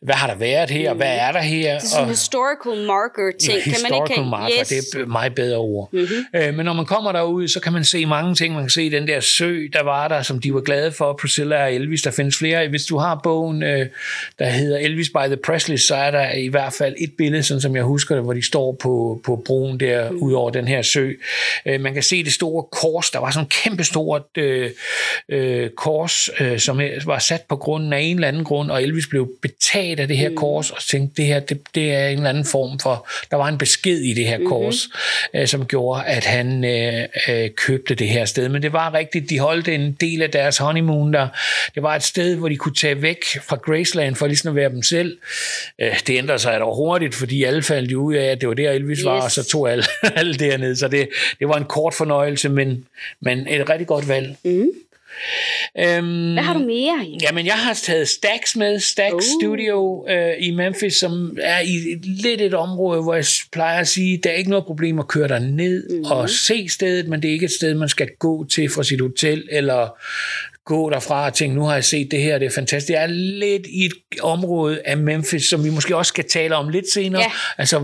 hvad 0.01 0.15
har 0.15 0.27
der 0.27 0.35
været 0.35 0.69
her, 0.69 0.93
mm. 0.93 0.97
hvad 0.97 1.17
er 1.19 1.31
der 1.31 1.41
her. 1.41 1.73
Det 1.73 1.83
er 1.83 1.87
sådan 1.87 2.03
en 2.03 2.09
historical 2.09 2.85
marker 2.85 3.31
ting. 3.41 3.63
Kan 3.63 3.71
man 3.71 3.73
historical 3.73 4.17
ikke 4.17 4.29
marker, 4.29 4.55
yes. 4.59 4.67
det 4.67 4.95
er 4.95 4.99
et 5.01 5.07
meget 5.07 5.35
bedre 5.35 5.57
ord. 5.57 5.89
Mm-hmm. 5.93 6.39
Øh, 6.41 6.53
men 6.53 6.65
når 6.65 6.73
man 6.73 6.85
kommer 6.85 7.11
derud, 7.11 7.47
så 7.47 7.59
kan 7.59 7.73
man 7.73 7.83
se 7.83 8.05
mange 8.05 8.35
ting. 8.35 8.53
Man 8.53 8.63
kan 8.63 8.69
se 8.69 8.91
den 8.91 9.07
der 9.07 9.19
sø, 9.19 9.67
der 9.73 9.83
var 9.83 10.07
der, 10.07 10.21
som 10.21 10.39
de 10.39 10.53
var 10.53 10.61
glade 10.61 10.91
for, 10.91 11.17
Priscilla 11.21 11.63
og 11.63 11.73
Elvis. 11.73 12.01
Der 12.01 12.11
findes 12.11 12.37
flere. 12.37 12.67
Hvis 12.67 12.85
du 12.85 12.97
har 12.97 13.19
bogen, 13.23 13.63
øh, 13.63 13.87
der 14.39 14.45
hedder 14.45 14.77
Elvis 14.77 15.09
by 15.09 15.27
the 15.27 15.37
Presley, 15.37 15.77
så 15.77 15.95
er 15.95 16.11
der 16.11 16.31
i 16.31 16.47
hvert 16.47 16.73
fald 16.73 16.95
et 16.97 17.11
billede, 17.17 17.43
sådan 17.43 17.61
som 17.61 17.75
jeg 17.75 17.83
husker 17.83 18.15
det, 18.15 18.23
hvor 18.23 18.33
de 18.33 18.45
står 18.45 18.77
på, 18.81 19.21
på 19.25 19.41
broen 19.45 19.79
der, 19.79 20.11
mm. 20.11 20.17
ud 20.17 20.33
over 20.33 20.49
den 20.49 20.67
her 20.67 20.81
sø. 20.81 21.11
Øh, 21.65 21.81
man 21.81 21.93
kan 21.93 22.03
se 22.03 22.23
det 22.23 22.33
store 22.33 22.63
kors. 22.71 23.09
Der 23.11 23.19
var 23.19 23.31
sådan 23.31 23.45
et 23.45 23.51
kæmpestort 23.51 24.21
øh, 24.37 24.71
øh, 25.29 25.69
kors, 25.69 26.29
øh, 26.39 26.59
som 26.59 26.81
var 27.05 27.19
sat 27.19 27.41
på 27.49 27.55
grunden 27.75 27.93
af 27.93 27.99
en 27.99 28.15
eller 28.15 28.27
anden 28.27 28.43
grund, 28.43 28.71
og 28.71 28.83
Elvis 28.83 29.07
blev 29.07 29.31
betaget 29.41 29.99
af 29.99 30.07
det 30.07 30.17
her 30.17 30.29
mm. 30.29 30.35
kors, 30.35 30.71
og 30.71 30.81
tænkte, 30.81 31.21
det 31.21 31.25
her, 31.25 31.39
det, 31.39 31.61
det 31.75 31.93
er 31.93 32.07
en 32.07 32.17
eller 32.17 32.29
anden 32.29 32.45
form 32.45 32.79
for, 32.79 33.07
der 33.31 33.37
var 33.37 33.47
en 33.47 33.57
besked 33.57 33.97
i 33.97 34.13
det 34.13 34.27
her 34.27 34.37
mm-hmm. 34.37 34.49
kors, 34.49 34.87
øh, 35.33 35.47
som 35.47 35.65
gjorde, 35.65 36.05
at 36.05 36.25
han 36.25 36.65
øh, 36.65 37.03
øh, 37.29 37.49
købte 37.49 37.95
det 37.95 38.09
her 38.09 38.25
sted. 38.25 38.49
Men 38.49 38.61
det 38.61 38.73
var 38.73 38.93
rigtigt, 38.93 39.29
de 39.29 39.39
holdt 39.39 39.67
en 39.67 39.91
del 39.91 40.21
af 40.21 40.31
deres 40.31 40.57
honeymoon 40.57 41.13
der. 41.13 41.27
Det 41.75 41.83
var 41.83 41.95
et 41.95 42.03
sted, 42.03 42.35
hvor 42.35 42.49
de 42.49 42.55
kunne 42.55 42.75
tage 42.75 43.01
væk 43.01 43.23
fra 43.47 43.55
Graceland 43.55 44.15
for 44.15 44.27
ligesom 44.27 44.49
at 44.49 44.55
være 44.55 44.69
dem 44.69 44.83
selv. 44.83 45.17
Øh, 45.79 45.99
det 46.07 46.17
ændrede 46.17 46.39
sig 46.39 46.59
dog 46.59 46.75
hurtigt, 46.75 47.15
fordi 47.15 47.43
alle 47.43 47.63
faldt 47.63 47.91
ud 47.91 48.15
af, 48.15 48.25
at 48.25 48.41
det 48.41 48.49
var 48.49 48.55
der 48.55 48.71
Elvis 48.71 48.99
yes. 48.99 49.05
var, 49.05 49.21
og 49.21 49.31
så 49.31 49.43
tog 49.43 49.71
alle, 49.71 49.83
alle 50.19 50.33
dernede. 50.33 50.75
Så 50.75 50.87
det, 50.87 51.09
det 51.39 51.47
var 51.47 51.55
en 51.55 51.65
kort 51.65 51.93
fornøjelse, 51.93 52.49
men, 52.49 52.85
men 53.19 53.47
et 53.47 53.69
rigtig 53.69 53.87
godt 53.87 54.07
valg. 54.07 54.35
Mm. 54.43 54.67
Øhm, 55.79 56.33
Hvad 56.33 56.43
har 56.43 56.53
du 56.53 56.59
mere? 56.59 57.05
Jamen, 57.21 57.45
jeg 57.45 57.53
har 57.53 57.73
taget 57.73 58.07
Stax 58.07 58.55
med, 58.55 58.79
Stax 58.79 59.13
Uh. 59.13 59.19
Studio 59.41 60.05
øh, 60.09 60.33
i 60.39 60.51
Memphis, 60.51 60.93
som 60.95 61.37
er 61.41 61.59
i 61.59 61.75
et, 61.75 62.05
lidt 62.05 62.41
et 62.41 62.53
område, 62.53 63.01
hvor 63.01 63.13
jeg 63.13 63.25
plejer 63.51 63.79
at 63.79 63.87
sige, 63.87 64.17
der 64.23 64.29
er 64.29 64.33
ikke 64.33 64.49
noget 64.49 64.65
problem 64.65 64.99
at 64.99 65.07
køre 65.07 65.27
der 65.27 65.39
ned 65.39 65.89
Mhm. 65.89 65.97
mm. 65.99 66.05
og 66.11 66.29
se 66.29 66.69
stedet, 66.69 67.07
men 67.07 67.21
det 67.21 67.27
er 67.29 67.33
ikke 67.33 67.45
et 67.45 67.51
sted, 67.51 67.73
man 67.73 67.89
skal 67.89 68.07
gå 68.19 68.45
til 68.45 68.69
fra 68.69 68.83
sit 68.83 69.01
hotel, 69.01 69.43
eller 69.51 69.97
gå 70.65 70.89
derfra 70.89 71.25
og 71.25 71.33
tænke, 71.33 71.55
nu 71.55 71.63
har 71.63 71.73
jeg 71.73 71.83
set 71.83 72.11
det 72.11 72.21
her, 72.21 72.37
det 72.37 72.45
er 72.45 72.51
fantastisk. 72.55 72.87
Det 72.87 72.97
er 72.97 73.07
lidt 73.07 73.67
i 73.69 73.85
et 73.85 73.91
område 74.21 74.81
af 74.85 74.97
Memphis, 74.97 75.45
som 75.49 75.63
vi 75.63 75.69
måske 75.69 75.95
også 75.97 76.09
skal 76.09 76.25
tale 76.29 76.55
om 76.55 76.69
lidt 76.69 76.85
senere. 76.93 77.21
Ja. 77.21 77.31
Altså, 77.57 77.79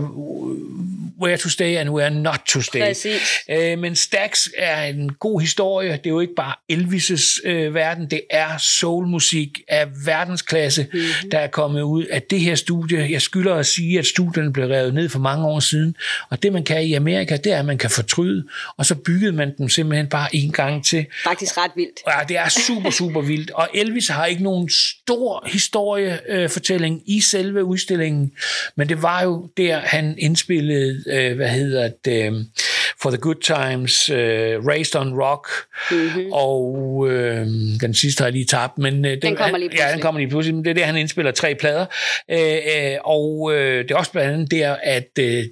where 1.22 1.36
to 1.36 1.48
stay 1.48 1.76
and 1.76 1.90
where 1.90 2.10
not 2.10 2.40
to 2.48 2.60
stay. 2.60 2.80
Præcis. 2.80 3.20
Øh, 3.50 3.78
men 3.78 3.96
Stax 3.96 4.46
er 4.58 4.82
en 4.82 5.12
god 5.12 5.40
historie. 5.40 5.90
Det 5.92 6.06
er 6.06 6.10
jo 6.10 6.20
ikke 6.20 6.34
bare 6.34 6.54
Elvis' 6.72 7.40
øh, 7.48 7.74
verden, 7.74 8.10
det 8.10 8.20
er 8.30 8.58
soulmusik 8.58 9.60
af 9.68 9.86
verdensklasse, 10.06 10.82
Mhm. 10.92 11.00
mm-hmm. 11.02 11.30
der 11.30 11.38
er 11.38 11.46
kommet 11.46 11.82
ud 11.82 12.04
af 12.04 12.22
det 12.22 12.40
her 12.40 12.54
studie. 12.54 13.06
Jeg 13.10 13.22
skylder 13.22 13.54
at 13.54 13.66
sige, 13.66 13.98
at 13.98 14.06
studierne 14.06 14.52
blev 14.52 14.66
revet 14.66 14.94
ned 14.94 15.08
for 15.08 15.18
mange 15.18 15.46
år 15.46 15.60
siden, 15.60 15.94
og 16.30 16.42
det 16.42 16.52
man 16.52 16.64
kan 16.64 16.82
i 16.84 16.94
Amerika, 16.94 17.36
det 17.36 17.52
er, 17.52 17.58
at 17.58 17.64
man 17.64 17.78
kan 17.78 17.90
fortryde, 17.90 18.44
og 18.76 18.86
så 18.86 18.94
byggede 18.94 19.32
man 19.32 19.54
dem 19.58 19.68
simpelthen 19.68 20.06
bare 20.08 20.36
en 20.36 20.52
gang 20.52 20.84
til. 20.84 21.06
Faktisk 21.24 21.58
ret 21.58 21.70
vildt. 21.76 22.00
Ja, 22.08 22.24
det 22.28 22.36
er 22.36 22.48
super, 22.48 22.71
super 22.90 23.20
vildt. 23.20 23.50
Og 23.50 23.68
Elvis 23.74 24.08
har 24.08 24.26
ikke 24.26 24.42
nogen 24.42 24.70
stor 25.02 25.48
historiefortælling 25.52 27.02
i 27.06 27.20
selve 27.20 27.64
udstillingen, 27.64 28.32
men 28.76 28.88
det 28.88 29.02
var 29.02 29.22
jo 29.22 29.48
der, 29.56 29.78
han 29.78 30.14
indspillede, 30.18 31.04
øh, 31.06 31.36
hvad 31.36 31.48
hedder 31.48 31.90
det, 32.04 32.26
øh, 32.26 32.32
For 33.02 33.10
the 33.10 33.18
Good 33.18 33.40
Times, 33.42 34.08
øh, 34.08 34.66
Raised 34.66 35.00
on 35.00 35.20
Rock, 35.22 35.48
mm-hmm. 35.90 36.32
og 36.32 37.06
øh, 37.10 37.46
den 37.80 37.94
sidste 37.94 38.20
har 38.20 38.26
jeg 38.26 38.32
lige 38.32 38.44
tabt, 38.44 38.78
men 38.78 39.04
øh, 39.04 39.16
Den 39.22 39.36
kommer 39.36 39.58
lige 39.58 39.70
Ja, 39.72 39.76
den 39.76 39.82
pludselig. 39.82 40.02
kommer 40.02 40.18
lige 40.20 40.30
pludselig, 40.30 40.54
men 40.54 40.64
det 40.64 40.70
er 40.70 40.74
der, 40.74 40.84
han 40.84 40.96
indspiller 40.96 41.32
tre 41.32 41.54
plader. 41.54 41.86
Øh, 42.30 42.38
øh, 42.40 42.96
og 43.04 43.52
øh, 43.54 43.82
det 43.84 43.90
er 43.90 43.96
også 43.96 44.12
blandt 44.12 44.32
andet 44.34 44.50
der, 44.50 44.76
at 44.82 45.08
øh, 45.20 45.44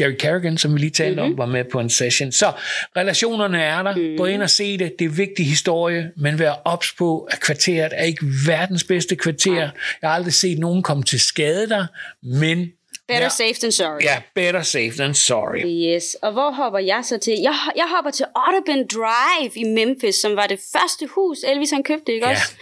Jerry 0.00 0.16
Carrigan, 0.16 0.58
som 0.58 0.74
vi 0.74 0.78
lige 0.78 0.90
talte 0.90 1.22
mm-hmm. 1.22 1.32
om, 1.32 1.38
var 1.38 1.46
med 1.46 1.64
på 1.72 1.80
en 1.80 1.90
session. 1.90 2.32
Så 2.32 2.52
relationerne 2.96 3.62
er 3.62 3.82
der. 3.82 3.96
Mm. 3.96 4.16
Gå 4.16 4.24
ind 4.24 4.42
og 4.42 4.50
se 4.50 4.78
det. 4.78 4.92
Det 4.98 5.04
er 5.04 5.08
vigtig 5.08 5.46
historie, 5.46 6.10
men 6.16 6.38
vær 6.38 6.62
ops 6.64 6.92
på, 6.98 7.18
at 7.20 7.40
kvarteret 7.40 7.92
er 7.96 8.04
ikke 8.04 8.26
verdens 8.46 8.84
bedste 8.84 9.16
kvarter. 9.16 9.70
Jeg 10.02 10.10
har 10.10 10.14
aldrig 10.14 10.32
set 10.32 10.58
nogen 10.58 10.82
komme 10.82 11.02
til 11.02 11.20
skade 11.20 11.68
der, 11.68 11.86
men 12.22 12.68
Better 13.10 13.22
ja, 13.22 13.28
safe 13.28 13.54
than 13.60 13.72
sorry. 13.72 14.02
ja, 14.02 14.16
better 14.34 14.62
safe 14.62 14.90
than 14.96 15.14
sorry. 15.14 15.62
Yes, 15.94 16.16
og 16.22 16.32
hvor 16.32 16.50
hopper 16.50 16.78
jeg 16.78 17.04
så 17.04 17.18
til? 17.18 17.34
Jeg, 17.42 17.54
jeg 17.76 17.86
hopper 17.94 18.10
til 18.10 18.26
Audubon 18.34 18.86
Drive 18.86 19.50
i 19.56 19.64
Memphis, 19.64 20.14
som 20.14 20.36
var 20.36 20.46
det 20.46 20.60
første 20.72 21.06
hus, 21.06 21.38
Elvis 21.44 21.70
han 21.70 21.82
købte, 21.82 22.12
ikke 22.12 22.26
Ja. 22.28 22.32
også? 22.32 22.52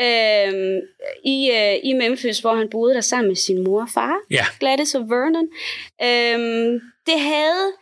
Øhm, 0.00 0.80
i, 1.24 1.50
øh, 1.50 1.74
I 1.90 1.92
Memphis, 1.92 2.38
hvor 2.38 2.54
han 2.54 2.68
boede 2.70 2.94
der 2.94 3.00
sammen 3.00 3.28
med 3.28 3.36
sin 3.36 3.64
mor 3.64 3.82
og 3.82 3.88
far, 3.94 4.16
Ja. 4.30 4.46
Gladys 4.60 4.94
og 4.94 5.02
Vernon. 5.10 5.48
Øhm, 6.02 6.80
det 7.06 7.20
havde 7.20 7.72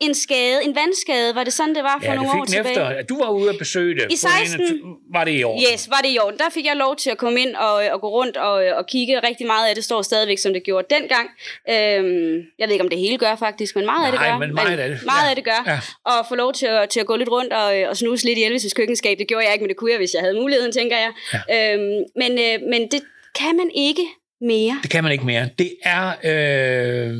en 0.00 0.14
skade, 0.14 0.64
en 0.64 0.74
vandskade, 0.74 1.34
var 1.34 1.44
det 1.44 1.52
sådan, 1.52 1.74
det 1.74 1.82
var 1.82 1.98
for 2.02 2.10
Ja, 2.10 2.14
nogle 2.16 2.30
år 2.40 2.44
tilbage? 2.44 2.70
efter, 2.70 3.02
du 3.02 3.18
var 3.22 3.30
ude 3.30 3.50
at 3.50 3.58
besøge 3.58 3.94
det. 3.94 4.02
I 4.02 4.04
på 4.04 4.28
en 4.36 4.42
af 4.42 4.48
16 4.48 4.66
tu- 4.66 4.96
var 5.12 5.24
det 5.24 5.32
i 5.32 5.42
år. 5.42 5.60
Yes, 5.72 5.88
var 5.90 6.00
det 6.04 6.10
i 6.14 6.18
orden. 6.18 6.38
Der 6.38 6.50
fik 6.50 6.66
jeg 6.66 6.76
lov 6.76 6.96
til 6.96 7.10
at 7.10 7.18
komme 7.18 7.40
ind 7.40 7.54
og, 7.54 7.74
og 7.74 8.00
gå 8.00 8.08
rundt 8.10 8.36
og, 8.36 8.52
og 8.52 8.86
kigge. 8.86 9.20
Rigtig 9.28 9.46
meget 9.46 9.68
af 9.68 9.74
det 9.74 9.84
står 9.84 10.02
stadigvæk, 10.02 10.38
som 10.38 10.52
det 10.52 10.62
gjorde 10.62 10.86
dengang. 10.94 11.28
Øhm, 11.70 12.36
jeg 12.58 12.66
ved 12.68 12.72
ikke, 12.72 12.84
om 12.84 12.88
det 12.90 12.98
hele 12.98 13.18
gør 13.18 13.36
faktisk, 13.36 13.76
men 13.76 13.84
meget 13.84 14.06
af 14.06 14.12
det 14.12 14.20
Nej, 14.20 14.30
gør. 14.30 14.38
men 14.38 14.54
meget 14.54 14.78
af 14.78 14.88
det. 14.88 14.98
Meget 15.04 15.24
Ja. 15.24 15.30
af 15.30 15.36
det 15.36 15.44
gør. 15.44 15.62
Ja. 15.66 15.78
Og 16.04 16.26
få 16.28 16.34
lov 16.34 16.52
til 16.52 16.66
at, 16.66 16.88
til 16.90 17.00
at 17.00 17.06
gå 17.06 17.16
lidt 17.16 17.28
rundt 17.28 17.52
og, 17.52 17.74
og 17.90 17.96
snuse 17.96 18.24
lidt 18.24 18.38
i 18.38 18.44
Elvis' 18.44 18.74
køkkenskab. 18.76 19.18
Det 19.18 19.28
gjorde 19.28 19.44
jeg 19.44 19.52
ikke, 19.52 19.62
men 19.62 19.68
det 19.68 19.76
kunne 19.76 19.90
jeg, 19.90 19.98
hvis 19.98 20.14
jeg 20.14 20.22
havde 20.22 20.34
muligheden, 20.34 20.72
tænker 20.72 20.96
jeg. 20.98 21.12
Ja. 21.48 21.74
Øhm, 21.74 22.04
men, 22.16 22.32
øh, 22.32 22.68
men 22.70 22.82
det 22.90 23.00
kan 23.34 23.56
man 23.56 23.70
ikke 23.74 24.02
mere. 24.40 24.78
Det 24.82 24.90
kan 24.90 25.02
man 25.02 25.12
ikke 25.12 25.26
mere. 25.26 25.48
Det 25.58 25.70
er 25.84 26.08
øh, 26.24 27.14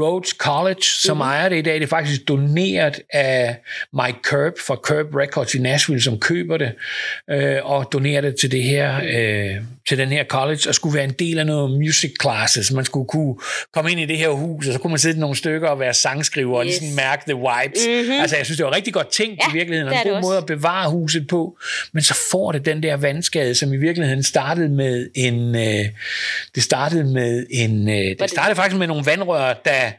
Rhodes 0.00 0.30
College, 0.30 0.82
som 0.82 1.16
mm. 1.16 1.20
ejer 1.20 1.48
det 1.48 1.56
i 1.58 1.62
dag. 1.62 1.74
Det 1.74 1.82
er 1.82 1.86
faktisk 1.86 2.28
doneret 2.28 3.00
af 3.12 3.56
Mike 3.92 4.18
Curb 4.24 4.52
fra 4.66 4.74
Curb 4.74 5.14
Records 5.14 5.54
i 5.54 5.58
Nashville, 5.58 6.02
som 6.02 6.18
køber 6.18 6.56
det 6.56 6.72
øh, 7.30 7.56
og 7.62 7.88
donerer 7.92 8.20
det 8.20 8.36
til 8.40 8.50
det 8.50 8.62
her 8.62 8.96
øh, 8.96 9.56
til 9.88 9.98
den 9.98 10.08
her 10.08 10.24
college 10.24 10.60
og 10.68 10.74
skulle 10.74 10.94
være 10.94 11.04
en 11.04 11.12
del 11.18 11.38
af 11.38 11.46
noget 11.46 11.70
music 11.78 12.12
classes. 12.22 12.72
Man 12.72 12.84
skulle 12.84 13.08
kunne 13.08 13.34
komme 13.74 13.90
ind 13.90 14.00
i 14.00 14.04
det 14.06 14.18
her 14.18 14.28
hus, 14.28 14.66
og 14.66 14.72
så 14.72 14.78
kunne 14.78 14.90
man 14.90 14.98
sidde 14.98 15.20
nogle 15.20 15.36
stykker 15.36 15.68
og 15.68 15.80
være 15.80 15.94
sangskriver 15.94 16.52
yes. 16.52 16.58
og 16.58 16.64
ligesom 16.64 16.96
mærke 16.96 17.22
the 17.28 17.34
vibes. 17.34 17.86
Mm-hmm. 17.86 18.20
Altså, 18.20 18.36
jeg 18.36 18.44
synes, 18.46 18.56
det 18.56 18.66
var 18.66 18.74
rigtig 18.76 18.92
godt 18.94 19.12
tænkt 19.12 19.40
Ja, 19.44 19.50
i 19.50 19.52
virkeligheden, 19.52 19.88
og 19.92 19.94
en 19.94 20.02
god 20.04 20.14
det 20.14 20.22
måde 20.22 20.36
også. 20.36 20.42
at 20.52 20.58
bevare 20.58 20.90
huset 20.90 21.26
på, 21.28 21.58
men 21.92 22.02
så 22.02 22.14
får 22.30 22.52
det 22.52 22.64
den 22.64 22.82
der 22.82 22.96
vandskade, 22.96 23.54
som 23.54 23.72
i 23.72 23.76
virkeligheden 23.76 24.22
startede 24.22 24.68
med 24.68 25.08
en, 25.14 25.54
øh, 25.56 25.84
det 26.54 26.62
startede 26.62 27.04
med 27.04 27.46
en, 27.50 27.88
øh, 27.88 27.94
det 27.94 28.20
det- 28.20 28.30
startede 28.30 28.56
faktisk 28.56 28.78
med 28.78 28.86
nogle 28.86 29.06
vandrør, 29.06 29.37
der, 29.40 29.90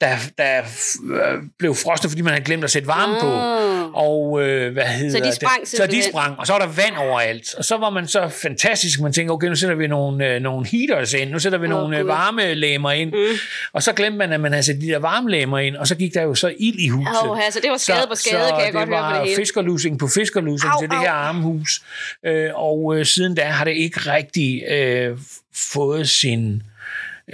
der, 0.00 0.16
der 0.38 0.60
øh, 1.04 1.38
blev 1.58 1.74
frosne, 1.74 2.10
fordi 2.10 2.22
man 2.22 2.32
havde 2.32 2.44
glemt 2.44 2.64
at 2.64 2.70
sætte 2.70 2.88
varme 2.88 3.14
på, 3.20 3.26
Ah. 3.34 3.90
og 3.94 4.42
øh, 4.42 4.72
hvad 4.72 4.84
hedder 4.84 5.24
de 5.24 5.34
sprang 5.34 5.60
det? 5.60 5.68
Så 5.68 5.86
de 5.86 6.02
sprang, 6.02 6.38
og 6.38 6.46
så 6.46 6.52
var 6.52 6.60
der 6.60 6.66
vand 6.66 6.96
overalt, 6.96 7.54
og 7.54 7.64
så 7.64 7.76
var 7.76 7.90
man 7.90 8.06
så 8.08 8.28
fantastisk, 8.28 9.00
man 9.00 9.12
tænker, 9.12 9.34
okay, 9.34 9.46
nu 9.48 9.54
sætter 9.56 9.76
vi 9.76 9.86
nogle, 9.86 10.28
øh, 10.28 10.40
nogle 10.42 10.66
heaters 10.66 11.12
ind, 11.12 11.30
nu 11.30 11.38
sætter 11.38 11.58
vi 11.58 11.66
Åh, 11.66 11.70
nogle 11.70 11.96
øh, 11.98 12.02
Gud. 12.02 12.10
varmelæmer 12.10 12.90
ind, 12.90 13.12
mm. 13.12 13.38
og 13.72 13.82
så 13.82 13.92
glemte 13.92 14.18
man, 14.18 14.32
at 14.32 14.40
man 14.40 14.52
havde 14.52 14.62
sat 14.62 14.76
de 14.80 14.86
der 14.86 14.98
varmelæmer 14.98 15.58
ind, 15.58 15.76
og 15.76 15.86
så 15.88 15.94
gik 15.94 16.14
der 16.14 16.22
jo 16.22 16.34
så 16.34 16.52
ild 16.58 16.78
i 16.78 16.88
huset. 16.88 17.14
Åh, 17.30 17.38
altså, 17.44 17.60
det 17.62 17.70
var 17.70 17.76
skade 17.76 18.06
på 18.08 18.14
skade, 18.14 18.48
kan 18.56 18.64
jeg 18.64 18.72
godt 18.72 18.88
høre 18.88 19.10
på 19.10 19.16
det 19.18 19.24
hele. 19.28 19.36
fiskerlusing 19.36 19.98
på 19.98 20.08
fiskerlusing 20.14 20.72
Au, 20.72 20.80
til 20.80 20.88
det 20.90 20.98
her 20.98 21.10
armhus. 21.10 21.82
Øh, 22.26 22.50
og 22.54 22.96
øh, 22.98 23.06
siden 23.06 23.34
da 23.34 23.42
har 23.44 23.64
det 23.64 23.72
ikke 23.76 24.00
rigtig 24.00 24.62
øh, 24.68 25.18
fået 25.72 26.08
sin 26.08 26.62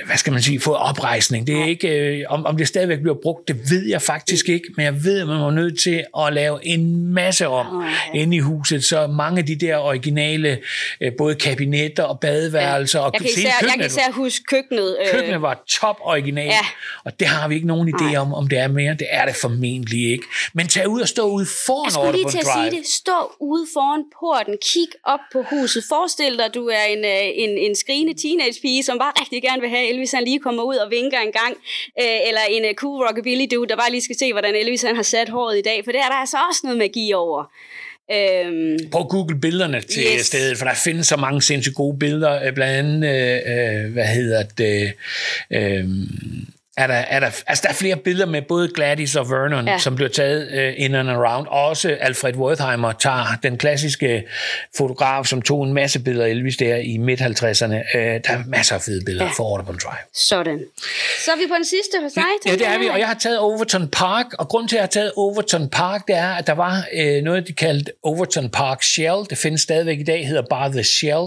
hvad 0.07 0.17
skal 0.17 0.33
man 0.33 0.43
sige, 0.43 0.61
fået 0.61 0.77
oprejsning. 0.77 1.47
Det 1.47 1.61
er 1.61 1.65
ikke, 1.65 1.89
øh, 1.89 2.25
om, 2.29 2.47
om 2.47 2.57
det 2.57 2.69
stadigvæk 2.69 2.99
bliver 2.99 3.17
brugt, 3.23 3.49
det 3.49 3.57
ved 3.71 3.89
jeg 3.89 4.03
faktisk 4.03 4.49
ikke, 4.49 4.69
men 4.77 4.85
jeg 4.85 5.05
ved, 5.05 5.21
at 5.21 5.27
man 5.27 5.41
var 5.41 5.51
nødt 5.51 5.81
til 5.81 6.05
at 6.19 6.33
lave 6.33 6.67
en 6.67 7.07
masse 7.07 7.49
om 7.49 7.85
ja. 8.15 8.19
inde 8.21 8.37
i 8.37 8.41
huset, 8.41 8.85
så 8.85 9.07
mange 9.07 9.39
af 9.39 9.47
de 9.47 9.57
der 9.57 9.77
originale, 9.77 10.59
øh, 11.01 11.13
både 11.19 11.35
kabinetter 11.35 12.03
og 12.03 12.21
badeværelser, 12.21 13.01
og 13.01 13.11
Jeg 13.15 13.21
kan 13.21 13.31
især, 13.31 13.43
jeg 13.43 13.53
kan 13.61 13.69
køkkenet, 13.69 13.87
især 13.87 14.13
huske 14.13 14.45
køkkenet. 14.45 14.97
Øh, 15.01 15.13
køkkenet 15.13 15.43
var 15.43 15.65
top 15.81 15.97
original, 16.01 16.47
Ja. 16.47 16.67
og 17.05 17.21
det 17.21 17.27
har 17.27 17.49
vi 17.49 17.55
ikke 17.55 17.67
nogen 17.67 17.95
idé 17.95 18.17
om, 18.17 18.35
om 18.35 18.49
det 18.49 18.59
er 18.59 18.69
mere. 18.69 18.95
Det 18.95 19.07
er 19.11 19.25
det 19.27 19.37
formentlig 19.37 20.11
ikke. 20.13 20.25
Men 20.53 20.69
tag 20.69 20.89
ud 20.89 21.01
og 21.01 21.09
stå 21.09 21.23
ude 21.29 21.47
foran 21.67 21.85
Jeg 21.87 21.93
skulle 21.93 22.13
lige 22.13 22.31
til 22.31 22.39
at 22.39 22.47
sige 22.57 22.71
det. 22.79 22.87
Stå 22.87 23.33
ude 23.41 23.67
foran 23.75 24.05
porten, 24.21 24.55
kig 24.73 24.89
op 25.05 25.21
på 25.33 25.43
huset. 25.51 25.85
Forestil 25.89 26.37
dig, 26.39 26.45
at 26.45 26.55
du 26.55 26.67
er 26.67 26.85
en, 26.95 27.05
øh, 27.05 27.45
en, 27.45 27.59
en 27.59 27.75
skrigende 27.77 28.15
teenagepige, 28.23 28.83
som 28.83 28.99
bare 28.99 29.13
rigtig 29.21 29.43
gerne 29.43 29.61
vil 29.61 29.71
have 29.71 29.80
Elvis, 29.89 30.13
han 30.13 30.25
lige 30.25 30.41
kommer 30.41 30.63
ud 30.63 30.77
og 30.77 30.91
vinker 30.91 31.19
en 31.19 31.33
gang. 31.33 31.55
Øh, 32.03 32.29
eller 32.29 32.41
en 32.51 32.65
uh, 32.65 32.75
cool 32.75 33.07
rockabilly 33.07 33.47
dude, 33.55 33.69
der 33.69 33.77
bare 33.77 33.91
lige 33.91 34.01
skal 34.03 34.17
se, 34.19 34.33
hvordan 34.33 34.55
Elvis 34.55 34.83
han 34.83 34.97
har 34.97 35.03
sat 35.03 35.29
håret 35.29 35.59
i 35.59 35.63
dag. 35.63 35.85
For 35.85 35.93
det 35.93 36.01
er 36.01 36.09
der 36.09 36.15
altså 36.17 36.37
også 36.51 36.61
noget 36.65 36.79
magi 36.79 37.13
over. 37.13 37.45
Øhm, 38.13 38.91
Prøv 38.93 39.01
at 39.01 39.09
google 39.09 39.41
billederne 39.41 39.81
til 39.81 40.03
Yes. 40.03 40.13
yes. 40.19 40.27
stedet, 40.27 40.59
for 40.59 40.65
der 40.65 40.75
findes 40.75 41.07
så 41.07 41.17
mange 41.17 41.43
sindssygt 41.43 41.75
gode 41.77 41.99
billeder. 41.99 42.47
øh, 42.47 42.53
Blandt 42.53 42.79
andet, 42.79 43.09
øh, 43.09 43.85
øh, 43.85 43.93
hvad 43.93 44.05
hedder 44.07 44.43
det, 44.59 44.93
øh, 45.51 45.85
er 46.83 46.87
der, 46.87 46.95
er 46.95 47.21
der, 47.21 47.27
altså 47.47 47.63
der 47.63 47.69
er 47.69 47.75
flere 47.75 47.97
billeder 47.97 48.27
med 48.27 48.43
både 48.43 48.71
Gladys 48.75 49.17
og 49.17 49.31
Vernon, 49.31 49.69
ja. 49.69 49.79
Som 49.79 49.97
bliver 49.97 50.09
taget 50.09 50.49
uh, 50.53 50.85
in 50.85 50.95
and 50.95 51.11
around. 51.11 51.47
Og 51.47 51.65
også 51.67 51.97
Alfred 52.01 52.35
Wertheimer 52.37 52.93
tager 52.93 53.39
den 53.43 53.59
klassiske 53.59 54.25
fotograf, 54.77 55.25
som 55.27 55.43
tog 55.43 55.65
en 55.65 55.73
masse 55.73 56.01
billeder 56.01 56.27
af 56.27 56.31
Elvis 56.31 56.57
der 56.57 56.77
i 56.77 56.97
midt-50'erne. 56.97 57.75
Uh, 57.75 58.01
der 58.01 58.21
er 58.25 58.43
masser 58.47 58.75
af 58.75 58.83
fede 58.83 59.05
billeder 59.05 59.25
ja. 59.25 59.31
for 59.37 59.45
Audubon 59.53 59.79
Drive. 59.85 59.99
Sådan. 60.15 60.61
Så 61.25 61.31
er 61.31 61.37
vi 61.37 61.43
på 61.49 61.55
den 61.55 61.65
sidste 61.65 61.97
hos 62.03 62.13
dig. 62.13 62.23
Ja, 62.47 62.53
det 62.53 62.67
er 62.67 62.79
vi, 62.79 62.87
og 62.87 62.99
jeg 62.99 63.07
har 63.07 63.15
taget 63.15 63.39
Overton 63.39 63.89
Park, 63.89 64.27
og 64.39 64.49
grund 64.49 64.69
til, 64.69 64.77
at 64.77 64.79
jeg 64.79 64.83
har 64.83 64.89
taget 64.89 65.13
Overton 65.17 65.69
Park, 65.69 66.07
det 66.09 66.17
er, 66.17 66.29
at 66.29 66.47
der 66.47 66.53
var 66.53 66.85
øh, 66.95 67.23
noget, 67.23 67.49
de 67.49 67.53
kaldte 67.53 67.93
Overton 68.03 68.51
Park 68.51 68.83
Shell. 68.83 69.17
Det 69.31 69.39
findes 69.39 69.61
stadigvæk 69.61 69.99
i 70.01 70.03
dag, 70.03 70.27
hedder 70.27 70.43
bare 70.51 70.73
The 70.73 70.85
Shell. 70.85 71.27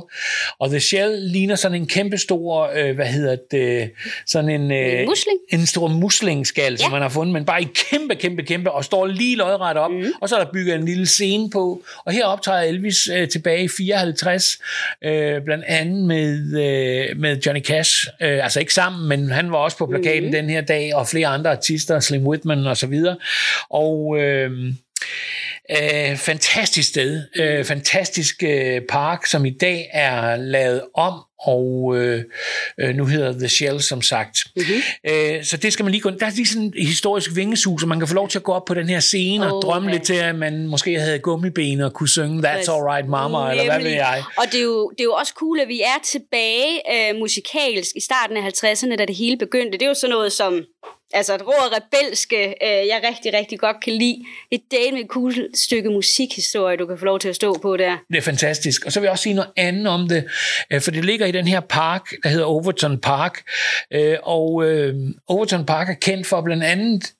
Og 0.59 0.69
The 0.69 0.79
Shell 0.79 1.21
ligner 1.21 1.55
sådan 1.55 1.77
en 1.77 1.87
kæmpe 1.87 2.17
stor, 2.17 2.71
øh, 2.75 2.95
hvad 2.95 3.05
hedder 3.05 3.37
det, 3.51 3.91
sådan 4.27 4.49
en... 4.49 4.71
Øh, 4.71 4.99
En 4.99 5.05
musling? 5.05 5.39
En 5.49 5.65
stor 5.65 5.87
muslingskal, 5.87 6.71
ja. 6.71 6.77
som 6.77 6.91
man 6.91 7.01
har 7.01 7.09
fundet, 7.09 7.33
men 7.33 7.45
bare 7.45 7.61
i 7.61 7.67
kæmpe, 7.89 8.15
kæmpe, 8.15 8.43
kæmpe, 8.43 8.71
og 8.71 8.85
står 8.85 9.05
lige 9.05 9.35
lodret 9.35 9.77
op, 9.77 9.91
mm. 9.91 10.05
og 10.21 10.29
så 10.29 10.35
er 10.35 10.43
der 10.43 10.51
bygget 10.51 10.75
en 10.75 10.85
lille 10.85 11.07
scene 11.07 11.49
på. 11.49 11.83
Og 12.05 12.13
her 12.13 12.25
optræder 12.25 12.61
Elvis 12.61 13.07
øh, 13.07 13.29
tilbage 13.29 13.63
i 13.63 13.67
54, 13.67 14.57
øh, 15.03 15.41
blandt 15.41 15.63
andet 15.67 16.03
med, 16.03 16.37
øh, 16.45 17.17
med 17.17 17.41
Johnny 17.45 17.61
Cash, 17.63 18.07
øh, 18.21 18.43
altså 18.43 18.59
ikke 18.59 18.73
sammen, 18.73 19.09
men 19.09 19.31
han 19.31 19.51
var 19.51 19.57
også 19.57 19.77
på 19.77 19.85
plakaten 19.85 20.25
mm. 20.25 20.31
den 20.31 20.49
her 20.49 20.61
dag, 20.61 20.95
og 20.95 21.07
flere 21.07 21.27
andre 21.27 21.51
artister, 21.51 21.99
Slim 21.99 22.27
Whitman 22.27 22.67
og 22.67 22.77
så 22.77 22.87
videre. 22.87 23.15
Og... 23.69 24.17
Øh, 24.19 24.51
Øh, 25.71 26.17
fantastisk 26.17 26.89
sted, 26.89 27.23
øh, 27.35 27.65
fantastisk 27.65 28.43
øh, 28.43 28.81
park, 28.89 29.25
som 29.25 29.45
i 29.45 29.49
dag 29.49 29.89
er 29.93 30.35
lavet 30.35 30.81
om, 30.95 31.13
og 31.39 31.97
øh, 31.97 32.23
øh, 32.79 32.95
nu 32.95 33.05
hedder 33.05 33.31
The 33.39 33.49
Shell, 33.49 33.81
som 33.81 34.01
sagt. 34.01 34.37
Mm-hmm. 34.55 34.81
Øh, 35.11 35.43
så 35.43 35.57
det 35.57 35.73
skal 35.73 35.83
man 35.85 35.91
lige 35.91 36.01
gå 36.01 36.09
Der 36.09 36.25
er 36.25 36.31
lige 36.35 36.47
sådan 36.47 36.73
et 36.77 36.87
historisk 36.87 37.35
vingeshus, 37.35 37.83
og 37.83 37.89
man 37.89 37.99
kan 37.99 38.07
få 38.07 38.13
lov 38.13 38.29
til 38.29 38.39
at 38.39 38.43
gå 38.43 38.51
op 38.51 38.65
på 38.65 38.73
den 38.73 38.89
her 38.89 38.99
scene 38.99 39.45
og 39.47 39.53
Okay. 39.57 39.67
drømme 39.67 39.91
lidt 39.91 40.03
til, 40.03 40.13
at 40.13 40.35
man 40.35 40.67
måske 40.67 40.99
havde 40.99 41.19
gummibene 41.19 41.85
og 41.85 41.93
kunne 41.93 42.09
synge 42.09 42.47
That's 42.49 42.71
Alright 42.71 43.09
Mama, 43.09 43.51
eller 43.51 43.63
hvad 43.63 43.73
ved 43.75 43.83
Nemlig. 43.83 43.97
jeg. 43.97 44.23
Og 44.37 44.45
det 44.51 44.59
er, 44.59 44.63
jo, 44.63 44.89
det 44.89 44.99
er 44.99 45.03
jo 45.03 45.13
også 45.13 45.33
cool, 45.35 45.59
at 45.59 45.67
vi 45.67 45.81
er 45.81 45.99
tilbage 46.03 46.81
øh, 46.93 47.19
musikalsk 47.19 47.91
i 47.95 48.01
starten 48.01 48.37
af 48.37 48.41
50'erne, 48.63 48.95
da 48.95 49.05
det 49.05 49.15
hele 49.15 49.37
begyndte. 49.37 49.71
Det 49.77 49.81
er 49.85 49.89
jo 49.89 49.93
sådan 49.93 50.11
noget 50.13 50.31
som 50.33 50.63
altså 51.13 51.35
et 51.35 51.41
rå 51.47 51.51
og 51.51 51.71
rebelske, 51.77 52.47
øh, 52.47 52.87
jeg 52.87 53.01
rigtig, 53.09 53.33
rigtig 53.33 53.59
godt 53.59 53.83
kan 53.83 53.93
lide. 53.93 54.23
Et 54.51 54.61
date 54.71 54.91
med 54.91 55.07
cool 55.07 55.33
stykke 55.55 55.89
musikhistorie, 55.89 56.77
du 56.77 56.85
kan 56.85 56.97
få 56.97 57.05
lov 57.05 57.19
til 57.19 57.29
at 57.29 57.35
stå 57.35 57.57
på 57.61 57.77
der. 57.77 57.97
Det 58.09 58.17
er 58.17 58.21
fantastisk. 58.21 58.85
Og 58.85 58.91
så 58.91 58.99
vil 58.99 59.05
jeg 59.05 59.11
også 59.11 59.23
sige 59.23 59.35
noget 59.35 59.51
andet 59.57 59.87
om 59.87 60.09
det, 60.09 60.25
øh, 60.71 60.81
for 60.81 60.91
det 60.91 61.05
ligger 61.05 61.25
i 61.25 61.31
den 61.31 61.47
her 61.47 61.59
park, 61.59 62.09
der 62.23 62.29
hedder 62.29 62.45
Overton 62.45 62.99
Park. 62.99 63.41
Øh, 63.91 64.17
og 64.23 64.63
øh, 64.65 64.95
Overton 65.27 65.65
Park 65.65 65.89
er 65.89 65.93
kendt 65.93 66.27
for 66.27 66.41
blandt 66.41 66.63
andet 66.63 67.13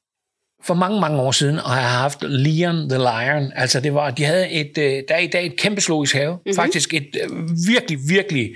for 0.65 0.73
mange, 0.73 1.01
mange 1.01 1.21
år 1.21 1.31
siden, 1.31 1.59
og 1.59 1.69
har 1.69 1.99
haft 1.99 2.23
Leon 2.23 2.89
the 2.89 2.97
Lion. 2.97 3.51
Altså 3.55 3.79
det 3.79 3.93
var, 3.93 4.11
de 4.11 4.23
havde 4.23 4.49
et, 4.51 4.77
øh, 4.77 5.03
der 5.07 5.15
er 5.15 5.19
i 5.19 5.27
dag 5.27 5.45
et 5.45 5.55
kæmpe 5.55 5.81
zoologisk 5.81 6.15
have. 6.15 6.31
Mm-hmm. 6.33 6.55
Faktisk 6.55 6.93
et 6.93 7.15
øh, 7.23 7.29
virkelig, 7.67 7.99
virkelig, 8.09 8.49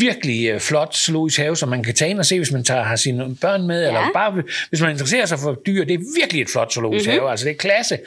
virkelig 0.00 0.48
øh, 0.48 0.60
flot 0.60 0.96
zoologisk 0.96 1.38
have, 1.38 1.56
som 1.56 1.68
man 1.68 1.82
kan 1.82 1.94
tage 1.94 2.10
ind 2.10 2.18
og 2.18 2.26
se, 2.26 2.38
hvis 2.38 2.52
man 2.52 2.64
tager, 2.64 2.82
har 2.82 2.96
sine 2.96 3.36
børn 3.40 3.66
med, 3.66 3.82
ja. 3.82 3.86
eller 3.86 4.00
bare 4.14 4.42
hvis 4.68 4.80
man 4.80 4.90
interesserer 4.90 5.26
sig 5.26 5.38
for 5.38 5.54
dyr. 5.66 5.84
Det 5.84 5.94
er 5.94 6.20
virkelig 6.20 6.42
et 6.42 6.48
flot 6.48 6.72
zoologisk 6.72 7.06
mm-hmm. 7.06 7.20
have, 7.20 7.30
altså 7.30 7.44
det 7.44 7.52
er 7.52 7.56
klasse. 7.56 7.98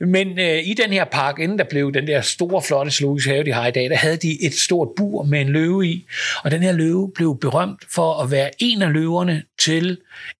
Men 0.00 0.38
øh, 0.38 0.68
i 0.68 0.74
den 0.74 0.92
her 0.92 1.04
park, 1.04 1.38
inden 1.38 1.58
der 1.58 1.64
blev 1.70 1.92
den 1.94 2.06
der 2.06 2.20
store, 2.20 2.62
flotte 2.62 2.90
zoologisk 2.90 3.28
have, 3.28 3.44
de 3.44 3.52
har 3.52 3.66
i 3.66 3.70
dag, 3.70 3.90
der 3.90 3.96
havde 3.96 4.16
de 4.16 4.44
et 4.44 4.54
stort 4.54 4.88
bur 4.96 5.24
med 5.24 5.40
en 5.40 5.48
løve 5.48 5.86
i, 5.86 6.06
og 6.44 6.50
den 6.50 6.62
her 6.62 6.72
løve 6.72 7.12
blev 7.14 7.38
berømt 7.40 7.82
for 7.94 8.22
at 8.22 8.30
være 8.30 8.50
en 8.58 8.82
af 8.82 8.92
løverne 8.92 9.42
til 9.58 9.98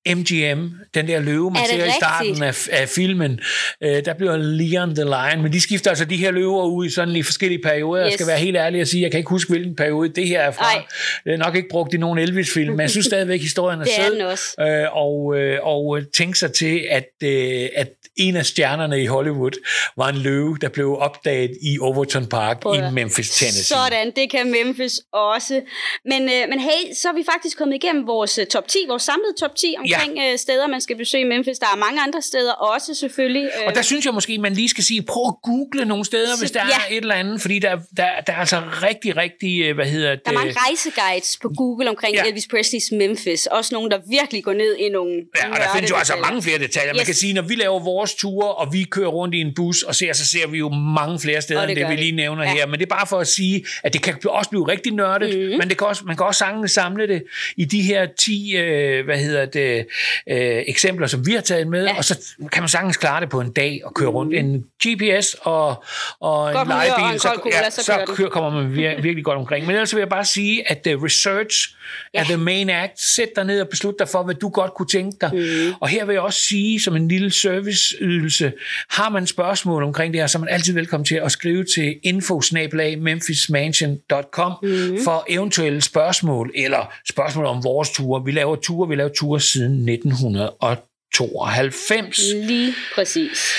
MGM, 0.09 0.69
den 0.95 1.09
der 1.09 1.21
løve, 1.21 1.51
man 1.51 1.63
Er 1.63 1.67
ser 1.67 1.85
i 1.85 1.91
starten 2.01 2.43
rigtigt? 2.43 2.69
af, 2.73 2.81
af 2.83 2.89
filmen. 2.89 3.41
Øh, 3.85 4.05
der 4.05 4.15
bliver 4.15 4.37
Leon 4.37 4.95
the 4.95 5.05
Lion, 5.05 5.43
men 5.43 5.53
de 5.53 5.61
skifter 5.61 5.91
altså 5.91 6.05
de 6.05 6.17
her 6.17 6.31
løver 6.31 6.65
ud 6.65 6.87
i 6.87 6.91
sådan 6.91 7.17
i 7.17 7.23
forskellige 7.23 7.63
perioder. 7.63 8.03
Yes. 8.05 8.11
Jeg 8.11 8.13
skal 8.19 8.27
være 8.27 8.39
helt 8.39 8.57
ærlig 8.57 8.81
og 8.81 8.87
sige, 8.87 9.03
jeg 9.03 9.11
kan 9.11 9.19
ikke 9.19 9.31
huske, 9.31 9.51
hvilken 9.51 9.77
periode 9.77 10.09
det 10.09 10.29
her 10.29 10.41
er 10.41 10.51
fra. 10.51 10.65
Ej. 10.65 10.85
Det 11.25 11.33
er 11.33 11.37
nok 11.37 11.57
ikke 11.57 11.69
brugt 11.71 11.95
i 11.95 11.97
nogen 11.97 12.19
Elvis-film, 12.19 12.71
men 12.71 12.81
jeg 12.81 12.91
synes 12.91 13.07
stadigvæk, 13.07 13.41
historien 13.41 13.81
er 13.81 13.85
Det 13.91 13.99
er 13.99 14.07
sød. 14.07 14.21
også. 14.21 14.55
Øh, 14.61 14.97
og, 14.97 15.37
øh, 15.37 15.59
og 15.63 15.99
øh, 15.99 16.05
tænke 16.15 16.39
sig 16.39 16.53
til, 16.53 16.87
at, 16.91 17.09
øh, 17.23 17.69
at 17.77 17.89
en 18.17 18.37
af 18.37 18.47
stjernerne 18.47 19.03
i 19.03 19.07
Hollywood 19.07 19.51
var 19.97 20.09
en 20.09 20.17
løve, 20.17 20.57
der 20.61 20.69
blev 20.69 20.97
opdaget 20.99 21.51
i 21.63 21.79
Overton 21.79 22.27
Park 22.27 22.61
Prøv 22.61 22.75
i 22.75 22.81
Memphis, 22.93 23.31
Tennessee. 23.31 23.65
Sådan, 23.77 24.13
det 24.17 24.31
kan 24.31 24.51
Memphis 24.51 25.01
også. 25.13 25.61
Men, 26.05 26.23
øh, 26.23 26.49
men 26.49 26.61
hey, 26.61 26.95
så 27.03 27.09
er 27.09 27.13
vi 27.13 27.25
faktisk 27.33 27.59
kommet 27.59 27.75
igennem 27.75 28.07
vores 28.07 28.39
øh, 28.39 28.47
top 28.47 28.69
10, 28.69 28.79
vores 28.89 29.03
samlede 29.03 29.35
top 29.41 29.57
10 29.57 29.70
omkring 29.79 30.17
ja. 30.19 30.33
øh, 30.33 30.39
steder, 30.39 30.67
man 30.67 30.81
skal 30.81 30.97
besøge 30.97 31.21
i 31.25 31.27
Memphis. 31.29 31.59
Der 31.59 31.67
er 31.75 31.77
mange 31.77 32.03
andre 32.03 32.23
steder 32.23 32.53
også 32.53 32.95
selvfølgelig. 32.95 33.45
Øh, 33.45 33.67
Og 33.67 33.75
der 33.75 33.83
synes 33.83 34.05
jeg 34.07 34.15
måske, 34.15 34.39
man 34.39 34.53
lige 34.53 34.69
skal 34.69 34.85
sige, 34.85 35.03
prøv 35.03 35.23
at 35.29 35.35
google 35.43 35.85
nogle 35.85 36.05
steder, 36.05 36.39
hvis 36.39 36.51
der 36.51 36.61
ja. 36.67 36.75
er 36.75 36.91
et 36.91 36.97
eller 36.97 37.15
andet, 37.15 37.41
fordi 37.41 37.59
der, 37.59 37.77
der, 37.97 38.07
der 38.27 38.33
er 38.33 38.37
altså 38.37 38.63
rigtig, 38.83 39.17
rigtig, 39.17 39.61
øh, 39.63 39.75
hvad 39.75 39.87
hedder 39.87 40.11
det? 40.11 40.21
der 40.25 40.31
er 40.31 40.35
mange 40.35 40.55
rejseguides 40.67 41.39
på 41.43 41.49
Google 41.57 41.89
omkring 41.91 42.15
Ja. 42.15 42.25
Elvis 42.27 42.47
Presleys 42.51 42.93
Memphis. 42.93 43.47
Også 43.47 43.75
nogle, 43.75 43.91
der 43.91 43.99
virkelig 44.11 44.45
går 44.45 44.53
ned 44.53 44.77
i 44.77 44.89
nogle 44.89 45.13
Ja, 45.43 45.51
og 45.51 45.57
der 45.57 45.67
findes 45.75 45.91
jo 45.91 45.97
altså 45.97 46.13
mange 46.23 46.43
flere 46.43 46.59
detaljer. 46.59 46.93
Man 46.93 47.01
Yes. 47.01 47.07
kan 47.07 47.15
sige, 47.15 47.33
når 47.33 47.43
vi 47.43 47.55
laver 47.55 47.81
vores 47.85 48.15
ture, 48.15 48.55
og 48.55 48.73
vi 48.73 48.83
kører 48.85 49.09
rundt 49.09 49.35
i 49.35 49.39
en 49.41 49.53
bus 49.57 49.83
og 49.83 49.95
ser, 49.95 50.13
så 50.13 50.27
ser 50.27 50.47
vi 50.47 50.59
jo 50.59 50.69
mange 50.69 51.21
flere 51.21 51.43
steder, 51.43 51.61
Og 51.61 51.69
end 51.71 51.77
det 51.77 51.87
det, 51.89 51.97
vi 51.97 52.03
lige 52.03 52.13
nævner 52.13 52.43
Ja. 52.45 52.53
her. 52.55 52.67
Men 52.67 52.75
det 52.81 52.83
er 52.83 52.95
bare 52.95 53.07
for 53.07 53.19
at 53.19 53.27
sige, 53.29 53.65
at 53.83 53.93
det 53.93 54.03
kan 54.03 54.15
også 54.29 54.51
blive 54.51 54.69
rigtig 54.69 54.93
nørdet, 54.93 55.35
mm-hmm. 55.39 55.59
men 55.59 55.69
det 55.69 55.79
kan 55.79 55.87
også, 55.87 56.03
man 56.07 56.17
kan 56.17 56.27
også 56.27 56.45
samle 56.67 57.07
det 57.09 57.23
i 57.57 57.65
de 57.65 57.83
her 57.83 58.07
10 58.19 58.57
øh, 58.57 59.05
hvad 59.05 59.19
hedder 59.19 59.47
det, 59.55 59.87
øh, 60.31 60.63
eksempler, 60.67 61.07
som 61.07 61.27
vi 61.27 61.33
har 61.33 61.41
taget 61.41 61.67
med, 61.67 61.85
Ja. 61.85 61.97
Og 61.97 62.05
så 62.05 62.19
kan 62.53 62.63
man 62.63 62.69
sagtens 62.69 62.97
klare 62.97 63.21
det 63.21 63.29
på 63.29 63.41
en 63.41 63.53
dag 63.53 63.81
og 63.85 63.95
køre 63.95 64.09
rundt. 64.09 64.35
En 64.35 64.65
GPS 64.87 65.37
og, 65.41 65.85
og 66.21 66.51
en 66.51 66.57
og 66.57 66.67
lejebil, 66.67 67.05
en 67.13 67.19
så, 67.19 67.29
cola, 67.43 67.71
så 67.71 67.83
så 67.85 68.05
kører 68.17 68.29
kommer 68.29 68.51
man 68.51 68.73
vir- 68.73 69.01
virkelig 69.07 69.25
godt 69.25 69.39
omkring. 69.39 69.67
Men 69.67 69.75
ellers 69.75 69.95
vil 69.95 70.01
jeg 70.01 70.09
bare 70.09 70.25
sige, 70.25 70.71
at 70.71 70.87
uh, 70.95 71.03
research 71.05 71.75
ja. 72.15 72.21
er 72.21 72.25
the 72.25 72.37
main 72.37 72.71
act. 72.71 73.01
Sæt 73.01 73.29
dig 73.37 73.45
ned 73.45 73.61
og 73.61 73.69
beslut 73.69 73.95
dig 73.99 74.09
for, 74.09 74.23
hvad 74.23 74.35
du 74.35 74.49
godt 74.49 74.75
kunne 74.75 74.89
tænke 74.89 75.17
dig. 75.21 75.31
Mm. 75.35 75.73
Og 75.81 75.89
her 75.89 76.05
vil 76.05 76.13
jeg 76.13 76.23
også 76.23 76.41
sige, 76.41 76.81
som 76.81 76.97
en 76.97 77.09
lille 77.09 77.31
serviceydelse, 77.31 78.53
har 78.91 79.09
man 79.09 79.27
spørgsmål 79.27 79.83
omkring 79.83 80.13
det 80.13 80.21
her, 80.21 80.27
så 80.27 80.39
er 80.39 80.41
man 80.41 80.49
altid 80.49 80.75
velkommen 80.75 81.05
til 81.05 81.15
at 81.15 81.33
skrive 81.33 81.65
til 81.65 81.97
info-memphismansion.com 82.03 84.53
mm. 84.63 84.99
for 85.05 85.25
eventuelle 85.29 85.81
spørgsmål, 85.81 86.53
eller 86.55 86.93
spørgsmål 87.09 87.47
om 87.47 87.65
vores 87.65 87.91
ture. 87.91 88.25
Vi 88.25 88.31
laver 88.31 88.57
ture, 88.57 88.89
vi 88.89 88.95
laver 88.95 89.11
ture 89.17 89.40
siden 89.41 89.89
1992. 89.89 92.33
Lige 92.35 92.75
præcis. 92.95 93.53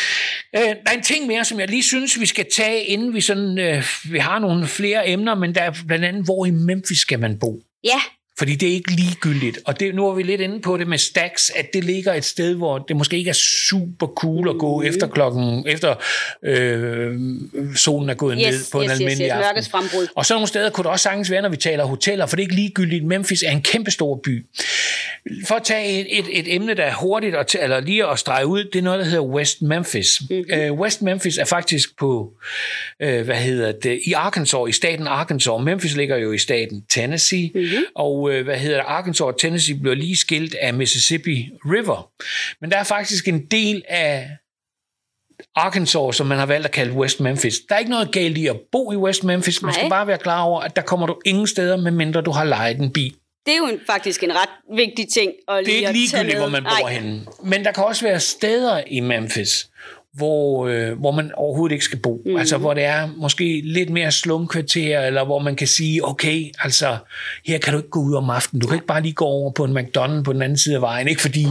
Øh, 0.55 0.61
der 0.61 0.75
er 0.85 0.91
en 0.91 1.03
ting 1.03 1.27
mere, 1.27 1.45
som 1.45 1.59
jeg 1.59 1.69
lige 1.69 1.83
synes, 1.83 2.19
vi 2.19 2.25
skal 2.25 2.45
tage, 2.55 2.83
inden 2.83 3.13
vi 3.13 3.21
sådan, 3.21 3.59
øh, 3.59 3.83
vi 4.11 4.17
har 4.17 4.39
nogle 4.39 4.67
flere 4.67 5.09
emner, 5.09 5.35
men 5.35 5.55
der 5.55 5.61
er 5.61 5.73
blandt 5.87 6.05
andet, 6.05 6.25
hvor 6.25 6.45
i 6.45 6.51
Memphis 6.51 6.99
skal 6.99 7.19
man 7.19 7.39
bo? 7.39 7.59
Ja, 7.83 8.01
Fordi 8.41 8.55
det 8.55 8.69
er 8.69 8.73
ikke 8.73 8.91
ligegyldigt. 8.91 9.59
Og 9.65 9.79
det, 9.79 9.95
nu 9.95 10.07
er 10.07 10.13
vi 10.13 10.23
lidt 10.23 10.41
inde 10.41 10.59
på 10.61 10.77
det 10.77 10.87
med 10.87 10.97
Stax, 10.97 11.49
at 11.55 11.73
det 11.73 11.83
ligger 11.83 12.13
et 12.13 12.25
sted, 12.25 12.55
hvor 12.55 12.77
det 12.77 12.95
måske 12.95 13.17
ikke 13.17 13.29
er 13.29 13.39
super 13.69 14.07
cool 14.07 14.49
at 14.49 14.55
gå 14.57 14.81
efter 14.81 15.07
klokken, 15.07 15.63
efter 15.67 15.95
øh, 16.43 17.19
solen 17.75 18.09
er 18.09 18.13
gået 18.13 18.37
yes, 18.39 18.45
ned 18.47 18.71
på 18.71 18.81
en 18.81 18.83
yes, 18.83 18.91
yes, 18.91 18.99
almindelig 18.99 19.25
yes, 19.25 19.31
aften. 19.31 19.47
mørkets 19.47 19.69
frembrud. 19.69 20.07
Og 20.15 20.25
så 20.25 20.33
nogle 20.33 20.47
steder 20.47 20.69
kunne 20.69 20.83
det 20.83 20.91
også 20.91 21.03
sagtens 21.03 21.31
være, 21.31 21.41
når 21.41 21.49
vi 21.49 21.57
taler 21.57 21.85
hoteller, 21.85 22.25
for 22.25 22.35
det 22.35 22.43
er 22.43 22.45
ikke 22.45 22.55
ligegyldigt. 22.55 23.05
Memphis 23.05 23.43
er 23.43 23.51
en 23.51 23.61
kæmpe 23.61 23.91
stor 23.91 24.19
by. 24.23 24.45
For 25.47 25.55
at 25.55 25.63
tage 25.63 25.99
et, 25.99 26.19
et, 26.19 26.39
et 26.39 26.55
emne, 26.55 26.73
der 26.73 26.83
er 26.83 26.93
hurtigt, 26.93 27.35
at, 27.35 27.55
eller 27.61 27.79
lige 27.79 28.07
at 28.07 28.19
strege 28.19 28.47
ud, 28.47 28.63
det 28.63 28.79
er 28.79 28.83
noget, 28.83 28.99
der 28.99 29.05
hedder 29.05 29.21
West 29.25 29.61
Memphis. 29.61 30.21
Mm-hmm. 30.29 30.71
Uh, 30.71 30.79
West 30.79 31.01
Memphis 31.01 31.37
er 31.37 31.45
faktisk 31.45 31.97
på, 31.97 32.33
uh, 33.03 33.21
hvad 33.21 33.35
hedder 33.35 33.71
det, 33.71 33.99
i 34.05 34.13
Arkansas, 34.13 34.59
i 34.69 34.71
staten 34.71 35.07
Arkansas. 35.07 35.61
Memphis 35.63 35.95
ligger 35.95 36.17
jo 36.17 36.31
i 36.31 36.37
staten 36.37 36.83
Tennessee, 36.89 37.51
mm-hmm. 37.55 37.83
og 37.95 38.30
uh, 38.39 38.43
hvad 38.43 38.57
hedder 38.57 38.77
det, 38.77 38.85
Arkansas 38.87 39.21
og 39.21 39.39
Tennessee 39.39 39.79
bliver 39.79 39.95
lige 39.95 40.17
skilt 40.17 40.55
af 40.55 40.73
Mississippi 40.73 41.49
River. 41.65 42.11
Men 42.61 42.71
der 42.71 42.77
er 42.77 42.83
faktisk 42.83 43.27
en 43.27 43.45
del 43.45 43.83
af 43.89 44.29
Arkansas, 45.55 46.15
som 46.15 46.27
man 46.27 46.37
har 46.37 46.45
valgt 46.45 46.65
at 46.65 46.71
kalde 46.71 46.93
West 46.93 47.19
Memphis. 47.19 47.59
Der 47.69 47.75
er 47.75 47.79
ikke 47.79 47.91
noget 47.91 48.11
galt 48.11 48.37
i 48.37 48.47
at 48.47 48.59
bo 48.71 48.91
i 48.91 48.95
West 48.95 49.23
Memphis. 49.23 49.61
Man 49.61 49.67
Nej. 49.67 49.73
skal 49.73 49.89
bare 49.89 50.07
være 50.07 50.17
klar 50.17 50.41
over, 50.41 50.61
at 50.61 50.75
der 50.75 50.81
kommer 50.81 51.07
du 51.07 51.19
ingen 51.25 51.47
steder, 51.47 51.77
medmindre 51.77 52.21
du 52.21 52.31
har 52.31 52.43
lejet 52.43 52.77
en 52.77 52.93
bil. 52.93 53.13
Det 53.45 53.53
er 53.53 53.57
jo 53.57 53.67
en, 53.67 53.79
faktisk 53.87 54.23
en 54.23 54.31
ret 54.35 54.77
vigtig 54.77 55.07
ting 55.09 55.31
at 55.47 55.55
Det 55.55 55.57
er 55.57 55.61
lige 55.61 55.75
ikke 55.77 55.91
ligegyldigt, 55.91 56.37
hvor 56.37 56.49
man 56.49 56.63
bor 56.63 56.87
Nej. 56.89 56.93
henne. 56.93 57.25
Men 57.43 57.65
der 57.65 57.71
kan 57.71 57.83
også 57.83 58.05
være 58.05 58.19
steder 58.19 58.83
i 58.87 58.99
Memphis, 58.99 59.67
hvor, 60.13 60.67
øh, 60.67 60.99
hvor 60.99 61.11
man 61.11 61.31
overhovedet 61.33 61.73
ikke 61.73 61.85
skal 61.85 61.99
bo. 61.99 62.21
Mm. 62.25 62.37
Altså 62.37 62.57
hvor 62.57 62.73
det 62.73 62.83
er 62.83 63.09
måske 63.17 63.61
lidt 63.65 63.89
mere 63.89 64.11
slumkvarter, 64.11 65.01
eller 65.01 65.25
hvor 65.25 65.39
man 65.39 65.55
kan 65.55 65.67
sige, 65.67 66.07
okay, 66.07 66.45
altså 66.59 66.97
her 67.45 67.57
kan 67.57 67.73
du 67.73 67.79
ikke 67.79 67.89
gå 67.89 67.99
ud 67.99 68.13
om 68.13 68.29
aftenen. 68.29 68.61
Du 68.61 68.67
kan 68.67 68.75
ikke 68.75 68.87
bare 68.87 69.01
lige 69.01 69.13
gå 69.13 69.25
over 69.25 69.51
på 69.51 69.63
en 69.63 69.77
McDonald's 69.77 70.23
på 70.23 70.33
den 70.33 70.41
anden 70.41 70.57
side 70.57 70.75
af 70.75 70.81
vejen. 70.81 71.07
Ikke 71.07 71.21
fordi, 71.21 71.45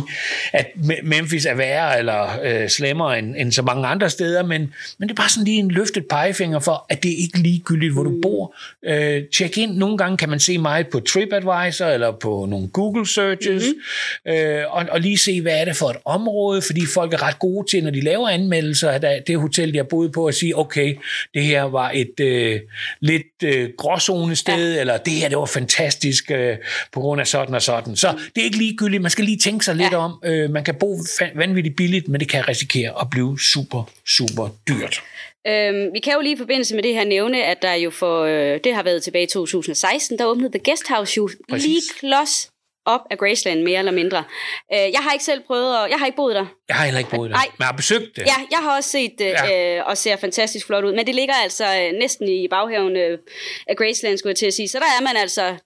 at 0.52 0.66
Memphis 1.02 1.46
er 1.46 1.54
værre 1.54 1.98
eller 1.98 2.28
øh, 2.42 2.68
slemmere 2.68 3.18
end, 3.18 3.34
end 3.38 3.52
så 3.52 3.62
mange 3.62 3.86
andre 3.86 4.10
steder, 4.10 4.42
men, 4.42 4.72
men 4.98 5.08
det 5.08 5.14
er 5.14 5.22
bare 5.22 5.28
sådan 5.28 5.44
lige 5.44 5.58
en 5.58 5.70
løftet 5.70 6.06
pegefinger 6.10 6.58
for, 6.58 6.86
at 6.88 7.02
det 7.02 7.10
er 7.10 7.16
ikke 7.16 7.38
ligegyldigt, 7.38 7.92
hvor 7.92 8.02
du 8.02 8.18
bor. 8.22 8.54
Øh, 8.84 9.22
check 9.32 9.58
ind. 9.58 9.76
Nogle 9.76 9.98
gange 9.98 10.16
kan 10.16 10.28
man 10.28 10.40
se 10.40 10.58
meget 10.58 10.88
på 10.88 11.00
TripAdvisor 11.00 11.86
eller 11.86 12.12
på 12.12 12.46
nogle 12.50 12.68
Google 12.68 13.08
searches, 13.08 13.64
mm-hmm. 13.66 14.32
øh, 14.32 14.64
og, 14.68 14.86
og 14.90 15.00
lige 15.00 15.18
se, 15.18 15.40
hvad 15.40 15.60
er 15.60 15.64
det 15.64 15.76
for 15.76 15.90
et 15.90 15.96
område, 16.04 16.62
fordi 16.62 16.86
folk 16.94 17.14
er 17.14 17.22
ret 17.22 17.38
gode 17.38 17.66
til, 17.70 17.84
når 17.84 17.90
de 17.90 18.00
laver 18.00 18.28
anmeldelser 18.50 18.90
af 18.90 19.22
det 19.26 19.40
hotel, 19.40 19.72
de 19.72 19.78
har 19.78 19.84
boet 19.84 20.12
på, 20.12 20.26
at 20.26 20.34
sige, 20.34 20.58
okay, 20.58 20.96
det 21.34 21.44
her 21.44 21.62
var 21.62 21.90
et 21.94 22.20
øh, 22.20 22.60
lidt 23.00 23.42
øh, 23.44 23.70
gråzone 23.78 24.36
sted, 24.36 24.74
ja. 24.74 24.80
eller 24.80 24.96
det 24.96 25.12
her, 25.12 25.28
det 25.28 25.38
var 25.38 25.46
fantastisk 25.46 26.30
øh, 26.30 26.56
på 26.92 27.00
grund 27.00 27.20
af 27.20 27.26
sådan 27.26 27.54
og 27.54 27.62
sådan. 27.62 27.96
Så 27.96 28.08
det 28.34 28.40
er 28.40 28.44
ikke 28.44 28.58
ligegyldigt, 28.58 29.02
man 29.02 29.10
skal 29.10 29.24
lige 29.24 29.38
tænke 29.38 29.64
sig 29.64 29.76
lidt 29.76 29.92
ja. 29.92 29.96
om. 29.96 30.12
Øh, 30.24 30.50
man 30.50 30.64
kan 30.64 30.74
bo 30.74 30.98
vanvittigt 31.34 31.76
billigt, 31.76 32.08
men 32.08 32.20
det 32.20 32.28
kan 32.28 32.48
risikere 32.48 33.00
at 33.00 33.06
blive 33.10 33.38
super, 33.40 33.90
super 34.06 34.48
dyrt. 34.68 35.02
Øhm, 35.46 35.92
vi 35.94 35.98
kan 35.98 36.12
jo 36.12 36.20
lige 36.20 36.34
i 36.34 36.38
forbindelse 36.38 36.74
med 36.74 36.82
det 36.82 36.94
her 36.94 37.04
nævne, 37.04 37.44
at 37.44 37.62
der 37.62 37.74
jo 37.74 37.90
for, 37.90 38.24
øh, 38.24 38.60
det 38.64 38.74
har 38.74 38.82
været 38.82 39.02
tilbage 39.02 39.24
i 39.24 39.26
2016, 39.26 40.18
der 40.18 40.24
åbnede 40.24 40.50
The 40.52 40.60
Guest 40.64 40.88
House 40.88 41.16
jo 41.16 41.30
Præcis. 41.50 41.66
lige 41.66 41.80
klods 42.00 42.50
op 42.84 43.00
af 43.10 43.18
Graceland, 43.18 43.62
mere 43.62 43.78
eller 43.78 43.92
mindre. 43.92 44.24
Øh, 44.72 44.78
jeg 44.78 45.00
har 45.00 45.12
ikke 45.12 45.24
selv 45.24 45.42
prøvet, 45.46 45.78
og 45.78 45.90
jeg 45.90 45.98
har 45.98 46.06
ikke 46.06 46.16
boet 46.16 46.34
der. 46.34 46.46
Jeg 46.68 46.76
har 46.76 46.84
heller 46.84 46.98
ikke 46.98 47.10
boet 47.10 47.30
der, 47.30 47.36
Nej. 47.36 47.46
men 47.46 47.56
jeg 47.58 47.66
har 47.66 47.76
besøgt 47.76 48.16
det. 48.16 48.22
Ja, 48.22 48.34
jeg 48.50 48.58
har 48.58 48.76
også 48.76 48.90
set 48.90 49.12
det, 49.18 49.24
ja. 49.26 49.76
øh, 49.78 49.86
og 49.86 49.98
ser 49.98 50.16
fantastisk 50.16 50.66
flot 50.66 50.84
ud. 50.84 50.92
Men 50.92 51.06
det 51.06 51.14
ligger 51.14 51.34
altså 51.34 51.64
øh, 51.64 51.98
næsten 51.98 52.28
i 52.28 52.48
baghaven 52.48 52.96
øh, 52.96 53.18
af 53.66 53.76
Graceland, 53.76 54.18
skulle 54.18 54.30
jeg 54.30 54.36
til 54.36 54.46
at 54.46 54.54
sige. 54.54 54.68
Så 54.68 54.78
der 54.78 54.84
er 55.00 55.02
man 55.02 55.16
altså 55.16 55.56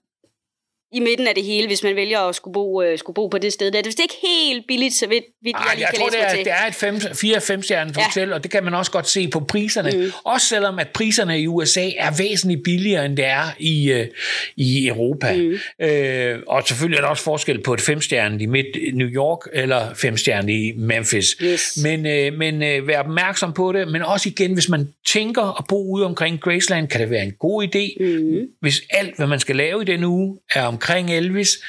i 0.95 0.99
midten 0.99 1.27
af 1.27 1.35
det 1.35 1.43
hele, 1.43 1.67
hvis 1.67 1.83
man 1.83 1.95
vælger 1.95 2.19
at 2.19 2.35
skulle 2.35 2.53
bo, 2.53 2.81
øh, 2.81 2.97
skulle 2.97 3.15
bo 3.15 3.27
på 3.27 3.37
det 3.37 3.53
sted. 3.53 3.71
Det 3.71 3.87
er 3.87 4.01
ikke 4.01 4.15
helt 4.23 4.67
billigt, 4.67 4.93
så 4.93 5.07
vidt, 5.07 5.23
vidt 5.43 5.55
Ej, 5.55 5.61
jeg 5.61 5.75
lige 5.75 5.87
jeg 5.87 5.89
kan 5.93 5.99
tror, 5.99 6.09
læse 6.09 6.17
det 6.17 6.25
er, 6.25 6.35
til. 6.35 6.45
det 6.45 6.53
er 6.53 6.67
et 6.67 6.75
fem, 6.75 7.15
fire 7.15 7.41
5 7.41 7.63
stjernet 7.63 7.97
ja. 7.97 8.03
hotel, 8.03 8.33
og 8.33 8.43
det 8.43 8.51
kan 8.51 8.63
man 8.63 8.73
også 8.73 8.91
godt 8.91 9.07
se 9.07 9.27
på 9.27 9.39
priserne. 9.39 9.91
Mm. 9.91 10.11
Også 10.23 10.47
selvom 10.47 10.79
at 10.79 10.87
priserne 10.89 11.39
i 11.39 11.47
USA 11.47 11.89
er 11.97 12.17
væsentligt 12.17 12.63
billigere, 12.63 13.05
end 13.05 13.17
det 13.17 13.25
er 13.25 13.55
i, 13.59 13.91
øh, 13.91 14.07
i 14.57 14.87
Europa. 14.87 15.33
Mm. 15.33 15.85
Øh, 15.85 16.39
og 16.47 16.63
selvfølgelig 16.67 16.97
er 16.97 17.01
der 17.01 17.09
også 17.09 17.23
forskel 17.23 17.63
på 17.63 17.73
et 17.73 17.81
5 17.81 18.01
stjernet 18.01 18.41
i 18.41 18.45
midt 18.45 18.67
New 18.93 19.07
York, 19.07 19.39
eller 19.53 19.93
5 19.93 20.17
stjernet 20.17 20.49
i 20.49 20.73
Memphis. 20.77 21.35
Yes. 21.41 21.77
Men, 21.83 22.05
øh, 22.05 22.33
men 22.33 22.63
øh, 22.63 22.87
vær 22.87 22.99
opmærksom 22.99 23.53
på 23.53 23.71
det, 23.71 23.87
men 23.87 24.01
også 24.01 24.29
igen, 24.29 24.53
hvis 24.53 24.69
man 24.69 24.89
tænker 25.07 25.59
at 25.59 25.65
bo 25.69 25.91
ude 25.93 26.05
omkring 26.05 26.41
Graceland, 26.41 26.87
kan 26.87 27.01
det 27.01 27.09
være 27.09 27.23
en 27.23 27.33
god 27.39 27.63
idé, 27.63 28.03
mm. 28.03 28.47
hvis 28.61 28.81
alt, 28.89 29.15
hvad 29.17 29.27
man 29.27 29.39
skal 29.39 29.55
lave 29.55 29.81
i 29.81 29.85
den 29.85 30.03
uge, 30.03 30.37
er 30.53 30.63
omkring 30.63 30.84
omkring 30.85 31.09
Elvis, 31.09 31.61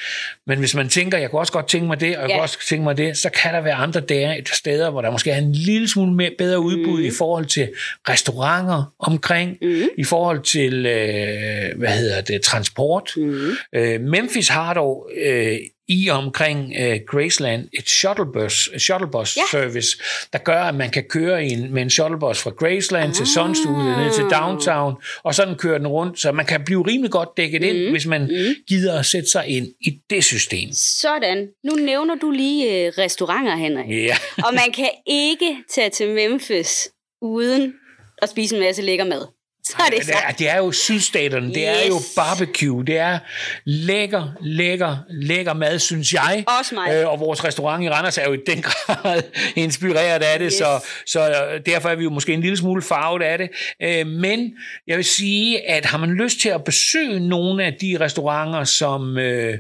men 0.47 0.59
hvis 0.59 0.75
man 0.75 0.89
tænker, 0.89 1.19
jeg 1.19 1.31
kunne 1.31 1.41
også 1.41 1.53
godt 1.53 1.69
tænke 1.69 1.87
mig 1.87 2.01
det, 2.01 2.17
og 2.17 2.23
jeg 2.23 2.31
ja. 2.31 2.37
kunne 2.37 2.43
også 2.43 2.59
tænke 2.69 2.85
mig 2.85 2.97
det, 2.97 3.17
så 3.17 3.31
kan 3.31 3.55
der 3.55 3.61
være 3.61 3.75
andre 3.75 4.01
der, 4.01 4.35
steder, 4.53 4.91
hvor 4.91 5.03
der 5.03 5.11
måske 5.11 5.31
er 5.31 5.39
en 5.39 5.53
lille 5.53 5.89
smule 5.89 6.13
mere, 6.13 6.31
bedre 6.39 6.61
udbud 6.61 6.99
mm. 6.99 7.07
i 7.07 7.11
forhold 7.19 7.47
til 7.47 7.69
restauranter 8.09 8.95
omkring, 8.99 9.57
mm. 9.63 9.83
i 9.99 10.05
forhold 10.05 10.43
til, 10.43 10.87
øh, 10.87 11.79
hvad 11.79 11.89
hedder 11.89 12.21
det, 12.21 12.43
transport. 12.43 13.13
Mm. 13.17 13.51
Øh, 13.73 14.01
Memphis 14.01 14.49
har 14.49 14.75
dog 14.75 15.11
øh, 15.25 15.59
i 15.89 16.09
og 16.09 16.19
omkring 16.19 16.73
uh, 16.81 16.97
Graceland 17.07 17.69
et 17.79 17.89
shuttlebus, 17.89 18.71
shuttlebus 18.79 19.37
ja. 19.37 19.43
service, 19.51 19.99
der 20.33 20.39
gør, 20.39 20.63
at 20.63 20.75
man 20.75 20.91
kan 20.91 21.03
køre 21.03 21.45
en, 21.45 21.75
med 21.75 21.83
en 21.83 21.91
shuttlebus 21.91 22.43
fra 22.43 22.51
Graceland 22.51 23.09
ah. 23.09 23.15
til 23.15 23.27
Sunstudiet 23.27 23.99
ned 23.99 24.15
til 24.15 24.25
downtown, 24.25 24.95
og 25.23 25.35
sådan 25.35 25.55
kører 25.55 25.79
den 25.79 25.87
rundt, 25.87 26.21
så 26.21 26.33
man 26.33 26.47
kan 26.47 26.65
blive 26.65 26.87
rimelig 26.87 27.11
godt 27.11 27.29
dækket 27.37 27.63
mm. 27.63 27.69
ind, 27.69 27.91
hvis 27.91 28.07
man 28.07 28.23
mm. 28.23 28.55
gider 28.69 28.99
at 28.99 29.07
sætte 29.07 29.31
sig 29.31 29.47
ind 29.47 29.69
i 29.81 29.99
det 30.11 30.25
system. 30.25 30.36
Sådan. 30.79 31.49
Nu 31.65 31.75
nævner 31.75 32.15
du 32.15 32.31
lige 32.31 32.89
uh, 32.89 32.99
restauranter, 32.99 33.57
Henrik. 33.57 33.91
Ja. 33.91 34.17
og 34.47 34.55
man 34.55 34.73
kan 34.73 34.91
ikke 35.07 35.57
tage 35.71 35.91
til 35.91 36.09
Memphis 36.09 36.89
uden 37.23 37.75
at 38.23 38.29
spise 38.29 38.55
en 38.57 38.61
masse 38.63 38.83
lækker 38.83 39.05
mad 39.05 39.36
så 39.71 39.77
er 39.79 39.91
det 39.97 40.05
så. 40.05 40.13
Det 40.13 40.19
er, 40.29 40.33
det 40.33 40.49
er 40.49 40.57
jo 40.57 40.73
sydstaterne, 40.73 41.49
det 41.49 41.57
yes. 41.57 41.83
er 41.83 41.87
jo 41.87 41.99
barbecue, 42.17 42.85
det 42.85 42.99
er 42.99 43.19
lækker, 43.65 44.29
lækker, 44.41 44.97
lækker 45.11 45.55
mad, 45.55 45.79
synes 45.79 46.13
jeg. 46.13 46.45
Også 46.59 46.75
mig. 46.75 46.95
Øh, 46.95 47.09
og 47.09 47.21
vores 47.21 47.45
restaurant 47.45 47.85
i 47.85 47.91
Randers 47.91 48.19
er 48.19 48.25
jo 48.25 48.33
i 48.33 48.39
den 48.47 48.63
grad 48.69 49.23
inspireret 49.57 50.23
af 50.23 50.39
det, 50.39 50.47
yes. 50.47 50.59
så, 50.59 50.85
så 51.07 51.31
øh, 51.31 51.61
derfor 51.67 51.89
er 51.89 51.95
vi 51.95 52.05
jo 52.05 52.11
måske 52.11 52.33
en 52.33 52.41
lille 52.41 52.57
smule 52.57 52.83
farvet 52.83 53.23
af 53.23 53.39
det. 53.39 53.51
Øh, 53.83 54.07
men 54.07 54.53
jeg 54.87 54.97
vil 54.97 55.05
sige, 55.05 55.71
at 55.71 55.85
har 55.85 55.99
man 55.99 56.11
lyst 56.11 56.41
til 56.41 56.49
at 56.49 56.65
besøge 56.65 57.29
nogle 57.29 57.65
af 57.65 57.75
de 57.81 57.97
restauranter, 58.01 58.65
som, 58.65 59.19
øh, 59.19 59.59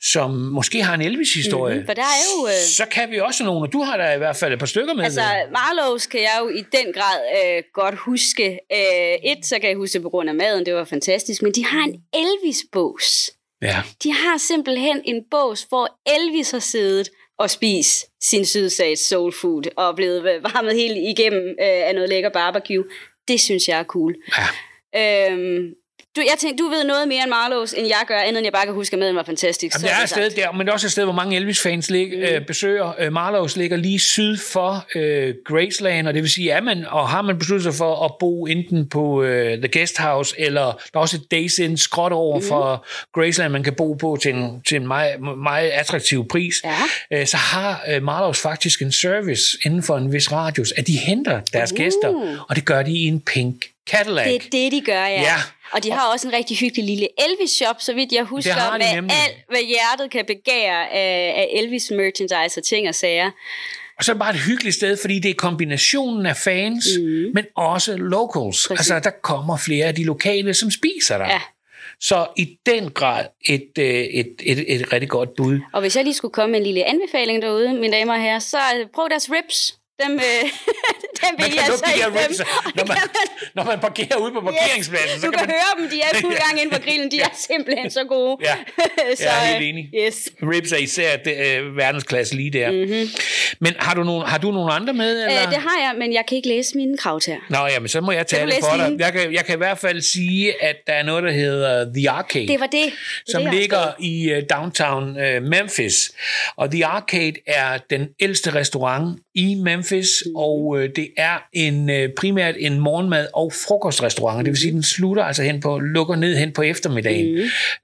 som 0.00 0.30
måske 0.30 0.82
har 0.82 0.94
en 0.94 1.02
Elvis-historie, 1.02 1.78
mm, 1.78 1.86
for 1.86 1.94
der 1.94 2.02
er 2.02 2.22
jo, 2.36 2.46
øh... 2.46 2.52
så 2.76 2.84
kan 2.90 3.10
vi 3.10 3.20
også 3.20 3.44
nogle, 3.44 3.66
og 3.68 3.72
du 3.72 3.82
har 3.82 3.96
der 3.96 4.12
i 4.12 4.18
hvert 4.18 4.36
fald 4.36 4.52
et 4.52 4.58
par 4.58 4.66
stykker 4.66 4.94
med. 4.94 5.04
Altså, 5.04 5.22
Marlows 5.52 6.06
kan 6.06 6.20
jeg 6.20 6.38
jo 6.40 6.48
i 6.48 6.64
den 6.72 6.92
grad 6.92 7.20
øh, 7.36 7.62
godt 7.74 7.94
huske. 7.94 8.58
Øh, 8.72 9.30
et 9.30 9.47
så 9.48 9.58
kan 9.58 9.68
jeg 9.68 9.76
huske 9.76 9.94
det 9.94 10.02
på 10.02 10.10
grund 10.10 10.28
af 10.28 10.34
maden, 10.34 10.66
det 10.66 10.74
var 10.74 10.84
fantastisk, 10.84 11.42
men 11.42 11.52
de 11.52 11.64
har 11.64 11.84
en 11.84 12.02
Elvis-bås. 12.12 13.30
Ja. 13.62 13.82
De 14.02 14.12
har 14.12 14.38
simpelthen 14.38 15.02
en 15.04 15.24
bås, 15.30 15.62
hvor 15.62 15.98
Elvis 16.16 16.50
har 16.50 16.58
siddet 16.58 17.10
og 17.38 17.50
spist 17.50 18.06
sin 18.22 18.44
sydsats 18.44 19.08
soul 19.08 19.32
food, 19.32 19.62
og 19.76 19.96
blevet 19.96 20.24
varmet 20.24 20.74
helt 20.74 20.96
igennem 20.96 21.48
øh, 21.48 21.88
af 21.88 21.94
noget 21.94 22.08
lækker 22.08 22.30
barbecue. 22.30 22.84
Det 23.28 23.40
synes 23.40 23.68
jeg 23.68 23.78
er 23.78 23.84
cool. 23.84 24.14
Ja. 24.38 25.32
Øhm, 25.32 25.74
du, 26.18 26.24
jeg 26.30 26.38
tænkte, 26.38 26.64
du 26.64 26.68
ved 26.68 26.84
noget 26.84 27.08
mere 27.08 27.22
end 27.22 27.30
Marlos, 27.30 27.72
end 27.72 27.86
jeg 27.86 28.02
gør, 28.06 28.18
andet 28.18 28.38
end 28.38 28.46
jeg 28.46 28.52
bare 28.52 28.64
kan 28.64 28.74
huske, 28.74 28.94
at 28.94 28.98
maden 28.98 29.16
var 29.16 29.22
fantastisk. 29.22 29.76
Jamen, 29.76 29.88
det 29.88 29.98
er 29.98 30.02
et 30.02 30.10
sted 30.10 30.30
der, 30.30 30.52
men 30.52 30.60
det 30.60 30.68
er 30.68 30.72
også 30.72 30.86
et 30.86 30.92
sted, 30.92 31.04
hvor 31.04 31.12
mange 31.12 31.36
Elvis-fans 31.36 31.90
lig, 31.90 32.08
mm. 32.08 32.22
øh, 32.22 32.46
besøger. 32.46 32.92
Øh, 32.98 33.12
Marlos 33.12 33.56
ligger 33.56 33.76
lige 33.76 33.98
syd 33.98 34.36
for 34.36 34.86
øh, 34.94 35.34
Graceland, 35.44 36.08
og 36.08 36.14
det 36.14 36.22
vil 36.22 36.30
sige, 36.30 36.54
at 36.54 36.64
man, 36.64 36.86
og 36.88 37.08
har 37.08 37.22
man 37.22 37.38
besluttet 37.38 37.62
sig 37.62 37.74
for 37.74 38.04
at 38.04 38.10
bo 38.20 38.46
enten 38.46 38.88
på 38.88 39.22
øh, 39.22 39.58
The 39.58 39.68
Guest 39.78 39.98
House, 39.98 40.34
eller 40.38 40.62
der 40.62 40.72
er 40.94 40.98
også 40.98 41.16
et 41.16 41.30
Days 41.30 41.58
Inn 41.58 41.76
skråt 41.76 42.12
over 42.12 42.38
mm. 42.38 42.44
for 42.44 42.86
Graceland, 43.14 43.52
man 43.52 43.62
kan 43.62 43.74
bo 43.74 43.92
på 43.92 44.18
til 44.22 44.34
en, 44.34 44.62
til 44.68 44.76
en 44.76 44.86
meget, 44.86 45.20
meget 45.38 45.68
attraktiv 45.68 46.28
pris, 46.28 46.54
ja. 46.64 47.18
øh, 47.20 47.26
så 47.26 47.36
har 47.36 47.84
øh, 47.88 48.02
Marlos 48.02 48.40
faktisk 48.40 48.82
en 48.82 48.92
service 48.92 49.58
inden 49.64 49.82
for 49.82 49.96
en 49.96 50.12
vis 50.12 50.32
radius, 50.32 50.72
at 50.76 50.86
de 50.86 50.96
henter 50.96 51.40
deres 51.52 51.72
uh. 51.72 51.76
gæster, 51.76 52.36
og 52.48 52.56
det 52.56 52.64
gør 52.64 52.82
de 52.82 52.92
i 52.92 53.06
en 53.06 53.20
pink 53.20 53.66
Cadillac. 53.88 54.26
Det 54.26 54.34
er 54.34 54.50
det, 54.52 54.72
de 54.72 54.80
gør, 54.80 55.06
ja. 55.06 55.20
ja. 55.20 55.36
Og 55.72 55.84
de 55.84 55.90
har 55.90 56.12
også 56.12 56.28
en 56.28 56.34
rigtig 56.34 56.56
hyggelig 56.56 56.84
lille 56.84 57.08
Elvis-shop, 57.18 57.76
så 57.80 57.94
vidt 57.94 58.12
jeg 58.12 58.24
husker, 58.24 58.78
med 58.78 58.86
alt, 58.86 59.36
hvad 59.48 59.60
hjertet 59.66 60.10
kan 60.10 60.24
begære 60.26 60.92
af, 60.92 61.34
af 61.36 61.48
Elvis-merchandise 61.52 62.60
og 62.60 62.64
ting 62.64 62.88
og 62.88 62.94
sager. 62.94 63.30
Og 63.98 64.04
så 64.04 64.12
er 64.12 64.14
det 64.14 64.20
bare 64.20 64.30
et 64.30 64.40
hyggeligt 64.40 64.76
sted, 64.76 64.96
fordi 65.00 65.18
det 65.18 65.30
er 65.30 65.34
kombinationen 65.34 66.26
af 66.26 66.36
fans, 66.36 66.86
mm. 66.98 67.30
men 67.34 67.44
også 67.56 67.96
locals. 67.96 68.68
Præcis. 68.68 68.90
Altså, 68.90 69.10
der 69.10 69.16
kommer 69.22 69.56
flere 69.56 69.86
af 69.86 69.94
de 69.94 70.04
lokale, 70.04 70.54
som 70.54 70.70
spiser 70.70 71.18
der. 71.18 71.26
Ja. 71.26 71.40
Så 72.00 72.26
i 72.36 72.58
den 72.66 72.90
grad 72.90 73.26
et, 73.48 73.70
øh, 73.78 73.84
et, 73.84 74.26
et, 74.42 74.58
et, 74.58 74.80
et 74.80 74.92
rigtig 74.92 75.08
godt 75.08 75.30
bud. 75.36 75.60
Og 75.72 75.80
hvis 75.80 75.96
jeg 75.96 76.04
lige 76.04 76.14
skulle 76.14 76.32
komme 76.32 76.50
med 76.50 76.58
en 76.58 76.66
lille 76.66 76.84
anbefaling 76.84 77.42
derude, 77.42 77.74
mine 77.74 77.96
damer 77.96 78.14
og 78.14 78.22
herrer, 78.22 78.38
så 78.38 78.58
prøv 78.94 79.08
deres 79.10 79.30
ribs. 79.30 79.74
Dem, 80.02 80.12
øh, 80.12 80.44
dem 81.22 81.32
vil 81.38 81.52
jeg 81.54 81.64
altså 81.64 81.84
ikke 81.94 82.04
dem. 82.04 82.46
Når 82.74 82.84
man, 82.86 82.96
når 83.54 83.64
man 83.64 83.78
parkerer 83.80 84.16
ude 84.16 84.32
på 84.32 84.40
parkeringspladsen. 84.40 85.14
Yes, 85.14 85.20
så 85.20 85.26
du 85.26 85.30
kan, 85.30 85.38
kan 85.38 85.48
man... 85.48 85.56
høre 85.56 85.72
dem, 85.78 85.90
de 85.90 85.98
er 86.00 86.20
fuld 86.20 86.36
gang 86.46 86.60
ind 86.62 86.70
på 86.70 86.80
grillen. 86.80 87.10
De 87.10 87.20
er 87.20 87.34
simpelthen 87.48 87.90
så 87.90 88.04
gode. 88.04 88.36
Ja, 88.40 88.56
så, 89.16 89.22
jeg 89.24 89.36
er 89.42 89.52
helt 89.52 89.64
enig. 89.68 89.90
Yes. 89.94 90.28
Ribs 90.42 90.72
er 90.72 90.76
især 90.76 91.16
det, 91.16 91.36
øh, 91.46 91.76
verdensklasse 91.76 92.36
lige 92.36 92.50
der. 92.50 92.70
Mm-hmm. 92.70 93.08
Men 93.60 93.74
har 93.78 93.94
du, 93.94 94.04
nogen, 94.04 94.26
har 94.26 94.38
du 94.38 94.50
nogen 94.50 94.70
andre 94.72 94.92
med? 94.92 95.24
Eller? 95.24 95.42
Øh, 95.42 95.48
det 95.48 95.58
har 95.58 95.78
jeg, 95.86 95.94
men 95.98 96.12
jeg 96.12 96.24
kan 96.28 96.36
ikke 96.36 96.48
læse 96.48 96.76
mine 96.76 96.96
kravtær. 96.96 97.36
Nå 97.48 97.58
ja, 97.66 97.78
men 97.78 97.88
så 97.88 98.00
må 98.00 98.12
jeg 98.12 98.30
det 98.30 98.54
for 98.60 98.76
dig. 98.76 98.96
Jeg 98.98 99.12
kan, 99.12 99.32
jeg 99.32 99.44
kan 99.44 99.54
i 99.54 99.56
hvert 99.58 99.78
fald 99.78 100.00
sige, 100.00 100.62
at 100.62 100.76
der 100.86 100.92
er 100.92 101.02
noget, 101.02 101.22
der 101.22 101.32
hedder 101.32 101.92
The 101.94 102.10
Arcade. 102.10 102.48
Det 102.48 102.60
var 102.60 102.66
det. 102.66 102.84
det 102.84 102.92
som 103.28 103.42
det, 103.42 103.54
ligger 103.54 103.94
i 103.98 104.32
uh, 104.32 104.42
downtown 104.50 105.04
uh, 105.10 105.42
Memphis. 105.42 106.12
Og 106.56 106.70
The 106.70 106.86
Arcade 106.86 107.34
er 107.46 107.78
den 107.90 108.08
ældste 108.20 108.54
restaurant 108.54 109.18
i 109.38 109.54
Memphis, 109.54 110.08
mm. 110.26 110.36
og 110.36 110.76
øh, 110.78 110.90
det 110.96 111.08
er 111.16 111.38
en 111.52 111.90
øh, 111.90 112.08
primært 112.16 112.54
en 112.58 112.80
morgenmad- 112.80 113.28
og 113.34 113.52
frokostrestaurant. 113.52 114.38
Mm. 114.38 114.44
Det 114.44 114.50
vil 114.50 114.60
sige, 114.60 114.72
den 114.72 114.82
slutter 114.82 115.22
altså 115.22 115.42
hen 115.42 115.60
på, 115.60 115.78
lukker 115.78 116.16
ned 116.16 116.36
hen 116.36 116.52
på 116.52 116.62
eftermiddagen. 116.62 117.34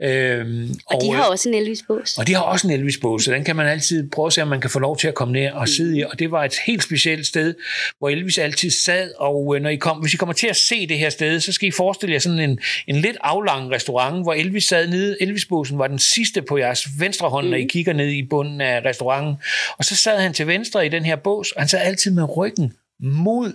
Mm. 0.01 0.07
Øhm, 0.07 0.75
og, 0.87 0.97
og 0.97 1.03
de 1.03 1.13
har 1.13 1.23
også 1.23 1.49
en 1.49 1.55
Elvis-bås. 1.55 2.19
Og 2.19 2.27
de 2.27 2.35
har 2.35 2.43
også 2.43 2.67
en 2.67 2.73
Elvis-bås, 2.73 3.25
så 3.25 3.33
den 3.33 3.45
kan 3.45 3.57
man 3.57 3.67
altid 3.67 4.11
prøve 4.11 4.27
at 4.27 4.33
se, 4.33 4.43
om 4.43 4.49
man 4.49 4.61
kan 4.61 4.71
få 4.71 4.79
lov 4.79 4.99
til 4.99 5.09
at 5.09 5.15
komme 5.15 5.33
ned 5.33 5.51
og 5.51 5.61
mm. 5.61 5.67
sidde 5.67 5.99
i. 5.99 6.03
Og 6.03 6.19
det 6.19 6.31
var 6.31 6.45
et 6.45 6.55
helt 6.67 6.83
specielt 6.83 7.27
sted, 7.27 7.55
hvor 7.99 8.09
Elvis 8.09 8.39
altid 8.39 8.71
sad, 8.71 9.11
og 9.19 9.57
øh, 9.57 9.63
når 9.63 9.71
I 9.71 9.77
kom, 9.77 9.99
hvis 9.99 10.15
I 10.15 10.17
kommer 10.17 10.33
til 10.33 10.47
at 10.47 10.57
se 10.57 10.87
det 10.87 10.99
her 10.99 11.11
sted, 11.11 11.41
så 11.41 11.53
skal 11.53 11.69
I 11.69 11.71
forestille 11.71 12.13
jer 12.13 12.19
sådan 12.19 12.39
en, 12.39 12.59
en 12.87 12.97
lidt 12.97 13.17
aflang 13.21 13.71
restaurant, 13.71 14.23
hvor 14.23 14.33
Elvis 14.33 14.65
sad 14.65 14.89
nede. 14.89 15.17
Elvis-båsen 15.21 15.79
var 15.79 15.87
den 15.87 15.99
sidste 15.99 16.43
på 16.43 16.59
jeres 16.59 16.87
venstre 16.99 17.29
hånd, 17.29 17.47
mm. 17.47 17.51
når 17.51 17.59
I 17.59 17.65
kigger 17.65 17.93
ned 17.93 18.09
i 18.09 18.23
bunden 18.31 18.61
af 18.61 18.85
restauranten. 18.85 19.35
Og 19.79 19.85
så 19.85 19.97
sad 19.97 20.19
han 20.19 20.33
til 20.33 20.47
venstre 20.47 20.87
i 20.87 20.89
den 20.89 21.05
her 21.05 21.17
bås, 21.17 21.44
og 21.53 21.63
han 21.63 21.69
sad 21.69 21.81
altid 21.81 22.11
med 22.11 22.37
ryggen 22.37 22.73
mod 23.01 23.53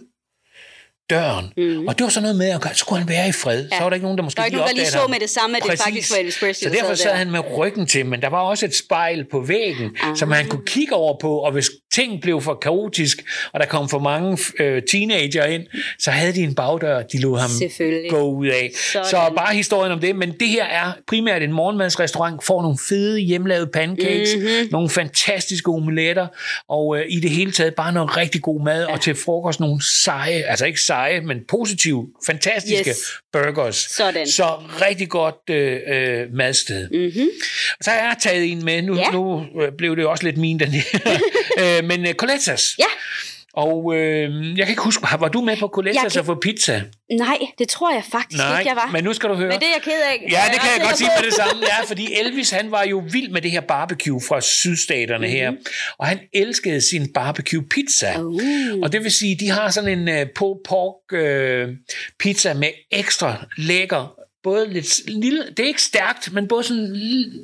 døren. 1.09 1.45
Mm. 1.57 1.87
Og 1.87 1.97
det 1.97 2.03
var 2.03 2.09
sådan 2.09 2.23
noget 2.23 2.37
med, 2.37 2.49
at 2.49 2.77
så 2.77 2.85
kunne 2.85 2.99
han 2.99 3.09
være 3.09 3.29
i 3.29 3.31
fred. 3.31 3.67
Ja. 3.71 3.77
Så 3.77 3.83
var 3.83 3.89
der 3.89 3.93
ikke 3.95 4.03
nogen, 4.05 4.17
der 4.17 4.23
måske 4.23 4.37
Der 4.37 4.41
var 4.41 4.45
ikke 4.45 4.57
nogen, 4.57 4.69
der 4.69 4.75
lige 4.75 4.85
så 4.91 5.07
med 5.09 5.19
det 5.19 5.29
samme, 5.29 5.57
at 5.57 5.63
det 5.71 5.79
faktisk 5.79 6.11
var 6.11 6.17
Elvis 6.17 6.39
Presley, 6.39 6.67
Så 6.69 6.69
der 6.75 6.81
derfor 6.81 6.95
sad 6.95 7.09
der. 7.11 7.15
han 7.17 7.31
med 7.31 7.39
ryggen 7.57 7.85
til, 7.87 8.05
men 8.05 8.21
der 8.21 8.29
var 8.29 8.39
også 8.41 8.65
et 8.65 8.75
spejl 8.75 9.25
på 9.31 9.41
væggen, 9.41 9.89
Ah. 10.03 10.17
som 10.17 10.31
han 10.31 10.47
kunne 10.47 10.65
kigge 10.65 10.95
over 10.95 11.17
på, 11.21 11.37
og 11.37 11.51
hvis 11.51 11.69
ting 11.93 12.21
blev 12.21 12.41
for 12.41 12.53
kaotisk, 12.53 13.17
og 13.53 13.59
der 13.59 13.65
kom 13.65 13.89
for 13.89 13.99
mange 13.99 14.37
øh, 14.59 14.81
teenager 14.91 15.45
ind, 15.45 15.63
så 15.99 16.11
havde 16.11 16.33
de 16.33 16.39
en 16.43 16.55
bagdør, 16.55 17.01
de 17.01 17.19
lod 17.21 17.39
ham 17.39 17.49
gå 18.09 18.21
ud 18.31 18.47
af. 18.47 18.71
Sådan. 18.93 19.05
Så 19.09 19.33
bare 19.37 19.55
historien 19.55 19.91
om 19.91 19.99
det, 19.99 20.15
men 20.15 20.31
det 20.39 20.47
her 20.47 20.65
er 20.65 20.91
primært 21.07 21.41
en 21.43 21.51
morgenmadsrestaurant, 21.51 22.43
får 22.45 22.61
nogle 22.61 22.77
fede 22.89 23.19
hjemmelavede 23.19 23.67
pancakes, 23.73 24.35
Mhm. 24.35 24.43
mm-hmm. 24.43 24.67
nogle 24.71 24.89
fantastiske 24.89 25.71
omeletter, 25.71 26.27
og 26.69 26.97
øh, 26.97 27.05
i 27.09 27.19
det 27.19 27.29
hele 27.29 27.51
taget 27.51 27.75
bare 27.75 27.91
noget 27.93 28.17
rigtig 28.17 28.41
god 28.41 28.61
mad, 28.63 28.85
ja. 28.87 28.93
og 28.93 29.01
til 29.01 29.15
frokost 29.25 29.59
nogle 29.59 29.79
seje, 30.03 30.33
altså 30.47 30.65
ikke 30.65 30.81
seje, 30.81 30.98
men 31.23 31.37
positive, 31.47 32.07
fantastiske 32.25 32.89
Yes. 32.89 32.97
burgers. 33.33 33.75
Sådan. 33.75 34.27
Så 34.27 34.43
rigtig 34.81 35.09
godt 35.09 35.35
øh, 35.49 35.79
øh, 35.87 36.33
madsted. 36.33 36.89
Mm-hmm. 36.91 37.29
Så 37.81 37.89
har 37.89 37.97
jeg 37.97 38.15
taget 38.21 38.51
en 38.51 38.65
med, 38.65 38.81
nu, 38.81 38.95
Ja. 38.95 39.11
nu 39.11 39.45
øh, 39.61 39.71
blev 39.77 39.95
det 39.95 40.05
også 40.05 40.23
lidt 40.23 40.37
min, 40.37 40.59
den 40.59 40.67
her. 40.71 40.83
øh, 41.79 41.83
men 41.83 42.07
øh, 42.07 42.13
Colettas. 42.13 42.75
Ja. 42.79 42.83
Og 43.53 43.95
øh, 43.95 44.57
jeg 44.57 44.65
kan 44.65 44.69
ikke 44.69 44.81
huske, 44.81 45.07
var 45.19 45.27
du 45.27 45.41
med 45.41 45.57
på 45.57 45.67
Colettas 45.67 46.03
Jeg 46.03 46.11
kan- 46.11 46.19
og 46.19 46.25
få 46.25 46.35
pizza? 46.35 46.81
Nej, 47.17 47.37
det 47.59 47.67
tror 47.67 47.93
jeg 47.93 48.03
faktisk 48.11 48.37
Nej, 48.37 48.59
ikke, 48.59 48.69
jeg 48.69 48.75
var. 48.75 48.89
men 48.91 49.03
nu 49.03 49.13
skal 49.13 49.29
du 49.29 49.35
høre. 49.35 49.47
Men 49.47 49.59
det 49.59 49.67
er 49.67 49.71
jeg 49.75 49.81
ked 49.81 50.01
af. 50.11 50.27
Ja, 50.31 50.41
det 50.53 50.59
kan 50.61 50.69
jeg 50.77 50.81
godt 50.87 50.97
sige 50.97 51.09
med 51.21 51.25
det 51.25 51.33
samme. 51.33 51.63
Ja, 51.67 51.83
fordi 51.83 52.13
Elvis, 52.19 52.49
han 52.49 52.71
var 52.71 52.83
jo 52.83 53.03
vild 53.11 53.29
med 53.29 53.41
det 53.41 53.51
her 53.51 53.61
barbecue 53.61 54.21
fra 54.27 54.41
sydstaterne 54.41 55.27
mm-hmm. 55.27 55.39
her. 55.39 55.51
Og 55.97 56.07
han 56.07 56.19
elskede 56.33 56.81
sin 56.81 57.13
barbecue 57.13 57.63
pizza. 57.63 58.19
Uh. 58.19 58.79
Og 58.83 58.91
det 58.91 59.03
vil 59.03 59.11
sige, 59.11 59.35
de 59.39 59.49
har 59.49 59.69
sådan 59.69 59.99
en 59.99 60.21
uh, 60.21 60.27
pulled 60.35 60.63
pork 60.67 61.13
uh, 61.13 61.75
pizza 62.19 62.53
med 62.53 62.69
ekstra 62.91 63.45
lækker 63.57 64.15
både 64.43 64.73
lidt 64.73 65.09
lille, 65.09 65.45
det 65.57 65.59
er 65.59 65.67
ikke 65.67 65.81
stærkt, 65.81 66.33
men 66.33 66.47
både 66.47 66.63
sådan, 66.63 66.95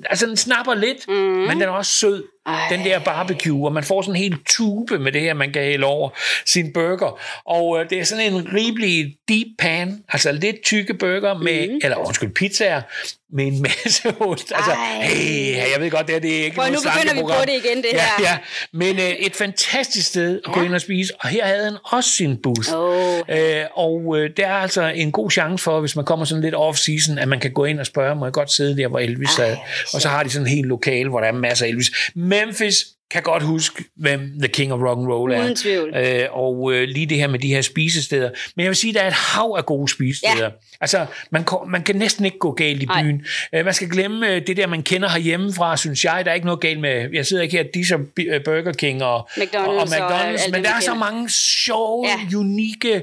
altså 0.10 0.26
den 0.26 0.38
snapper 0.38 0.74
lidt, 0.74 1.08
mm. 1.08 1.14
men 1.14 1.50
den 1.52 1.62
er 1.62 1.68
også 1.68 1.92
sød. 1.92 2.24
Ej. 2.48 2.68
Den 2.70 2.86
der 2.86 3.00
barbecue, 3.00 3.68
og 3.68 3.74
man 3.74 3.84
får 3.84 4.02
sådan 4.02 4.16
en 4.16 4.22
hel 4.22 4.38
tube 4.50 5.00
med 5.00 5.12
det 5.12 5.22
her, 5.22 5.34
man 5.34 5.52
kan 5.52 5.62
hælde 5.62 5.86
over 5.86 6.10
sin 6.46 6.74
burger. 6.74 7.20
Og 7.46 7.80
øh, 7.80 7.90
det 7.90 8.00
er 8.00 8.04
sådan 8.04 8.34
en 8.34 8.48
rimelig 8.54 9.16
deep 9.30 9.48
pan, 9.60 10.04
altså 10.10 10.32
lidt 10.32 10.56
tykke 10.64 10.94
burger 10.94 11.34
med, 11.38 11.68
mm. 11.70 11.80
eller 11.84 11.98
undskyld, 11.98 12.30
pizzaer, 12.34 12.82
med 13.34 13.46
en 13.48 13.62
masse 13.62 14.10
ost. 14.20 14.52
Altså, 14.56 14.72
Ej. 14.72 15.02
hey, 15.02 15.56
jeg 15.56 15.76
ved 15.82 15.92
godt, 15.92 16.08
det, 16.08 16.16
her, 16.16 16.20
det 16.20 16.40
er 16.40 16.44
ikke 16.44 16.56
Prøv, 16.56 16.66
noget 16.66 16.86
nu 16.86 16.92
begynder 16.92 17.14
vi 17.14 17.22
på 17.22 17.46
det 17.46 17.66
igen, 17.66 17.78
det 17.78 17.90
ja, 17.94 18.00
her. 18.18 18.26
Ja, 18.30 18.38
men 18.74 18.96
øh, 18.96 19.10
et 19.10 19.36
fantastisk 19.36 20.08
sted 20.08 20.42
at 20.46 20.54
gå 20.54 20.60
Ja. 20.60 20.66
ind 20.66 20.76
og 20.76 20.82
spise, 20.82 21.14
og 21.20 21.30
her 21.30 21.46
havde 21.46 21.64
han 21.64 21.78
også 21.84 22.10
sin 22.10 22.38
bus. 22.38 22.72
Åh. 22.74 23.20
Øh, 23.30 23.64
og 23.74 24.16
øh, 24.18 24.30
der 24.38 24.48
er 24.48 24.54
altså 24.54 24.84
en 24.96 25.12
god 25.12 25.32
chance 25.32 25.64
for, 25.64 25.80
hvis 25.80 25.96
man 25.96 26.06
kommer 26.06 26.26
sådan 26.26 26.44
lidt 26.44 26.56
off-season, 26.56 27.20
at 27.20 27.28
man 27.28 27.40
kan 27.40 27.52
gå 27.52 27.66
ind 27.66 27.80
og 27.80 27.86
spørge, 27.86 28.16
må 28.16 28.26
jeg 28.26 28.34
godt 28.34 28.52
sidde 28.52 28.78
der, 28.78 28.88
hvor 28.88 29.00
Elvis 29.00 29.30
sad? 29.30 29.58
Og 29.94 30.02
så 30.02 30.10
har 30.10 30.24
de 30.24 30.30
sådan 30.30 30.48
en 30.48 30.54
helt 30.54 30.68
lokale, 30.68 31.10
hvor 31.10 31.20
der 31.20 31.28
er 31.28 31.32
masser 31.32 31.66
af 31.66 31.70
Elvis. 31.70 31.92
Memphis 32.36 32.95
kan 33.12 33.24
godt 33.24 33.44
huske, 33.44 33.84
hvem 33.98 34.32
The 34.40 34.48
King 34.48 34.74
of 34.74 34.80
Rock 34.82 34.98
and 35.00 35.08
Roll 35.08 35.32
er. 35.32 35.44
Uden 35.44 35.56
tvivl. 35.56 35.96
Øh, 35.96 36.28
og 36.32 36.74
øh, 36.74 36.88
lige 36.88 37.06
det 37.06 37.18
her 37.18 37.28
med 37.28 37.40
de 37.40 37.48
her 37.48 37.62
spisesteder. 37.62 38.30
Men 38.56 38.64
jeg 38.64 38.70
vil 38.70 38.76
sige, 38.76 38.94
der 38.94 39.02
er 39.02 39.08
et 39.08 39.14
hav 39.14 39.56
af 39.58 39.66
gode 39.66 39.92
spisesteder. 39.92 40.44
Ja. 40.44 40.50
Altså, 40.82 41.06
man, 41.32 41.46
man 41.68 41.84
kan 41.84 41.96
næsten 41.96 42.26
ikke 42.26 42.38
gå 42.38 42.52
galt 42.52 42.84
i 42.84 42.86
byen. 42.86 43.26
Øh, 43.56 43.66
man 43.66 43.74
skal 43.74 43.90
glemme 43.90 44.30
øh, 44.30 44.48
det 44.48 44.58
der, 44.58 44.68
man 44.68 44.84
kender 44.84 45.10
herhjemmefra, 45.10 45.78
synes 45.78 46.06
jeg. 46.06 46.26
Der 46.26 46.32
er 46.32 46.36
ikke 46.36 46.46
noget 46.46 46.62
galt 46.62 46.80
med, 46.80 47.10
jeg 47.14 47.26
sidder 47.26 47.44
ikke 47.44 47.58
her, 47.58 47.64
de 47.74 47.88
som 47.88 48.08
øh, 48.20 48.44
Burger 48.44 48.74
King 48.74 49.04
og 49.04 49.30
McDonald's 49.32 49.58
og, 49.58 49.68
og, 49.68 49.76
og 49.76 49.88
McDonald's 49.88 50.26
alt 50.26 50.42
det, 50.46 50.52
men 50.52 50.64
der 50.64 50.70
er 50.70 50.80
så 50.80 50.94
mange 50.94 51.30
sjove, 51.30 52.08
Ja. 52.08 52.38
unikke, 52.38 52.94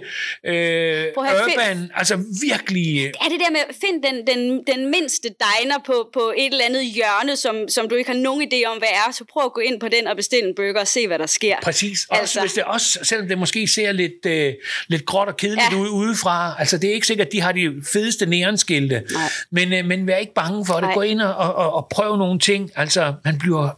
øh, 0.46 0.52
at 0.54 1.12
urban, 1.16 1.90
altså 1.94 2.16
virkelig... 2.42 3.04
er 3.04 3.28
det 3.30 3.40
der 3.40 3.50
med 3.50 3.60
at 3.68 3.74
finde 3.84 4.08
den, 4.08 4.16
den, 4.26 4.64
den 4.66 4.90
mindste 4.90 5.28
diner 5.28 5.78
på, 5.86 6.10
på 6.12 6.32
et 6.36 6.46
eller 6.46 6.64
andet 6.64 6.84
hjørne, 6.86 7.36
som, 7.36 7.68
som 7.68 7.88
du 7.88 7.94
ikke 7.94 8.10
har 8.10 8.18
nogen 8.18 8.42
idé 8.42 8.66
om, 8.72 8.78
hvad 8.78 8.88
er, 8.88 9.12
så 9.12 9.24
prøv 9.32 9.42
at 9.44 9.52
gå 9.52 9.60
ind 9.60 9.80
på 9.80 9.88
den 9.92 10.06
og 10.06 10.16
bestille 10.16 10.48
en 10.48 10.54
burger 10.54 10.80
og 10.80 10.88
se, 10.88 11.06
hvad 11.06 11.18
der 11.18 11.26
sker. 11.26 11.56
Præcis. 11.62 12.06
Også 12.10 12.20
Altså. 12.20 12.40
hvis 12.40 12.52
det 12.52 12.64
også, 12.64 12.98
selvom 13.02 13.28
det 13.28 13.38
måske 13.38 13.68
ser 13.68 13.92
lidt, 13.92 14.26
øh, 14.26 14.52
lidt 14.88 15.06
gråt 15.06 15.28
og 15.28 15.36
kedeligt 15.36 15.72
Ja. 15.72 15.76
ud 15.76 15.88
udefra. 15.88 16.54
Altså, 16.58 16.78
det 16.78 16.90
er 16.90 16.94
ikke 16.94 17.06
sikkert, 17.06 17.26
at 17.26 17.32
de 17.32 17.40
har 17.40 17.52
de 17.52 17.82
fedeste 17.92 18.26
neonskilte. 18.26 19.02
Nej. 19.12 19.22
Men, 19.50 19.72
øh, 19.72 19.84
men 19.84 20.06
vær 20.06 20.16
ikke 20.16 20.34
bange 20.34 20.66
for 20.66 20.74
det. 20.74 20.82
Nej. 20.82 20.94
Gå 20.94 21.00
ind 21.02 21.20
og, 21.20 21.34
og, 21.54 21.72
og 21.74 21.86
prøv 21.90 22.16
nogle 22.16 22.38
ting. 22.38 22.70
Altså, 22.76 23.14
man 23.24 23.38
bliver 23.38 23.68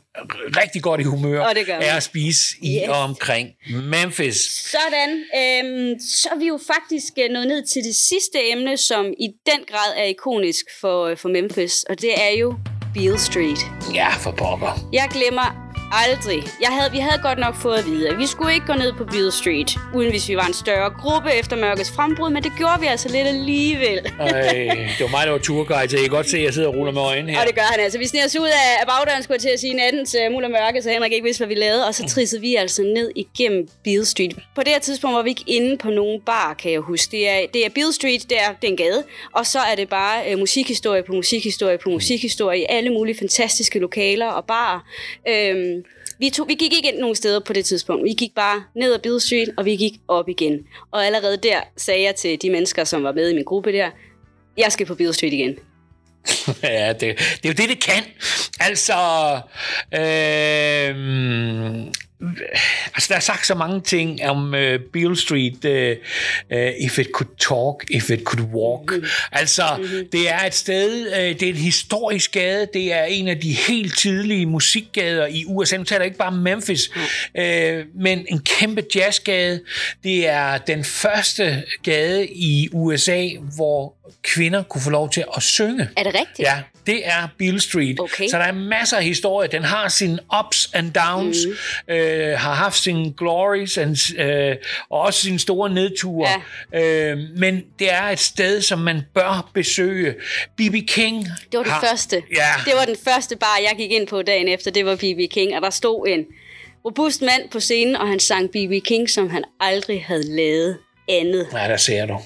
rigtig 0.57 0.83
godt 0.83 1.01
i 1.01 1.05
humør 1.05 1.41
Og 1.41 1.55
det 1.55 1.67
gør 1.67 1.75
af 1.77 1.97
at 1.97 2.03
spise 2.03 2.41
i 2.63 2.77
Yes. 2.77 2.89
og 2.89 2.97
omkring 2.99 3.49
Memphis. 3.71 4.37
Sådan. 4.71 5.11
Øhm, 5.11 6.01
så 6.01 6.29
er 6.35 6.39
vi 6.39 6.47
jo 6.47 6.61
faktisk 6.75 7.13
øh, 7.25 7.31
nået 7.31 7.47
ned 7.47 7.67
til 7.67 7.83
det 7.85 7.95
sidste 7.97 8.39
emne, 8.53 8.77
som 8.77 9.07
i 9.21 9.27
den 9.47 9.65
grad 9.71 9.93
er 9.97 10.05
ikonisk 10.05 10.65
for, 10.81 11.07
øh, 11.07 11.17
for 11.17 11.29
Memphis, 11.29 11.85
og 11.89 12.01
det 12.01 12.11
er 12.23 12.39
jo 12.41 12.55
Beale 12.95 13.19
Street. 13.19 13.59
Ja, 13.95 14.09
for 14.11 14.31
pokker. 14.31 14.89
Jeg 14.93 15.09
glemmer 15.13 15.64
aldrig. 16.03 16.43
Jeg 16.61 16.69
havde, 16.77 16.91
vi 16.93 16.99
havde 16.99 17.21
godt 17.23 17.39
nok 17.39 17.55
fået 17.55 17.79
at 17.79 17.87
vide, 17.87 18.09
at 18.09 18.19
vi 18.19 18.27
skulle 18.27 18.55
ikke 18.55 18.67
gå 18.67 18.73
ned 18.73 18.93
på 18.93 19.05
Beale 19.05 19.33
Street, 19.33 19.71
uden 19.95 20.11
hvis 20.11 20.29
vi 20.29 20.37
var 20.37 20.47
en 20.47 20.55
større 20.55 20.91
gruppe 20.91 21.31
efter 21.41 21.57
mørkets 21.57 21.91
frembrud, 21.91 22.31
men 22.31 22.43
det 22.43 22.53
gjorde 22.59 22.81
vi 22.81 22.87
altså 22.87 23.09
lidt 23.09 23.27
alligevel. 23.29 23.99
Ej, 24.21 24.31
det 24.99 25.01
var 25.01 25.09
mig, 25.09 25.27
der 25.27 25.33
var 25.33 25.39
turguide, 25.39 25.91
så 25.91 25.97
jeg 25.97 26.05
kan 26.05 26.11
godt 26.11 26.29
se, 26.31 26.37
at 26.37 26.45
jeg 26.45 26.55
sidder 26.55 26.69
og 26.69 26.75
ruller 26.75 26.93
med 26.93 27.03
øjnene 27.03 27.33
her. 27.33 27.41
Og 27.41 27.47
det 27.47 27.55
gør 27.55 27.63
han 27.63 27.81
altså. 27.81 27.99
Vi 27.99 28.07
sniger 28.07 28.25
os 28.27 28.37
ud 28.37 28.49
af, 28.49 28.87
bagdøren, 28.87 29.23
skulle 29.23 29.35
jeg 29.35 29.41
til 29.41 29.49
at 29.49 29.61
sige, 29.61 29.75
nattens 29.75 30.17
uh, 30.27 30.33
muld 30.33 30.45
og 30.45 30.51
mørke, 30.51 30.83
så 30.83 30.91
Henrik 30.91 31.13
ikke 31.13 31.25
vidste, 31.25 31.41
hvad 31.41 31.55
vi 31.55 31.61
lavede. 31.61 31.87
Og 31.87 31.95
så 31.95 32.07
trissede 32.09 32.41
vi 32.41 32.55
altså 32.55 32.83
ned 32.83 33.11
igennem 33.17 33.69
Beale 33.85 34.05
Street. 34.05 34.37
På 34.55 34.63
det 34.63 34.69
her 34.69 34.79
tidspunkt 34.79 35.17
var 35.17 35.23
vi 35.23 35.31
ikke 35.31 35.45
inde 35.47 35.79
på 35.79 35.91
nogen 35.91 36.21
bar, 36.21 36.55
kan 36.55 36.73
jeg 36.73 36.81
huske. 36.81 37.11
Det 37.11 37.29
er, 37.29 37.39
det 37.55 37.67
er 37.67 37.71
Beale 37.71 37.93
Street, 37.93 38.31
det 38.31 38.39
er, 38.41 38.53
det 38.61 38.69
er 38.69 38.71
en 38.71 38.77
gade. 38.77 39.05
Og 39.33 39.47
så 39.47 39.59
er 39.59 39.75
det 39.75 39.89
bare 39.89 40.33
uh, 40.33 40.39
musikhistorie 40.39 41.03
på 41.03 41.13
musikhistorie 41.13 41.79
på 41.79 41.91
musikhistorie 41.91 42.61
i 42.61 42.67
alle 42.69 42.91
mulige 42.91 43.19
fantastiske 43.19 43.79
lokaler 43.79 44.27
og 44.27 44.45
barer. 44.45 44.81
Øhm, 45.29 45.84
vi, 46.19 46.31
tog, 46.31 46.49
vi 46.49 46.55
gik 46.55 46.73
ikke 46.73 46.89
ind 46.89 46.99
nogen 46.99 47.17
steder 47.17 47.41
på 47.41 47.53
det 47.53 47.65
tidspunkt. 47.65 48.05
Vi 48.05 48.13
gik 48.13 48.35
bare 48.35 48.63
ned 48.77 48.95
ad 48.95 48.99
Beale 48.99 49.21
Street, 49.21 49.51
og 49.57 49.65
vi 49.65 49.77
gik 49.77 49.95
op 50.09 50.29
igen. 50.29 50.67
Og 50.91 51.07
allerede 51.07 51.37
der 51.37 51.61
sagde 51.77 52.03
jeg 52.03 52.15
til 52.15 52.43
de 52.43 52.51
mennesker, 52.51 52.85
som 52.85 53.03
var 53.03 53.13
med 53.13 53.31
i 53.31 53.35
min 53.35 53.45
gruppe 53.45 53.73
der, 53.73 53.91
jeg 54.57 54.73
skal 54.73 54.87
på 54.87 54.95
Beale 54.95 55.13
Street 55.13 55.33
igen. 55.33 55.59
ja, 56.63 56.93
det, 56.93 57.01
det 57.01 57.45
er 57.45 57.49
jo 57.49 57.53
det, 57.53 57.69
det 57.69 57.85
kan. 57.85 58.03
Altså, 58.61 58.95
øh, 59.95 60.95
altså, 62.95 63.07
der 63.09 63.17
er 63.17 63.21
sagt 63.21 63.47
så 63.47 63.55
mange 63.55 63.81
ting 63.81 64.29
om 64.29 64.55
øh, 64.55 64.81
Beale 64.93 65.17
Street. 65.17 65.65
Øh, 65.65 65.97
øh, 66.53 66.73
if 66.81 66.99
it 66.99 67.07
could 67.15 67.37
talk, 67.39 67.91
if 67.91 68.11
it 68.11 68.25
could 68.25 68.49
walk. 68.55 68.97
Mm. 68.97 69.05
Altså, 69.33 69.65
det 70.13 70.31
er 70.31 70.47
et 70.47 70.55
sted, 70.55 71.07
øh, 71.07 71.41
det 71.41 71.43
er 71.43 71.49
en 71.49 71.55
historisk 71.55 72.33
gade. 72.33 72.69
Det 72.75 72.93
er 72.93 73.05
en 73.05 73.29
af 73.29 73.41
de 73.41 73.53
helt 73.53 73.99
tidlige 73.99 74.47
musikgader 74.47 75.27
i 75.27 75.45
USA. 75.47 75.77
Nu 75.77 75.85
taler 75.85 76.05
ikke 76.05 76.17
bare 76.17 76.33
Memphis, 76.33 76.91
øh, 77.39 77.85
men 77.95 78.27
en 78.29 78.41
kæmpe 78.41 78.83
jazzgade. 78.95 79.61
Det 80.05 80.29
er 80.29 80.59
den 80.59 80.85
første 80.85 81.65
gade 81.83 82.27
i 82.27 82.69
USA, 82.73 83.29
hvor 83.57 83.95
kvinder 84.23 84.63
kunne 84.63 84.83
få 84.83 84.91
lov 84.91 85.11
til 85.11 85.25
at 85.37 85.43
synge. 85.43 85.89
Er 85.97 86.03
det 86.03 86.15
rigtigt? 86.15 86.39
Ja, 86.39 86.63
det 86.87 87.07
er 87.07 87.29
Beale 87.39 87.61
Street. 87.61 88.01
Okay. 88.01 88.29
Så 88.29 88.39
der 88.39 88.45
er 88.45 88.53
masser 88.53 88.97
af 88.97 89.05
historie. 89.05 89.49
Den 89.49 89.65
har 89.65 89.89
sine 89.89 90.19
ups 90.41 90.71
and 90.75 90.93
downs, 90.93 91.37
mm. 91.89 91.95
øh, 91.95 92.39
har 92.39 92.55
haft 92.55 92.77
sine 92.77 93.13
glories 93.13 93.79
and, 93.79 94.19
øh, 94.19 94.57
og 94.91 95.01
også 95.01 95.21
sine 95.21 95.39
store 95.39 95.71
nedture. 95.71 96.29
Ja. 96.73 97.11
Øh, 97.13 97.19
men 97.37 97.65
det 97.79 97.93
er 97.93 98.03
et 98.03 98.19
sted, 98.19 98.63
som 98.63 98.79
man 98.79 99.03
bør 99.15 99.51
besøge. 99.55 100.15
B.B. 100.57 100.75
King 100.89 101.25
Det 101.53 101.59
var 101.59 101.63
det 101.63 101.73
har, 101.73 101.81
første. 101.81 102.23
Ja, 102.37 102.51
Det 102.65 102.73
var 102.77 102.85
den 102.85 102.97
første 103.05 103.37
bar, 103.37 103.59
jeg 103.63 103.75
gik 103.79 103.91
ind 103.91 104.07
på 104.07 104.23
dagen 104.23 104.49
efter. 104.49 104.71
Det 104.71 104.87
var 104.87 104.97
B.B. 104.97 105.31
King, 105.31 105.57
og 105.57 105.63
der 105.63 105.71
stod 105.71 106.07
en 106.09 106.25
robust 106.85 107.23
mand 107.23 107.51
på 107.51 107.61
scenen, 107.61 107.97
og 107.97 108.09
han 108.09 108.21
sang 108.21 108.51
B.B. 108.51 108.85
King, 108.85 109.11
som 109.11 109.31
han 109.31 109.45
aldrig 109.61 110.05
havde 110.05 110.37
lavet 110.37 110.79
andet. 111.09 111.47
Ja, 111.53 111.69
der 111.69 111.77
ser 111.77 112.07
du. 112.07 112.21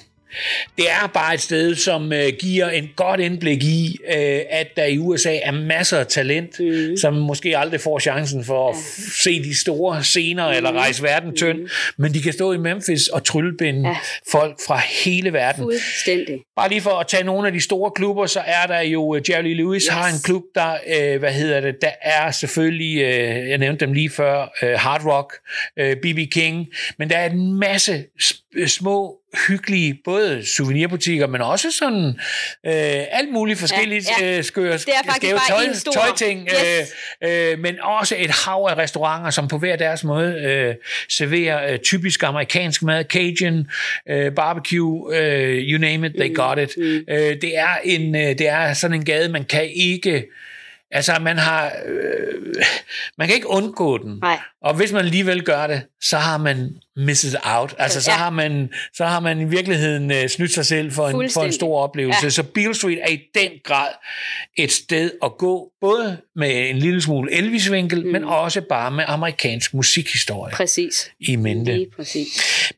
Det 0.77 0.91
er 0.91 1.07
bare 1.15 1.35
et 1.35 1.41
sted, 1.41 1.75
som 1.75 2.13
øh, 2.13 2.33
giver 2.41 2.69
en 2.69 2.89
godt 2.97 3.21
indblik 3.21 3.63
i, 3.63 3.97
øh, 4.17 4.41
at 4.51 4.67
der 4.77 4.85
i 4.85 4.99
USA 4.99 5.37
er 5.43 5.51
masser 5.53 5.99
af 5.99 6.07
talent, 6.07 6.61
mm. 6.61 6.97
som 6.97 7.15
måske 7.15 7.59
aldrig 7.59 7.81
får 7.81 7.99
chancen 7.99 8.45
for 8.45 8.71
at 8.71 8.75
f- 8.77 9.23
se 9.23 9.43
de 9.43 9.57
store 9.59 10.05
scener 10.05 10.49
mm. 10.51 10.57
eller 10.57 10.73
rejse 10.73 11.03
verden 11.03 11.37
tynd, 11.37 11.59
mm. 11.59 11.69
men 11.99 12.15
de 12.15 12.23
kan 12.23 12.33
stå 12.33 12.53
i 12.53 12.57
Memphis 12.59 13.09
og 13.09 13.25
tryllebinde 13.25 13.89
Ja. 13.89 13.97
folk 14.33 14.57
fra 14.67 14.81
hele 15.05 15.33
verden. 15.33 15.63
Fuldstændig. 15.63 16.41
Bare 16.57 16.69
lige 16.69 16.81
for 16.81 16.91
at 16.91 17.07
tage 17.07 17.25
nogle 17.25 17.47
af 17.47 17.53
de 17.53 17.61
store 17.61 17.91
klubber, 17.97 18.27
så 18.27 18.41
er 18.47 18.67
der 18.67 18.81
jo, 18.81 19.03
uh, 19.17 19.31
Jerry 19.31 19.55
Lewis 19.55 19.83
Yes. 19.83 19.89
har 19.89 20.09
en 20.09 20.19
klub, 20.25 20.43
der, 20.55 20.77
øh, 20.97 21.19
hvad 21.19 21.33
hedder 21.33 21.61
det, 21.61 21.75
der 21.83 21.91
er 22.03 22.31
selvfølgelig, 22.31 22.97
øh, 23.03 23.49
jeg 23.49 23.59
nævnte 23.59 23.87
dem 23.87 23.93
lige 23.95 24.11
før, 24.11 24.57
øh, 24.63 24.71
Hard 24.79 25.05
Rock, 25.05 25.33
øh, 25.79 25.97
B.B. 25.97 26.19
King, 26.33 26.67
men 26.99 27.11
der 27.11 27.17
er 27.17 27.31
en 27.31 27.59
masse 27.61 28.05
små, 28.67 29.17
hyggelige, 29.49 29.99
både 30.05 30.47
souvenirbutikker, 30.57 31.27
men 31.27 31.41
også 31.41 31.71
sådan 31.79 32.05
øh, 32.67 33.05
alt 33.11 33.33
muligt 33.33 33.59
forskelligt 33.59 34.07
Ja, 34.21 34.27
ja. 34.27 34.39
øh, 34.39 34.45
skøre, 34.45 34.73
Det 34.73 34.89
er 34.89 35.13
skæve 35.17 35.39
tøj, 35.49 35.73
stor- 35.75 35.93
tøjting, 35.93 36.49
Yes. 36.53 36.93
øh, 37.23 37.53
øh, 37.53 37.59
men 37.59 37.81
også 37.83 38.15
et 38.19 38.31
hav 38.31 38.67
af 38.71 38.77
restauranter, 38.77 39.31
som 39.31 39.49
på 39.49 39.59
hver 39.59 39.77
deres 39.77 40.05
måde 40.05 40.33
øh, 40.35 40.75
serverer 41.11 41.73
øh, 41.73 41.79
typisk 41.79 42.23
amerikansk 42.23 42.83
mad, 42.83 43.05
Cajun, 43.05 43.67
øh, 44.11 44.33
barbecue, 44.35 45.17
øh, 45.17 45.59
you 45.59 45.79
name 45.81 46.07
it, 46.07 46.13
they 46.19 46.35
got 46.35 46.59
it. 46.59 46.71
Mm. 46.77 47.05
Øh, 47.15 47.19
det, 47.41 47.59
er 47.59 47.77
en, 47.85 48.15
øh, 48.17 48.23
det 48.39 48.49
er 48.49 48.73
sådan 48.73 48.95
en 48.95 49.05
gade, 49.05 49.29
man 49.29 49.45
kan 49.45 49.71
ikke... 49.75 50.25
Altså, 50.91 51.19
man 51.21 51.39
har... 51.39 51.73
Øh, 51.87 52.35
man 53.19 53.27
kan 53.29 53.35
ikke 53.37 53.49
undgå 53.51 53.99
den. 53.99 54.19
Nej. 54.23 54.39
Og 54.63 54.75
hvis 54.75 54.93
man 54.93 55.05
alligevel 55.05 55.43
gør 55.43 55.67
det, 55.67 55.83
så 56.01 56.17
har 56.17 56.39
man 56.39 56.71
missed 56.99 57.35
out. 57.45 57.75
Altså, 57.79 58.01
så, 58.03 58.11
Ja. 58.11 58.17
har 58.17 58.31
man, 58.31 58.69
så 58.95 59.05
har 59.07 59.21
man 59.21 59.41
i 59.41 59.45
virkeligheden 59.45 60.13
øh, 60.13 60.29
snydt 60.29 60.55
sig 60.55 60.67
selv 60.67 60.93
for 60.93 61.09
en, 61.09 61.31
for 61.31 61.43
en 61.43 61.53
stor 61.53 61.79
oplevelse. 61.83 62.21
Ja. 62.23 62.31
Så 62.31 62.43
Beale 62.43 62.75
Street 62.75 62.99
er 63.03 63.09
i 63.09 63.21
den 63.35 63.51
grad 63.65 63.89
et 64.57 64.73
sted 64.73 65.11
at 65.25 65.31
gå, 65.39 65.71
både 65.81 66.17
med 66.37 66.71
en 66.71 66.77
lille 66.79 67.03
smule 67.03 67.33
Elvis-vinkel, 67.33 68.05
mm. 68.05 68.13
men 68.13 68.25
også 68.25 68.61
bare 68.69 68.91
med 68.91 69.05
amerikansk 69.07 69.75
musikhistorie 69.75 70.53
Præcis. 70.53 71.11
i 71.21 71.37
mente. 71.37 71.73
Lige 71.73 71.87
præcis. 71.97 72.29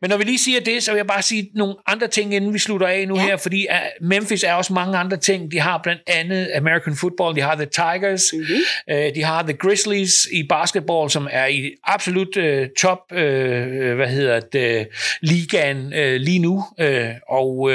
Men 0.00 0.10
når 0.10 0.16
vi 0.16 0.24
lige 0.24 0.38
siger 0.38 0.60
det, 0.60 0.82
så 0.82 0.90
vil 0.92 0.96
jeg 0.98 1.06
bare 1.06 1.22
sige 1.22 1.50
nogle 1.54 1.74
andre 1.86 2.06
ting, 2.08 2.34
inden 2.34 2.54
vi 2.54 2.58
slutter 2.58 2.86
af 2.86 3.08
nu 3.08 3.16
Ja. 3.16 3.22
her, 3.26 3.36
fordi 3.36 3.66
Memphis 4.00 4.42
er 4.42 4.52
også 4.52 4.72
mange 4.72 4.98
andre 4.98 5.16
ting. 5.16 5.52
De 5.52 5.60
har 5.60 5.80
blandt 5.82 6.02
andet 6.06 6.50
American 6.56 6.96
football, 6.96 7.36
de 7.36 7.40
har 7.40 7.54
The 7.54 7.66
Tigers, 7.66 8.22
Mhm. 8.32 8.40
mm-hmm. 8.42 8.94
uh, 8.96 9.14
de 9.14 9.22
har 9.24 9.42
The 9.42 9.52
Grizzlies 9.52 10.12
i 10.32 10.42
basketball, 10.48 11.10
som 11.10 11.28
er 11.30 11.46
i 11.46 11.70
absolut 11.84 12.36
uh, 12.36 12.66
top, 12.78 12.98
uh, 13.12 13.16
hvad 13.18 14.09
hedder 14.10 14.40
det, 14.40 14.88
ligaen 15.20 15.86
uh, 15.86 16.14
lige 16.14 16.38
nu, 16.38 16.64
uh, 16.82 16.86
og 17.28 17.58
uh, 17.58 17.72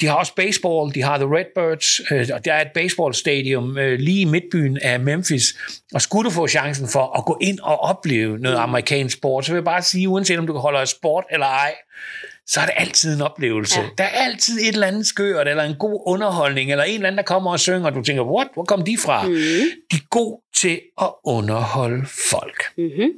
de 0.00 0.06
har 0.06 0.14
også 0.14 0.34
baseball, 0.34 0.94
de 0.94 1.02
har 1.02 1.18
The 1.18 1.26
Redbirds, 1.36 2.00
uh, 2.10 2.36
og 2.36 2.44
der 2.44 2.52
er 2.52 2.60
et 2.60 2.72
baseball 2.74 3.14
stadium 3.14 3.64
uh, 3.70 3.76
lige 3.76 4.20
i 4.20 4.24
midtbyen 4.24 4.78
af 4.82 5.00
Memphis, 5.00 5.54
og 5.94 6.02
skulle 6.02 6.30
du 6.30 6.34
få 6.34 6.48
chancen 6.48 6.88
for 6.88 7.18
at 7.18 7.24
gå 7.24 7.38
ind 7.42 7.60
og 7.60 7.80
opleve 7.80 8.38
noget 8.38 8.56
amerikansk 8.56 9.16
sport, 9.16 9.44
så 9.44 9.52
vil 9.52 9.56
jeg 9.56 9.64
bare 9.64 9.82
sige, 9.82 10.08
uanset 10.08 10.38
om 10.38 10.46
du 10.46 10.56
holder 10.56 10.80
af 10.80 10.88
sport 10.88 11.24
eller 11.30 11.46
ej, 11.46 11.74
så 12.46 12.60
er 12.60 12.64
det 12.64 12.74
altid 12.76 13.14
en 13.14 13.22
oplevelse. 13.22 13.80
Ja. 13.80 13.86
Der 13.98 14.04
er 14.04 14.24
altid 14.24 14.60
et 14.60 14.68
eller 14.68 14.86
andet 14.86 15.06
skørt, 15.06 15.48
eller 15.48 15.64
en 15.64 15.76
god 15.78 16.02
underholdning, 16.06 16.70
eller 16.70 16.84
en 16.84 16.94
eller 16.94 17.06
anden, 17.06 17.18
der 17.18 17.24
kommer 17.24 17.50
og 17.50 17.60
synger, 17.60 17.86
og 17.86 17.94
du 17.94 18.02
tænker, 18.02 18.22
what? 18.22 18.48
Hvor 18.54 18.64
kom 18.64 18.84
de 18.84 18.98
fra? 18.98 19.26
Mm. 19.26 19.34
De 19.90 19.96
er 19.96 20.08
gode 20.10 20.40
til 20.56 20.80
at 21.00 21.08
underholde 21.24 22.06
folk. 22.30 22.64
Mm-hmm. 22.78 23.10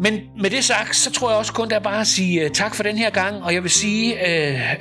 Men 0.00 0.20
med 0.40 0.50
det 0.50 0.64
sagt, 0.64 0.96
så 0.96 1.10
tror 1.10 1.30
jeg 1.30 1.38
også 1.38 1.52
kun, 1.52 1.70
der 1.70 1.76
er 1.76 1.80
bare 1.80 2.00
at 2.00 2.06
sige 2.06 2.44
uh, 2.44 2.50
tak 2.50 2.74
for 2.74 2.82
den 2.82 2.98
her 2.98 3.10
gang, 3.10 3.42
og 3.42 3.54
jeg 3.54 3.62
vil 3.62 3.70
sige, 3.70 4.14
uh, 4.14 4.20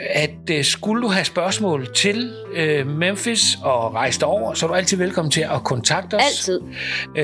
at 0.09 0.32
uh, 0.51 0.64
skulle 0.64 1.03
du 1.03 1.07
have 1.07 1.26
spørgsmål 1.26 1.88
til 1.95 2.34
uh, 2.51 2.88
Memphis 2.88 3.57
og 3.64 3.93
rejse 3.93 4.20
derover, 4.20 4.53
så 4.53 4.66
er 4.66 4.68
du 4.68 4.74
altid 4.76 4.97
velkommen 4.97 5.32
til 5.32 5.41
at 5.41 5.64
kontakte 5.64 6.16
os. 6.16 6.22
Altid. 6.24 6.59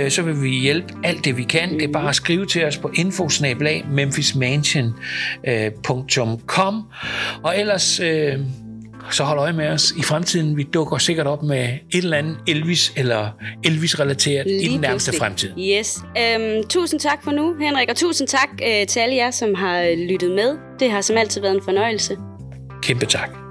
Uh, 0.03 0.09
så 0.09 0.21
vil 0.21 0.41
vi 0.41 0.49
hjælpe 0.49 0.93
alt 1.03 1.25
det, 1.25 1.37
vi 1.37 1.43
kan. 1.43 1.73
Det 1.73 1.83
er 1.83 1.91
bare 1.91 2.09
at 2.09 2.15
skrive 2.15 2.45
til 2.45 2.65
os 2.65 2.77
på 2.77 2.91
infosnablag 2.95 3.85
memphismansion.com 3.91 6.83
Og 7.43 7.59
ellers... 7.59 7.99
Uh, 7.99 8.05
så 9.15 9.23
hold 9.23 9.39
øje 9.39 9.53
med 9.53 9.67
os 9.67 9.93
i 9.97 10.03
fremtiden. 10.03 10.57
Vi 10.57 10.63
dukker 10.63 10.97
sikkert 10.97 11.27
op 11.27 11.43
med 11.43 11.63
et 11.91 12.03
eller 12.03 12.17
andet 12.17 12.37
Elvis 12.47 12.93
eller 12.97 13.29
Elvis-relateret 13.63 14.47
i 14.47 14.67
den 14.67 14.81
nærmeste 14.81 15.17
fremtid. 15.17 15.51
Yes. 15.59 15.97
Øhm, 16.17 16.67
tusind 16.67 16.99
tak 16.99 17.23
for 17.23 17.31
nu, 17.31 17.55
Henrik, 17.61 17.89
og 17.89 17.95
tusind 17.95 18.27
tak 18.27 18.49
øh, 18.67 18.87
til 18.87 18.99
alle 18.99 19.15
jer, 19.15 19.31
som 19.31 19.55
har 19.55 20.07
lyttet 20.09 20.31
med. 20.31 20.57
Det 20.79 20.91
har 20.91 21.01
som 21.01 21.17
altid 21.17 21.41
været 21.41 21.55
en 21.55 21.63
fornøjelse. 21.63 22.17
Kæmpe 22.81 23.05
tak. 23.05 23.48